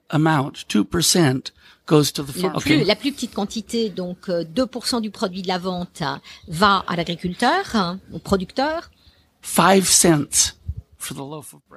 amount, 0.10 0.66
2%, 0.70 1.52
goes 1.86 2.12
to 2.14 2.24
the 2.24 2.32
farm. 2.32 2.60
Plus, 2.60 2.84
La 2.84 2.96
plus 2.96 3.12
petite 3.12 3.34
quantité, 3.34 3.90
donc 3.90 4.30
2% 4.30 4.96
euh, 4.96 5.00
du 5.00 5.12
produit 5.12 5.42
de 5.42 5.48
la 5.48 5.58
vente, 5.58 6.02
va 6.48 6.84
à 6.88 6.96
l'agriculteur, 6.96 7.98
au 8.14 8.20
producteur. 8.20 8.90
5 9.42 9.86
cents 9.86 10.56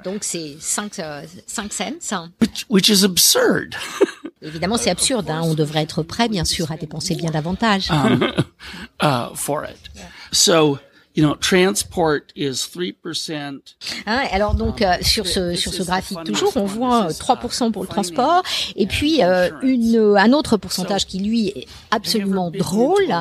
donc 0.04 0.24
c'est 0.24 0.56
5, 0.58 0.98
euh, 0.98 1.22
5 1.46 1.72
cents. 2.00 2.28
Which, 2.40 2.66
which 2.68 2.88
is 2.88 3.04
absurd. 3.04 3.74
Évidemment, 4.42 4.76
c'est 4.76 4.90
absurde. 4.90 5.28
Hein. 5.30 5.42
On 5.44 5.54
devrait 5.54 5.82
être 5.82 6.02
prêt, 6.02 6.28
bien 6.28 6.44
sûr, 6.44 6.70
à 6.70 6.76
dépenser 6.76 7.16
bien 7.16 7.30
davantage. 7.30 7.90
Um, 7.90 8.32
uh, 9.02 9.34
for 9.34 9.64
it. 9.64 9.90
So, 10.32 10.78
you 11.18 11.24
know, 11.24 11.34
transport 11.34 12.32
is 12.36 12.68
3%. 12.72 13.58
Hein, 14.06 14.22
alors 14.30 14.54
donc 14.54 14.82
euh, 14.82 14.94
sur 15.02 15.26
ce 15.26 15.56
sur 15.56 15.74
ce 15.74 15.82
graphique 15.82 16.22
toujours, 16.24 16.52
on 16.56 16.64
voit 16.64 17.08
3% 17.08 17.72
pour 17.72 17.82
le 17.82 17.88
transport 17.88 18.42
et 18.76 18.86
puis 18.86 19.24
euh, 19.24 19.50
une 19.62 20.14
un 20.16 20.32
autre 20.32 20.56
pourcentage 20.56 21.06
qui 21.06 21.18
lui 21.18 21.48
est 21.48 21.66
absolument 21.90 22.52
drôle 22.52 23.12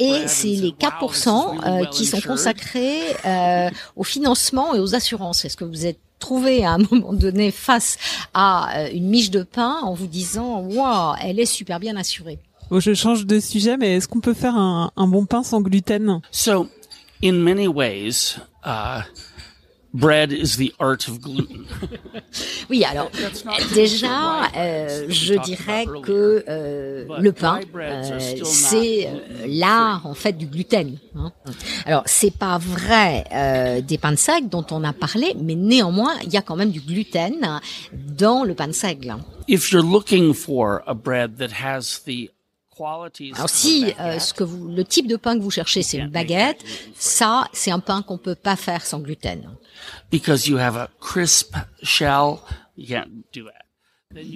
et 0.00 0.26
c'est 0.26 0.48
les 0.48 0.72
4% 0.72 1.84
euh, 1.84 1.84
qui 1.86 2.06
sont 2.06 2.20
consacrés 2.20 2.98
euh, 3.24 3.70
au 3.94 4.02
financement 4.02 4.74
et 4.74 4.80
aux 4.80 4.96
assurances. 4.96 5.44
Est-ce 5.44 5.56
que 5.56 5.64
vous 5.64 5.86
êtes 5.86 6.00
trouvé 6.18 6.64
à 6.64 6.72
un 6.72 6.78
moment 6.90 7.12
donné 7.12 7.52
face 7.52 7.98
à 8.34 8.78
euh, 8.78 8.88
une 8.92 9.08
miche 9.08 9.30
de 9.30 9.44
pain 9.44 9.76
en 9.84 9.94
vous 9.94 10.08
disant 10.08 10.60
waouh, 10.62 11.14
elle 11.22 11.38
est 11.38 11.46
super 11.46 11.78
bien 11.78 11.96
assurée? 11.96 12.40
Bon, 12.70 12.80
je 12.80 12.94
change 12.94 13.26
de 13.26 13.38
sujet, 13.38 13.76
mais 13.76 13.96
est-ce 13.96 14.08
qu'on 14.08 14.20
peut 14.20 14.34
faire 14.34 14.56
un, 14.56 14.90
un 14.96 15.06
bon 15.06 15.26
pain 15.26 15.42
sans 15.42 15.60
gluten? 15.60 16.20
So, 16.30 16.66
in 17.24 17.42
many 17.42 17.66
ways, 17.66 18.38
uh, 18.64 19.02
bread 19.94 20.30
is 20.30 20.58
the 20.58 20.74
art 20.78 21.08
of 21.08 21.22
gluten. 21.22 21.66
oui, 22.70 22.84
alors 22.84 23.10
déjà, 23.72 24.50
euh, 24.54 25.06
je 25.08 25.34
dirais 25.34 25.86
que 26.02 26.44
euh, 26.46 27.06
le 27.18 27.32
pain, 27.32 27.60
euh, 27.74 28.18
c'est 28.44 29.06
euh, 29.06 29.46
l'art 29.46 30.04
en 30.04 30.12
fait 30.12 30.36
du 30.36 30.46
gluten. 30.46 30.98
Hein. 31.16 31.32
Alors 31.86 32.02
c'est 32.04 32.36
pas 32.36 32.58
vrai 32.58 33.24
euh, 33.32 33.80
des 33.80 33.96
pains 33.96 34.12
de 34.12 34.16
seigle 34.16 34.50
dont 34.50 34.66
on 34.70 34.84
a 34.84 34.92
parlé, 34.92 35.34
mais 35.40 35.54
néanmoins 35.54 36.12
il 36.24 36.30
y 36.30 36.36
a 36.36 36.42
quand 36.42 36.56
même 36.56 36.70
du 36.70 36.80
gluten 36.80 37.60
dans 37.92 38.44
le 38.44 38.54
pain 38.54 38.68
de 38.68 38.72
seigle. 38.72 39.16
If 39.48 39.72
you're 39.72 39.82
looking 39.82 40.34
for 40.34 40.82
a 40.86 40.94
bread 40.94 41.38
that 41.38 41.52
has 41.64 42.00
the 42.04 42.30
alors 42.80 43.50
si 43.50 43.92
euh, 44.00 44.18
ce 44.18 44.34
que 44.34 44.44
vous, 44.44 44.68
le 44.68 44.84
type 44.84 45.06
de 45.06 45.16
pain 45.16 45.36
que 45.36 45.42
vous 45.42 45.50
cherchez, 45.50 45.82
c'est 45.82 45.98
une 45.98 46.10
baguette, 46.10 46.64
ça, 46.94 47.48
c'est 47.52 47.70
un 47.70 47.80
pain 47.80 48.02
qu'on 48.02 48.18
peut 48.18 48.34
pas 48.34 48.56
faire 48.56 48.84
sans 48.84 49.00
gluten. 49.00 49.48
Because 50.10 50.46
you 50.46 50.58
have 50.58 50.76
a 50.76 50.88
crisp 51.00 51.54
shell, 51.82 52.36
you 52.76 52.86
can't 52.86 53.08
do 53.32 53.46
it. 53.48 53.64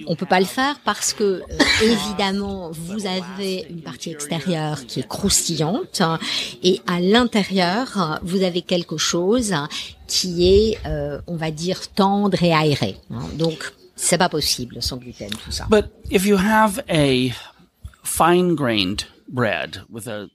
On 0.07 0.15
peut 0.15 0.25
pas 0.25 0.41
le 0.41 0.45
faire 0.45 0.79
parce 0.83 1.13
que 1.13 1.23
euh, 1.23 1.43
évidemment 1.81 2.69
vous 2.71 3.05
avez 3.05 3.65
une 3.69 3.81
partie 3.81 4.11
extérieure 4.11 4.85
qui 4.85 4.99
est 4.99 5.07
croustillante 5.07 6.01
et 6.63 6.81
à 6.85 6.99
l'intérieur 6.99 8.19
vous 8.21 8.43
avez 8.43 8.61
quelque 8.61 8.97
chose 8.97 9.55
qui 10.07 10.49
est, 10.49 10.79
euh, 10.85 11.21
on 11.27 11.37
va 11.37 11.51
dire, 11.51 11.87
tendre 11.91 12.43
et 12.43 12.53
aéré. 12.53 12.97
Donc 13.35 13.71
c'est 13.95 14.17
pas 14.17 14.27
possible 14.27 14.81
sans 14.81 14.97
gluten 14.97 15.29
tout 15.29 15.51
ça. 15.51 15.65
But 15.69 15.85
if 16.11 16.25
you 16.25 16.37
have 16.37 16.83
a 16.89 17.31
fine-grained 18.03 19.05
bread 19.29 19.83
with 19.89 20.07
a, 20.07 20.27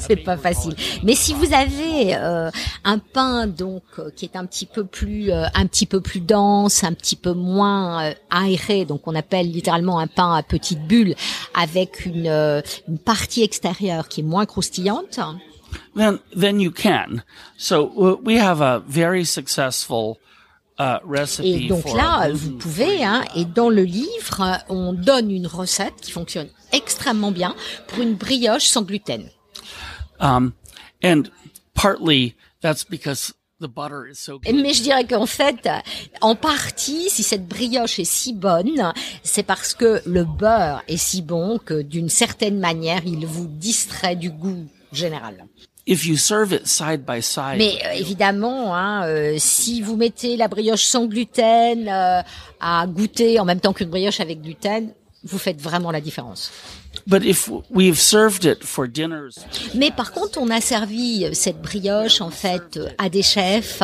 c'est 0.00 0.16
pas 0.16 0.36
facile. 0.36 0.74
Mais 1.02 1.14
si 1.14 1.32
vous 1.34 1.52
avez 1.52 2.14
euh, 2.14 2.50
un 2.84 2.98
pain 2.98 3.46
donc 3.46 3.82
euh, 3.98 4.10
qui 4.14 4.26
est 4.26 4.36
un 4.36 4.46
petit 4.46 4.66
peu 4.66 4.84
plus 4.84 5.30
euh, 5.30 5.46
un 5.54 5.66
petit 5.66 5.86
peu 5.86 6.00
plus 6.00 6.20
dense, 6.20 6.84
un 6.84 6.92
petit 6.92 7.16
peu 7.16 7.32
moins 7.32 8.12
aéré, 8.30 8.84
donc 8.84 9.06
on 9.06 9.14
appelle 9.14 9.50
littéralement 9.50 9.98
un 9.98 10.06
pain 10.06 10.34
à 10.34 10.42
petite 10.42 10.86
bulle 10.86 11.14
avec 11.54 12.04
une 12.06 12.62
une 12.88 12.98
partie 12.98 13.42
extérieure 13.42 14.08
qui 14.08 14.20
est 14.20 14.24
moins 14.24 14.46
croustillante. 14.46 15.18
Then 15.96 16.18
then 16.38 16.60
you 16.60 16.70
can. 16.70 17.22
So 17.56 18.20
we 18.22 18.38
have 18.38 18.60
a 18.60 18.82
very 18.86 19.24
successful 19.24 20.18
Uh, 20.76 20.98
et 21.40 21.68
donc 21.68 21.84
là, 21.94 22.28
vous 22.32 22.50
pouvez, 22.50 23.04
hein, 23.04 23.22
et 23.36 23.44
dans 23.44 23.68
le 23.68 23.84
livre, 23.84 24.58
on 24.68 24.92
donne 24.92 25.30
une 25.30 25.46
recette 25.46 25.94
qui 26.02 26.10
fonctionne 26.10 26.48
extrêmement 26.74 27.30
bien 27.30 27.54
pour 27.88 28.02
une 28.02 28.14
brioche 28.14 28.66
sans 28.66 28.82
gluten. 28.82 29.30
Um, 30.20 30.52
and 31.02 31.24
partly 31.74 32.34
that's 32.60 32.84
because 32.84 33.34
the 33.60 33.68
butter 33.68 34.06
is 34.06 34.18
so 34.18 34.38
good. 34.38 34.54
Mais 34.54 34.74
je 34.74 34.82
dirais 34.82 35.06
qu'en 35.06 35.26
fait, 35.26 35.68
en 36.20 36.34
partie, 36.34 37.08
si 37.10 37.22
cette 37.22 37.46
brioche 37.46 37.98
est 37.98 38.04
si 38.04 38.32
bonne, 38.32 38.92
c'est 39.22 39.42
parce 39.42 39.74
que 39.74 40.02
le 40.06 40.24
beurre 40.24 40.82
est 40.88 40.96
si 40.96 41.22
bon 41.22 41.58
que 41.58 41.82
d'une 41.82 42.08
certaine 42.08 42.58
manière, 42.58 43.02
il 43.06 43.26
vous 43.26 43.46
distrait 43.46 44.16
du 44.16 44.30
goût 44.30 44.66
général. 44.92 45.46
If 45.86 46.06
you 46.06 46.16
serve 46.16 46.54
it 46.54 46.66
side 46.66 47.04
by 47.04 47.20
side, 47.20 47.58
Mais 47.58 47.78
euh, 47.84 47.92
évidemment, 47.92 48.74
hein, 48.74 49.06
euh, 49.06 49.34
si 49.38 49.82
vous 49.82 49.96
mettez 49.96 50.38
la 50.38 50.48
brioche 50.48 50.84
sans 50.84 51.04
gluten 51.04 51.88
euh, 51.88 52.22
à 52.58 52.86
goûter 52.86 53.38
en 53.38 53.44
même 53.44 53.60
temps 53.60 53.74
qu'une 53.74 53.90
brioche 53.90 54.18
avec 54.18 54.40
gluten, 54.40 54.94
vous 55.24 55.38
faites 55.38 55.60
vraiment 55.60 55.90
la 55.90 56.00
différence. 56.00 56.50
But 57.06 57.24
if 57.24 57.50
we've 57.70 57.98
served 57.98 58.44
it 58.44 58.62
for 58.64 58.86
dinners, 58.86 59.32
Mais 59.74 59.90
par 59.90 60.12
contre, 60.12 60.38
on 60.40 60.48
a 60.50 60.60
servi 60.60 61.26
cette 61.34 61.60
brioche 61.60 62.20
en 62.20 62.30
fait 62.30 62.78
à 62.98 63.08
des 63.08 63.22
chefs 63.22 63.82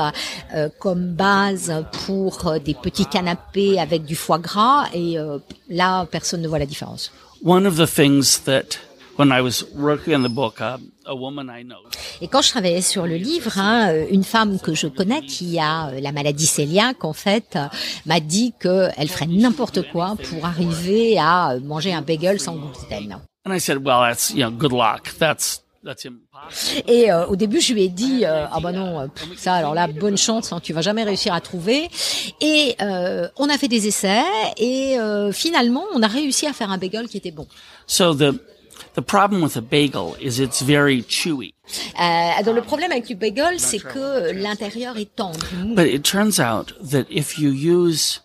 euh, 0.54 0.68
comme 0.78 1.12
base 1.14 1.72
pour 2.06 2.54
des 2.64 2.74
petits 2.74 3.06
canapés 3.06 3.78
avec 3.80 4.04
du 4.04 4.14
foie 4.14 4.38
gras 4.38 4.86
et 4.94 5.18
euh, 5.18 5.38
là, 5.68 6.06
personne 6.06 6.40
ne 6.42 6.48
voit 6.48 6.58
la 6.60 6.66
différence. 6.66 7.10
one 7.42 7.66
of 7.66 7.76
the 7.76 7.86
things 7.86 8.38
that 8.44 8.78
when 9.20 9.32
I 9.32 9.42
was 9.42 9.66
working 9.74 10.14
on 10.14 10.22
the 10.22 10.32
book, 10.32 10.60
a 10.62 11.14
woman 11.14 11.50
I 11.50 11.62
know. 11.62 11.82
Et 12.22 12.28
quand 12.28 12.40
je 12.40 12.48
travaillais 12.48 12.80
sur 12.80 13.06
le 13.06 13.16
livre, 13.16 13.58
hein, 13.58 13.92
une 14.10 14.24
femme 14.24 14.58
que 14.58 14.74
je 14.74 14.86
connais 14.86 15.20
qui 15.20 15.58
a 15.58 15.88
euh, 15.88 16.00
la 16.00 16.10
maladie 16.10 16.48
cœliaque, 16.48 17.04
en 17.04 17.12
fait, 17.12 17.56
euh, 17.56 17.66
m'a 18.06 18.20
dit 18.20 18.54
qu'elle 18.58 19.08
ferait 19.08 19.26
n'importe 19.26 19.82
quoi 19.92 20.16
pour 20.28 20.46
arriver 20.46 21.18
à 21.18 21.58
manger 21.62 21.92
un 21.92 22.02
bagel 22.02 22.40
sans 22.40 22.56
gluten. 22.56 23.18
And 23.44 23.54
I 23.54 23.60
said, 23.60 23.78
well, 23.84 24.00
that's, 24.00 24.30
you 24.30 24.40
know, 24.40 24.50
good 24.50 24.72
luck. 24.72 25.10
That's 25.18 25.62
Et 26.86 27.10
euh, 27.10 27.26
au 27.26 27.36
début, 27.36 27.60
je 27.60 27.72
lui 27.72 27.84
ai 27.84 27.88
dit 27.88 28.24
euh, 28.24 28.44
ah 28.52 28.60
bah 28.60 28.72
non, 28.72 29.00
euh, 29.00 29.06
ça 29.36 29.54
alors 29.54 29.74
là 29.74 29.86
bonne 29.86 30.18
chance, 30.18 30.52
hein, 30.52 30.60
tu 30.62 30.74
vas 30.74 30.82
jamais 30.82 31.04
réussir 31.04 31.32
à 31.32 31.40
trouver. 31.40 31.88
Et 32.40 32.76
on 33.38 33.48
a 33.48 33.56
fait 33.58 33.68
des 33.68 33.86
essais 33.86 34.22
et 34.58 34.96
finalement, 35.32 35.84
on 35.94 36.02
a 36.02 36.06
réussi 36.06 36.46
à 36.46 36.52
faire 36.52 36.70
un 36.70 36.78
bagel 36.78 37.08
qui 37.08 37.16
était 37.16 37.30
bon. 37.30 37.46
So 37.86 38.14
the 38.14 38.34
The 38.94 39.02
problem 39.02 39.42
with 39.42 39.56
a 39.56 39.60
bagel 39.60 40.16
is 40.20 40.40
it's 40.40 40.62
very 40.62 41.04
chewy. 41.08 41.54
Euh, 42.00 42.42
donc 42.44 42.56
le 42.56 42.62
problème 42.62 42.92
avec 42.92 43.08
le 43.08 43.16
bagel, 43.16 43.58
c'est 43.58 43.78
que 43.78 44.32
l'intérieur 44.32 44.96
est 44.96 45.14
tendre. 45.14 45.38
But 45.74 45.86
it 45.86 46.02
turns 46.02 46.40
out 46.40 46.74
that 46.90 47.04
if 47.10 47.38
you 47.38 47.50
use 47.50 48.22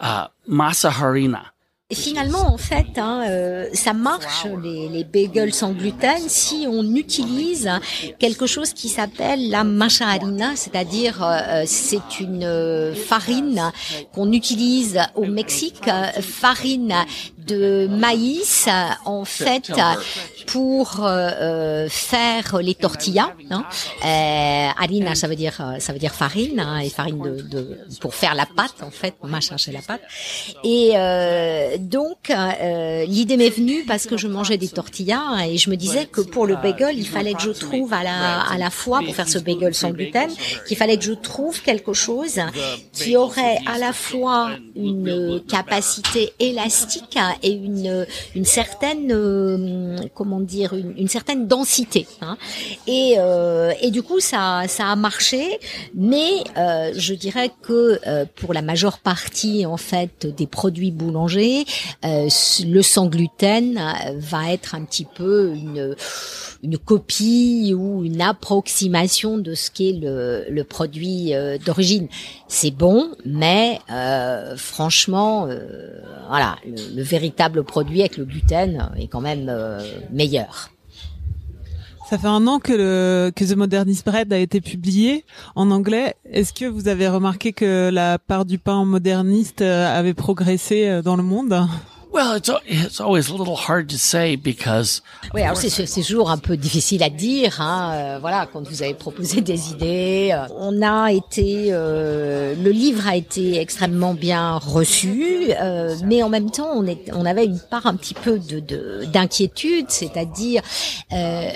uh, 0.00 0.28
masa 0.46 0.90
harina, 0.90 1.52
finalement, 1.94 2.52
en 2.52 2.58
fait, 2.58 2.98
hein, 2.98 3.24
euh, 3.28 3.66
ça 3.72 3.94
marche 3.94 4.46
les, 4.62 4.88
les, 4.88 5.04
bagels 5.04 5.54
sans 5.54 5.72
gluten 5.72 6.18
si 6.28 6.66
on 6.68 6.94
utilise 6.94 7.70
quelque 8.18 8.46
chose 8.46 8.74
qui 8.74 8.88
s'appelle 8.88 9.48
la 9.48 9.64
harina, 10.00 10.54
c'est-à-dire 10.54 11.22
euh, 11.22 11.62
c'est 11.66 12.20
une 12.20 12.44
euh, 12.44 12.94
farine 12.94 13.72
qu'on 14.12 14.32
utilise 14.32 15.00
au 15.14 15.24
Mexique, 15.24 15.88
farine 16.20 16.94
de 17.48 17.88
maïs 17.88 18.68
en 19.04 19.24
fait 19.24 19.72
pour 20.46 21.06
faire 21.88 22.58
les 22.58 22.74
tortillas. 22.74 23.32
Hein. 23.50 23.64
harina, 24.78 25.14
ça 25.14 25.28
veut 25.28 25.36
dire 25.36 25.74
ça 25.78 25.92
veut 25.92 25.98
dire 25.98 26.14
farine 26.14 26.60
hein, 26.60 26.78
et 26.78 26.90
farine 26.90 27.22
de, 27.22 27.42
de, 27.42 27.78
pour 28.00 28.14
faire 28.14 28.34
la 28.34 28.46
pâte 28.46 28.82
en 28.82 28.90
fait, 28.90 29.14
machin 29.22 29.56
c'est 29.58 29.72
la 29.72 29.82
pâte 29.82 30.02
et 30.64 30.94
donc, 31.78 32.30
euh, 32.30 33.04
l'idée 33.06 33.36
m'est 33.36 33.50
venue 33.50 33.84
parce 33.84 34.06
que 34.06 34.16
je 34.16 34.28
mangeais 34.28 34.58
des 34.58 34.68
tortillas 34.68 35.46
et 35.48 35.56
je 35.56 35.70
me 35.70 35.76
disais 35.76 36.06
que 36.06 36.20
pour 36.20 36.46
le 36.46 36.56
bagel, 36.56 36.98
il 36.98 37.06
fallait 37.06 37.34
que 37.34 37.42
je 37.42 37.50
trouve 37.50 37.92
à 37.92 38.02
la, 38.02 38.40
à 38.42 38.58
la 38.58 38.70
fois, 38.70 39.00
pour 39.04 39.14
faire 39.14 39.28
ce 39.28 39.38
bagel 39.38 39.74
sans 39.74 39.90
gluten, 39.90 40.30
qu'il 40.66 40.76
fallait 40.76 40.96
que 40.96 41.04
je 41.04 41.12
trouve 41.12 41.62
quelque 41.62 41.92
chose 41.92 42.40
qui 42.92 43.16
aurait 43.16 43.58
à 43.66 43.78
la 43.78 43.92
fois 43.92 44.50
une 44.76 45.42
capacité 45.48 46.32
élastique 46.38 47.18
et 47.42 47.52
une, 47.52 48.06
une 48.34 48.44
certaine, 48.44 49.10
euh, 49.12 49.96
comment 50.14 50.40
dire, 50.40 50.74
une, 50.74 51.08
certaine 51.08 51.46
densité. 51.46 52.06
Hein. 52.20 52.36
Et, 52.86 53.14
euh, 53.18 53.72
et 53.80 53.90
du 53.90 54.02
coup, 54.02 54.20
ça, 54.20 54.64
ça 54.68 54.88
a 54.88 54.96
marché, 54.96 55.58
mais 55.94 56.44
je 56.56 57.14
dirais 57.14 57.50
que 57.62 57.98
pour 58.36 58.52
la 58.52 58.62
majeure 58.62 58.98
partie, 58.98 59.66
en 59.66 59.76
fait, 59.76 60.26
des 60.26 60.46
produits 60.46 60.90
boulangers, 60.90 61.64
euh, 62.04 62.28
le 62.66 62.82
sans 62.82 63.06
gluten 63.06 63.78
euh, 63.78 64.12
va 64.18 64.52
être 64.52 64.74
un 64.74 64.84
petit 64.84 65.04
peu 65.04 65.52
une, 65.54 65.94
une 66.62 66.78
copie 66.78 67.74
ou 67.76 68.04
une 68.04 68.20
approximation 68.20 69.38
de 69.38 69.54
ce 69.54 69.70
qu'est 69.70 69.92
le, 69.92 70.44
le 70.48 70.64
produit 70.64 71.34
euh, 71.34 71.58
d'origine. 71.58 72.08
C'est 72.48 72.70
bon, 72.70 73.10
mais 73.24 73.78
franchement, 74.56 75.48
voilà, 76.28 76.56
le, 76.64 76.96
le, 76.96 77.02
véritable 77.18 77.64
produit 77.64 78.00
avec 78.00 78.16
le 78.16 78.24
gluten 78.24 78.90
est 78.96 79.08
quand 79.08 79.20
même 79.20 79.50
meilleur. 80.12 80.70
Ça 82.08 82.16
fait 82.16 82.28
un 82.28 82.46
an 82.46 82.58
que, 82.58 82.72
le, 82.72 83.32
que 83.36 83.44
The 83.44 83.56
Modernist 83.56 84.06
Bread 84.06 84.32
a 84.32 84.38
été 84.38 84.60
publié 84.60 85.24
en 85.56 85.70
anglais. 85.70 86.14
Est-ce 86.24 86.52
que 86.52 86.64
vous 86.64 86.88
avez 86.88 87.08
remarqué 87.08 87.52
que 87.52 87.90
la 87.92 88.18
part 88.18 88.44
du 88.46 88.58
pain 88.58 88.84
moderniste 88.84 89.62
avait 89.62 90.14
progressé 90.14 91.02
dans 91.02 91.16
le 91.16 91.22
monde? 91.22 91.66
Well, 92.10 92.36
it's 92.36 92.50
it's 92.66 93.00
always 93.00 93.28
a 93.28 93.34
little 93.34 93.54
hard 93.54 93.90
to 93.90 93.98
say 93.98 94.36
because. 94.36 95.02
Oui, 95.34 95.42
alors 95.42 95.58
c'est 95.58 95.68
c'est 95.68 96.02
toujours 96.02 96.30
un 96.30 96.38
peu 96.38 96.56
difficile 96.56 97.02
à 97.02 97.10
dire. 97.10 97.60
Hein, 97.60 97.92
euh, 97.92 98.18
voilà, 98.18 98.48
quand 98.50 98.66
vous 98.66 98.82
avez 98.82 98.94
proposé 98.94 99.42
des 99.42 99.70
idées, 99.72 100.30
euh, 100.32 100.46
on 100.56 100.80
a 100.80 101.12
été, 101.12 101.68
euh, 101.70 102.54
le 102.54 102.70
livre 102.70 103.06
a 103.06 103.14
été 103.14 103.60
extrêmement 103.60 104.14
bien 104.14 104.56
reçu, 104.56 105.50
euh, 105.60 105.96
mais 106.04 106.22
en 106.22 106.30
même 106.30 106.50
temps, 106.50 106.70
on 106.74 106.86
est, 106.86 107.10
on 107.12 107.26
avait 107.26 107.44
une 107.44 107.60
part 107.60 107.86
un 107.86 107.94
petit 107.94 108.14
peu 108.14 108.38
de 108.38 109.04
d'inquiétude, 109.04 109.86
c'est-à-dire 109.88 110.62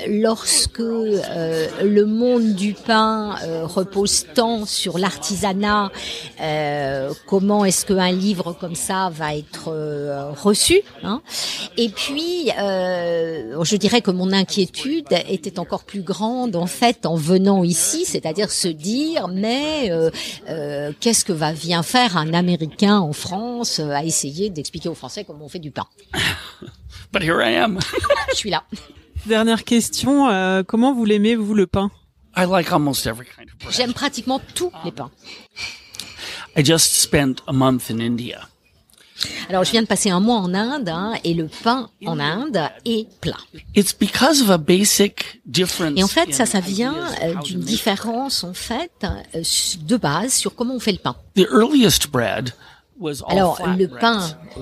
lorsque 0.06 0.78
le 0.78 2.04
monde 2.04 2.54
du 2.54 2.74
pain 2.74 3.36
repose 3.64 4.26
tant 4.34 4.66
sur 4.66 4.98
l'artisanat, 4.98 5.90
comment 7.26 7.64
est-ce 7.64 7.86
qu'un 7.86 8.12
livre 8.12 8.52
comme 8.52 8.74
ça 8.74 9.10
va 9.10 9.34
être 9.34 9.70
reçu. 10.42 10.82
Hein. 11.02 11.22
Et 11.76 11.88
puis, 11.88 12.50
euh, 12.58 13.62
je 13.64 13.76
dirais 13.76 14.02
que 14.02 14.10
mon 14.10 14.32
inquiétude 14.32 15.06
était 15.28 15.58
encore 15.58 15.84
plus 15.84 16.02
grande 16.02 16.56
en 16.56 16.66
fait 16.66 17.06
en 17.06 17.16
venant 17.16 17.64
ici, 17.64 18.04
c'est-à-dire 18.04 18.50
se 18.50 18.68
dire 18.68 19.28
mais 19.28 19.90
euh, 19.90 20.10
euh, 20.48 20.92
qu'est-ce 21.00 21.24
que 21.24 21.32
va 21.32 21.52
bien 21.52 21.82
faire 21.82 22.16
un 22.16 22.34
Américain 22.34 22.98
en 22.98 23.12
France 23.12 23.80
à 23.80 24.04
essayer 24.04 24.50
d'expliquer 24.50 24.88
aux 24.88 24.94
Français 24.94 25.24
comment 25.24 25.46
on 25.46 25.48
fait 25.48 25.58
du 25.58 25.70
pain. 25.70 25.86
But 27.12 27.22
here 27.22 27.40
I 27.42 27.56
am. 27.56 27.78
je 28.30 28.36
suis 28.36 28.50
là. 28.50 28.64
Dernière 29.26 29.64
question, 29.64 30.64
comment 30.66 30.92
vous 30.92 31.04
l'aimez 31.04 31.36
vous 31.36 31.54
le 31.54 31.66
pain? 31.66 31.90
I 32.36 32.46
like 32.46 32.72
almost 32.72 33.06
every 33.06 33.26
kind 33.26 33.48
of 33.48 33.58
bread. 33.58 33.74
J'aime 33.74 33.92
pratiquement 33.92 34.40
tous 34.54 34.72
les 34.84 34.90
pains. 34.90 35.10
I 36.56 36.64
just 36.64 37.00
spent 37.00 37.42
a 37.46 37.52
month 37.52 37.90
in 37.90 37.98
India. 37.98 38.48
Alors, 39.48 39.64
je 39.64 39.70
viens 39.70 39.82
de 39.82 39.86
passer 39.86 40.10
un 40.10 40.20
mois 40.20 40.36
en 40.36 40.54
Inde 40.54 40.88
hein, 40.88 41.14
et 41.24 41.34
le 41.34 41.48
pain 41.62 41.90
en 42.06 42.18
Inde 42.18 42.60
est 42.84 43.08
plat. 43.20 43.36
It's 43.74 43.92
because 43.92 44.42
of 44.42 44.50
a 44.50 44.58
basic 44.58 45.40
difference 45.46 45.92
et 45.96 46.02
en 46.02 46.08
fait, 46.08 46.32
ça, 46.34 46.46
ça 46.46 46.60
vient 46.60 46.94
euh, 47.22 47.34
d'une 47.44 47.60
différence 47.60 48.44
en 48.44 48.54
fait 48.54 48.92
euh, 49.04 49.42
de 49.84 49.96
base 49.96 50.32
sur 50.32 50.54
comment 50.54 50.74
on 50.74 50.80
fait 50.80 50.92
le 50.92 50.98
pain. 50.98 51.16
The 51.36 51.46
earliest 51.50 52.10
bread 52.10 52.52
alors 53.28 53.60
le 53.76 53.86
pain, 53.88 54.20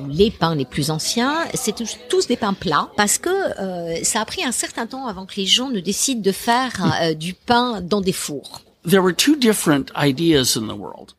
les 0.09 0.31
pains 0.31 0.55
les 0.55 0.65
plus 0.65 0.91
anciens, 0.91 1.35
c'est 1.55 1.75
tous 2.09 2.27
des 2.27 2.37
pains 2.37 2.55
plats 2.55 2.91
parce 2.97 3.19
que 3.19 3.29
euh, 3.29 4.03
ça 4.03 4.21
a 4.21 4.25
pris 4.25 4.45
un 4.45 4.53
certain 4.53 4.87
temps 4.87 5.07
avant 5.07 5.27
que 5.27 5.37
les 5.37 5.47
gens 5.47 5.69
ne 5.69 5.81
décident 5.81 6.23
de 6.23 6.33
faire 6.33 6.73
euh, 7.03 7.15
du 7.15 7.35
pain 7.35 7.81
dans 7.81 8.01
des 8.01 8.13
fours. 8.13 8.63
There 8.89 9.03
were 9.03 9.15
two 9.15 9.37
different 9.37 9.91
ideas 9.97 10.57
in 10.57 10.69
the 10.69 10.79
world. 10.79 11.13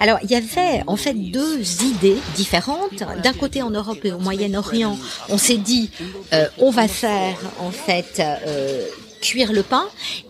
Alors, 0.00 0.18
il 0.22 0.30
y 0.30 0.34
avait 0.34 0.82
en 0.86 0.96
fait 0.96 1.14
deux 1.14 1.60
idées 1.82 2.18
différentes. 2.34 3.02
D'un 3.22 3.32
côté, 3.32 3.62
en 3.62 3.70
Europe 3.70 4.04
et 4.04 4.12
au 4.12 4.18
Moyen-Orient, 4.18 4.98
on 5.28 5.38
s'est 5.38 5.58
dit, 5.58 5.90
euh, 6.32 6.48
on 6.58 6.70
va 6.70 6.88
faire 6.88 7.36
en 7.58 7.70
fait 7.70 8.20
euh, 8.20 8.86
cuire 9.20 9.52
le 9.52 9.62
pain 9.62 9.84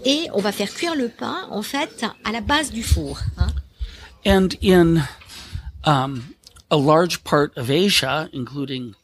et 0.04 0.28
on 0.32 0.40
va 0.40 0.52
faire 0.52 0.72
cuire 0.72 0.94
le 0.94 1.08
pain 1.08 1.46
en 1.50 1.62
fait 1.62 2.04
à 2.24 2.32
la 2.32 2.40
base 2.40 2.70
du 2.70 2.82
four. 2.82 3.20
Hein. 3.38 3.48
And 4.24 4.48
in 4.62 5.02
um, 5.84 6.22
a 6.70 6.76
large 6.76 7.18
part 7.18 7.50
of 7.56 7.70
Asia, 7.70 8.28
including 8.32 8.94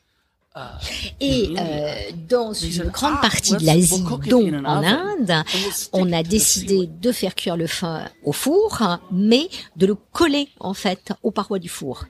et 1.20 1.54
euh, 1.58 1.94
dans 2.28 2.52
une 2.52 2.84
grande 2.84 3.20
partie 3.20 3.56
de 3.56 3.64
l'Asie, 3.64 4.02
dont 4.28 4.64
en 4.64 4.82
Inde, 4.84 5.44
on 5.92 6.12
a 6.12 6.22
décidé 6.22 6.86
de 6.86 7.12
faire 7.12 7.34
cuire 7.34 7.56
le 7.56 7.66
pain 7.66 8.08
au 8.24 8.32
four, 8.32 8.82
mais 9.10 9.48
de 9.76 9.86
le 9.86 9.94
coller 9.94 10.48
en 10.60 10.74
fait 10.74 11.12
aux 11.22 11.30
parois 11.30 11.58
du 11.58 11.68
four. 11.68 12.04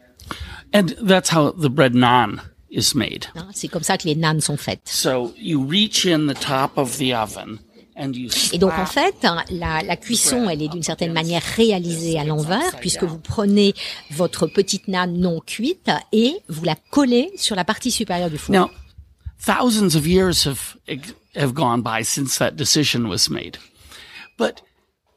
And 0.75 0.87
that's 1.07 1.31
how 1.33 1.53
the 1.53 1.69
bread 1.69 1.95
naan 1.95 2.41
is 2.71 2.95
made. 2.95 3.27
Hein, 3.37 3.49
c'est 3.53 3.69
comme 3.69 3.83
ça 3.83 3.99
que 3.99 4.05
les 4.09 4.17
naans 4.17 4.41
sont 4.41 4.57
faites. 4.57 4.89
So 4.89 5.35
you 5.39 5.65
reach 5.65 6.07
in 6.07 6.27
the 6.27 6.39
top 6.39 6.79
of 6.79 6.97
the 6.99 7.13
oven 7.15 7.59
et 7.97 8.59
donc 8.59 8.73
en 8.73 8.87
fait, 8.87 9.15
hein, 9.25 9.45
la, 9.51 9.83
la 9.83 9.97
cuisson, 9.97 10.49
elle 10.49 10.63
est 10.63 10.69
d'une 10.69 10.83
certaine 10.83 11.13
manière 11.13 11.43
réalisée 11.43 12.19
à 12.19 12.25
l'envers, 12.25 12.79
puisque 12.81 13.05
vous 13.05 13.19
prenez 13.19 13.75
votre 14.11 14.47
petite 14.47 14.89
nane 14.89 15.19
non 15.19 15.41
cuite 15.41 15.91
et 16.11 16.37
vous 16.49 16.65
la 16.65 16.75
collez 16.91 17.31
sur 17.37 17.55
la 17.55 17.65
partie 17.65 17.91
supérieure 17.91 18.31
du 18.31 18.39
four. 18.39 18.55
Now, 18.55 18.71
thousands 19.39 19.95
of 19.95 20.07
years 20.07 20.47
have 20.47 20.77
have 21.37 21.53
gone 21.53 21.83
by 21.83 22.03
since 22.03 22.39
that 22.39 22.53
decision 22.53 23.09
was 23.09 23.29
made, 23.29 23.59
but 24.39 24.63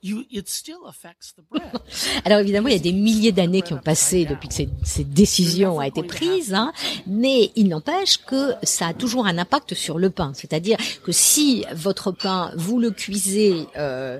alors 2.26 2.40
évidemment, 2.40 2.68
il 2.68 2.74
y 2.74 2.78
a 2.78 2.80
des 2.80 2.94
milliers 2.94 3.32
d'années 3.32 3.62
qui 3.62 3.74
ont 3.74 3.80
passé 3.80 4.26
depuis 4.26 4.48
que 4.48 4.54
cette, 4.54 5.10
décision 5.10 5.80
a 5.80 5.88
été 5.88 6.04
prise, 6.04 6.54
hein, 6.54 6.72
mais 7.08 7.52
il 7.56 7.70
n'empêche 7.70 8.18
que 8.18 8.54
ça 8.64 8.88
a 8.88 8.94
toujours 8.94 9.26
un 9.26 9.38
impact 9.38 9.74
sur 9.74 9.98
le 9.98 10.10
pain. 10.10 10.32
C'est-à-dire 10.36 10.78
que 11.04 11.12
si 11.12 11.66
votre 11.74 12.12
pain, 12.12 12.52
vous 12.56 12.80
le 12.80 12.92
cuisez 12.92 13.68
euh, 13.78 14.20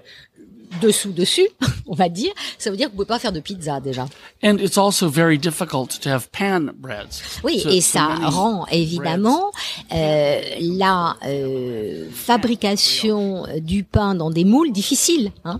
dessous 0.82 1.12
dessus, 1.12 1.48
on 1.88 1.96
va 1.96 2.10
dire, 2.10 2.32
ça 2.58 2.72
veut 2.72 2.78
dire 2.78 2.88
que 2.88 2.92
vous 2.92 2.98
pouvez 2.98 3.08
pas 3.08 3.20
faire 3.20 3.32
de 3.32 3.40
pizza 3.40 3.80
déjà. 3.80 4.08
And 4.44 4.58
it's 4.58 4.78
also 4.78 5.10
very 5.10 5.38
difficult 5.38 6.00
to 6.02 6.10
have 6.10 6.30
pan 6.32 6.72
breads. 6.78 7.22
Oui, 7.44 7.64
et 7.70 7.82
ça 7.82 8.08
rend 8.08 8.66
évidemment 8.72 9.52
euh, 9.94 10.42
la 10.60 11.16
euh, 11.28 12.10
fabrication 12.12 13.46
du 13.60 13.84
pain 13.84 14.16
dans 14.16 14.32
des 14.32 14.46
moules 14.46 14.72
difficile. 14.72 15.32
Hein 15.44 15.60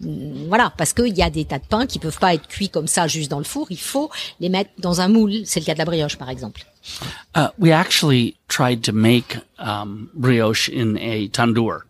voilà, 0.00 0.72
parce 0.76 0.92
qu'il 0.92 1.16
y 1.16 1.22
a 1.22 1.30
des 1.30 1.44
tas 1.44 1.58
de 1.58 1.64
pains 1.64 1.86
qui 1.86 1.98
peuvent 1.98 2.18
pas 2.18 2.34
être 2.34 2.48
cuits 2.48 2.70
comme 2.70 2.86
ça 2.86 3.06
juste 3.06 3.30
dans 3.30 3.38
le 3.38 3.44
four. 3.44 3.66
Il 3.70 3.78
faut 3.78 4.10
les 4.40 4.48
mettre 4.48 4.70
dans 4.78 5.00
un 5.00 5.08
moule. 5.08 5.32
C'est 5.44 5.60
le 5.60 5.66
cas 5.66 5.74
de 5.74 5.78
la 5.78 5.84
brioche, 5.84 6.16
par 6.16 6.30
exemple. 6.30 6.64
Uh, 7.36 7.48
we 7.58 7.70
actually 7.72 8.36
tried 8.48 8.82
to 8.82 8.92
make 8.92 9.38
um, 9.58 10.08
brioche 10.14 10.70
in 10.70 10.96
a 10.96 11.28
tandoor. 11.28 11.84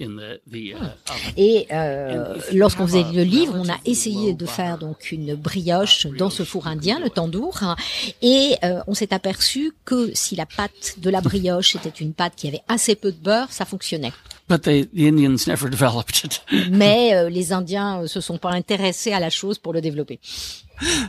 In 0.00 0.14
the, 0.16 0.40
the, 0.48 0.74
uh, 0.74 0.76
oven. 0.76 1.32
Et 1.36 1.66
euh, 1.72 2.36
lorsqu'on 2.52 2.86
faisait 2.86 3.02
le 3.12 3.24
livre, 3.24 3.54
on 3.56 3.68
a 3.68 3.76
essayé 3.84 4.32
de 4.32 4.46
faire 4.46 4.78
donc 4.78 5.10
une 5.10 5.34
brioche 5.34 6.06
dans 6.06 6.30
ce 6.30 6.44
four 6.44 6.68
indien, 6.68 7.00
le 7.00 7.10
tandoor, 7.10 7.64
hein, 7.64 7.74
et 8.22 8.54
euh, 8.62 8.80
on 8.86 8.94
s'est 8.94 9.12
aperçu 9.12 9.72
que 9.84 10.12
si 10.14 10.36
la 10.36 10.46
pâte 10.46 10.94
de 10.98 11.10
la 11.10 11.20
brioche 11.20 11.74
était 11.74 11.88
une 11.88 12.12
pâte 12.12 12.34
qui 12.36 12.46
avait 12.46 12.62
assez 12.68 12.94
peu 12.94 13.10
de 13.10 13.16
beurre, 13.16 13.48
ça 13.50 13.64
fonctionnait. 13.64 14.12
But 14.48 14.62
they, 14.62 14.86
the 14.86 15.06
Indians 15.06 15.46
never 15.46 15.70
developed 15.70 16.24
it. 16.24 16.42
Mais 16.70 17.14
euh, 17.14 17.28
les 17.28 17.52
Indiens 17.52 18.02
euh, 18.02 18.06
se 18.06 18.20
sont 18.20 18.38
pas 18.38 18.52
intéressés 18.52 19.12
à 19.12 19.20
la 19.20 19.30
chose 19.30 19.58
pour 19.58 19.72
le 19.72 19.80
développer. 19.80 20.20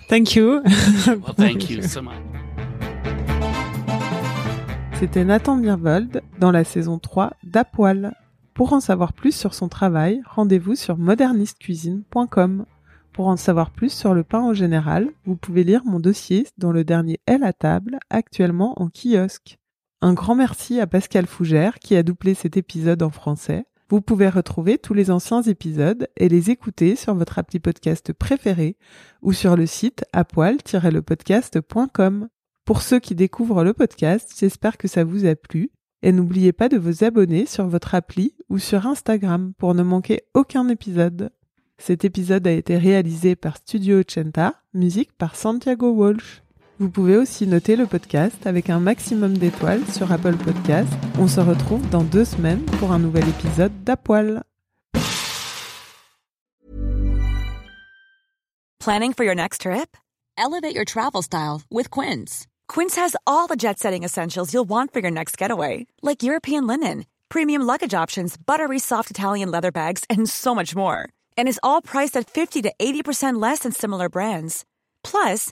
Thank 0.10 0.36
you. 0.36 0.62
well, 1.08 1.36
thank 1.38 1.70
you 1.70 1.82
so 1.82 2.02
much. 2.02 2.14
C'était 5.00 5.24
Nathan 5.24 5.56
Mirvold 5.56 6.22
dans 6.40 6.52
la 6.52 6.66
saison 6.66 7.00
3 7.00 7.32
d'Apoil. 7.46 8.14
Pour 8.54 8.74
en 8.74 8.82
savoir 8.82 9.14
plus 9.14 9.34
sur 9.34 9.54
son 9.54 9.70
travail, 9.70 10.22
rendez-vous 10.26 10.76
sur 10.76 10.98
modernistcuisine.com. 10.98 12.66
Pour 13.14 13.28
en 13.28 13.38
savoir 13.38 13.72
plus 13.72 13.94
sur 13.94 14.14
le 14.14 14.26
pain 14.26 14.42
en 14.42 14.54
général, 14.54 15.08
vous 15.26 15.38
pouvez 15.38 15.64
lire 15.64 15.86
mon 15.86 16.02
dossier 16.02 16.48
dans 16.58 16.74
le 16.74 16.84
dernier 16.84 17.22
L 17.28 17.46
à 17.46 17.54
table, 17.54 17.98
actuellement 18.10 18.74
en 18.82 18.90
kiosque. 18.90 19.59
Un 20.02 20.14
grand 20.14 20.34
merci 20.34 20.80
à 20.80 20.88
Pascal 20.88 21.26
Fougère 21.26 21.78
qui 21.80 21.98
a 21.98 22.04
doublé 22.04 22.34
cet 22.34 22.56
épisode 22.56 23.04
en 23.04 23.10
français. 23.10 23.66
Vous 23.90 24.00
pouvez 24.00 24.30
retrouver 24.30 24.78
tous 24.78 24.94
les 24.94 25.12
anciens 25.12 25.42
épisodes 25.42 26.08
et 26.16 26.30
les 26.30 26.52
écouter 26.52 26.96
sur 26.96 27.14
votre 27.16 27.38
appli 27.38 27.60
podcast 27.60 28.14
préféré 28.14 28.78
ou 29.22 29.34
sur 29.34 29.58
le 29.58 29.66
site 29.66 30.06
apoil-lepodcast.com. 30.14 32.30
Pour 32.64 32.82
ceux 32.82 33.00
qui 33.00 33.14
découvrent 33.14 33.66
le 33.66 33.74
podcast, 33.74 34.34
j'espère 34.40 34.78
que 34.78 34.88
ça 34.88 35.04
vous 35.04 35.26
a 35.26 35.36
plu 35.36 35.70
et 36.02 36.14
n'oubliez 36.14 36.54
pas 36.54 36.70
de 36.70 36.78
vous 36.78 37.04
abonner 37.04 37.46
sur 37.46 37.68
votre 37.68 37.94
appli 37.94 38.36
ou 38.48 38.58
sur 38.58 38.88
Instagram 38.88 39.52
pour 39.58 39.76
ne 39.76 39.84
manquer 39.84 40.22
aucun 40.34 40.70
épisode. 40.70 41.30
Cet 41.78 42.06
épisode 42.06 42.48
a 42.48 42.52
été 42.52 42.78
réalisé 42.78 43.36
par 43.36 43.58
Studio 43.58 44.00
Ochenta, 44.00 44.56
musique 44.74 45.12
par 45.18 45.36
Santiago 45.36 45.92
Walsh. 45.92 46.42
Vous 46.80 46.90
pouvez 46.90 47.18
aussi 47.18 47.46
noter 47.46 47.76
le 47.76 47.88
podcast 47.88 48.48
avec 48.48 48.70
un 48.70 48.80
maximum 48.80 49.38
d'étoiles 49.38 49.86
sur 49.92 50.14
Apple 50.14 50.38
Podcast. 50.38 50.88
On 51.20 51.28
se 51.28 51.42
retrouve 51.42 51.88
dans 51.90 52.04
deux 52.04 52.24
semaines 52.24 52.64
pour 52.80 52.94
un 52.94 53.00
nouvel 53.00 53.28
épisode 53.28 53.84
d'Apoil. 53.84 54.44
Planning 58.80 59.12
for 59.12 59.26
your 59.26 59.36
next 59.36 59.62
trip? 59.64 59.98
Elevate 60.38 60.74
your 60.74 60.86
travel 60.86 61.22
style 61.22 61.64
with 61.70 61.90
Quince. 61.90 62.48
Quince 62.70 62.96
has 62.96 63.14
all 63.28 63.48
the 63.48 63.58
jet 63.58 63.78
setting 63.78 64.06
essentials 64.06 64.54
you'll 64.54 64.64
want 64.64 64.94
for 64.94 65.02
your 65.02 65.12
next 65.12 65.38
getaway, 65.38 65.86
like 66.02 66.24
European 66.24 66.66
linen, 66.66 67.06
premium 67.28 67.62
luggage 67.62 67.94
options, 67.94 68.38
buttery 68.38 68.80
soft 68.80 69.12
Italian 69.12 69.52
leather 69.52 69.72
bags, 69.72 70.06
and 70.10 70.30
so 70.30 70.56
much 70.56 70.78
more. 70.78 71.10
And 71.38 71.50
is 71.50 71.60
all 71.62 71.82
priced 71.82 72.16
at 72.16 72.30
50 72.30 72.62
to 72.62 72.72
80% 72.80 73.42
less 73.42 73.60
than 73.60 73.74
similar 73.74 74.08
brands. 74.08 74.64
Plus, 75.04 75.52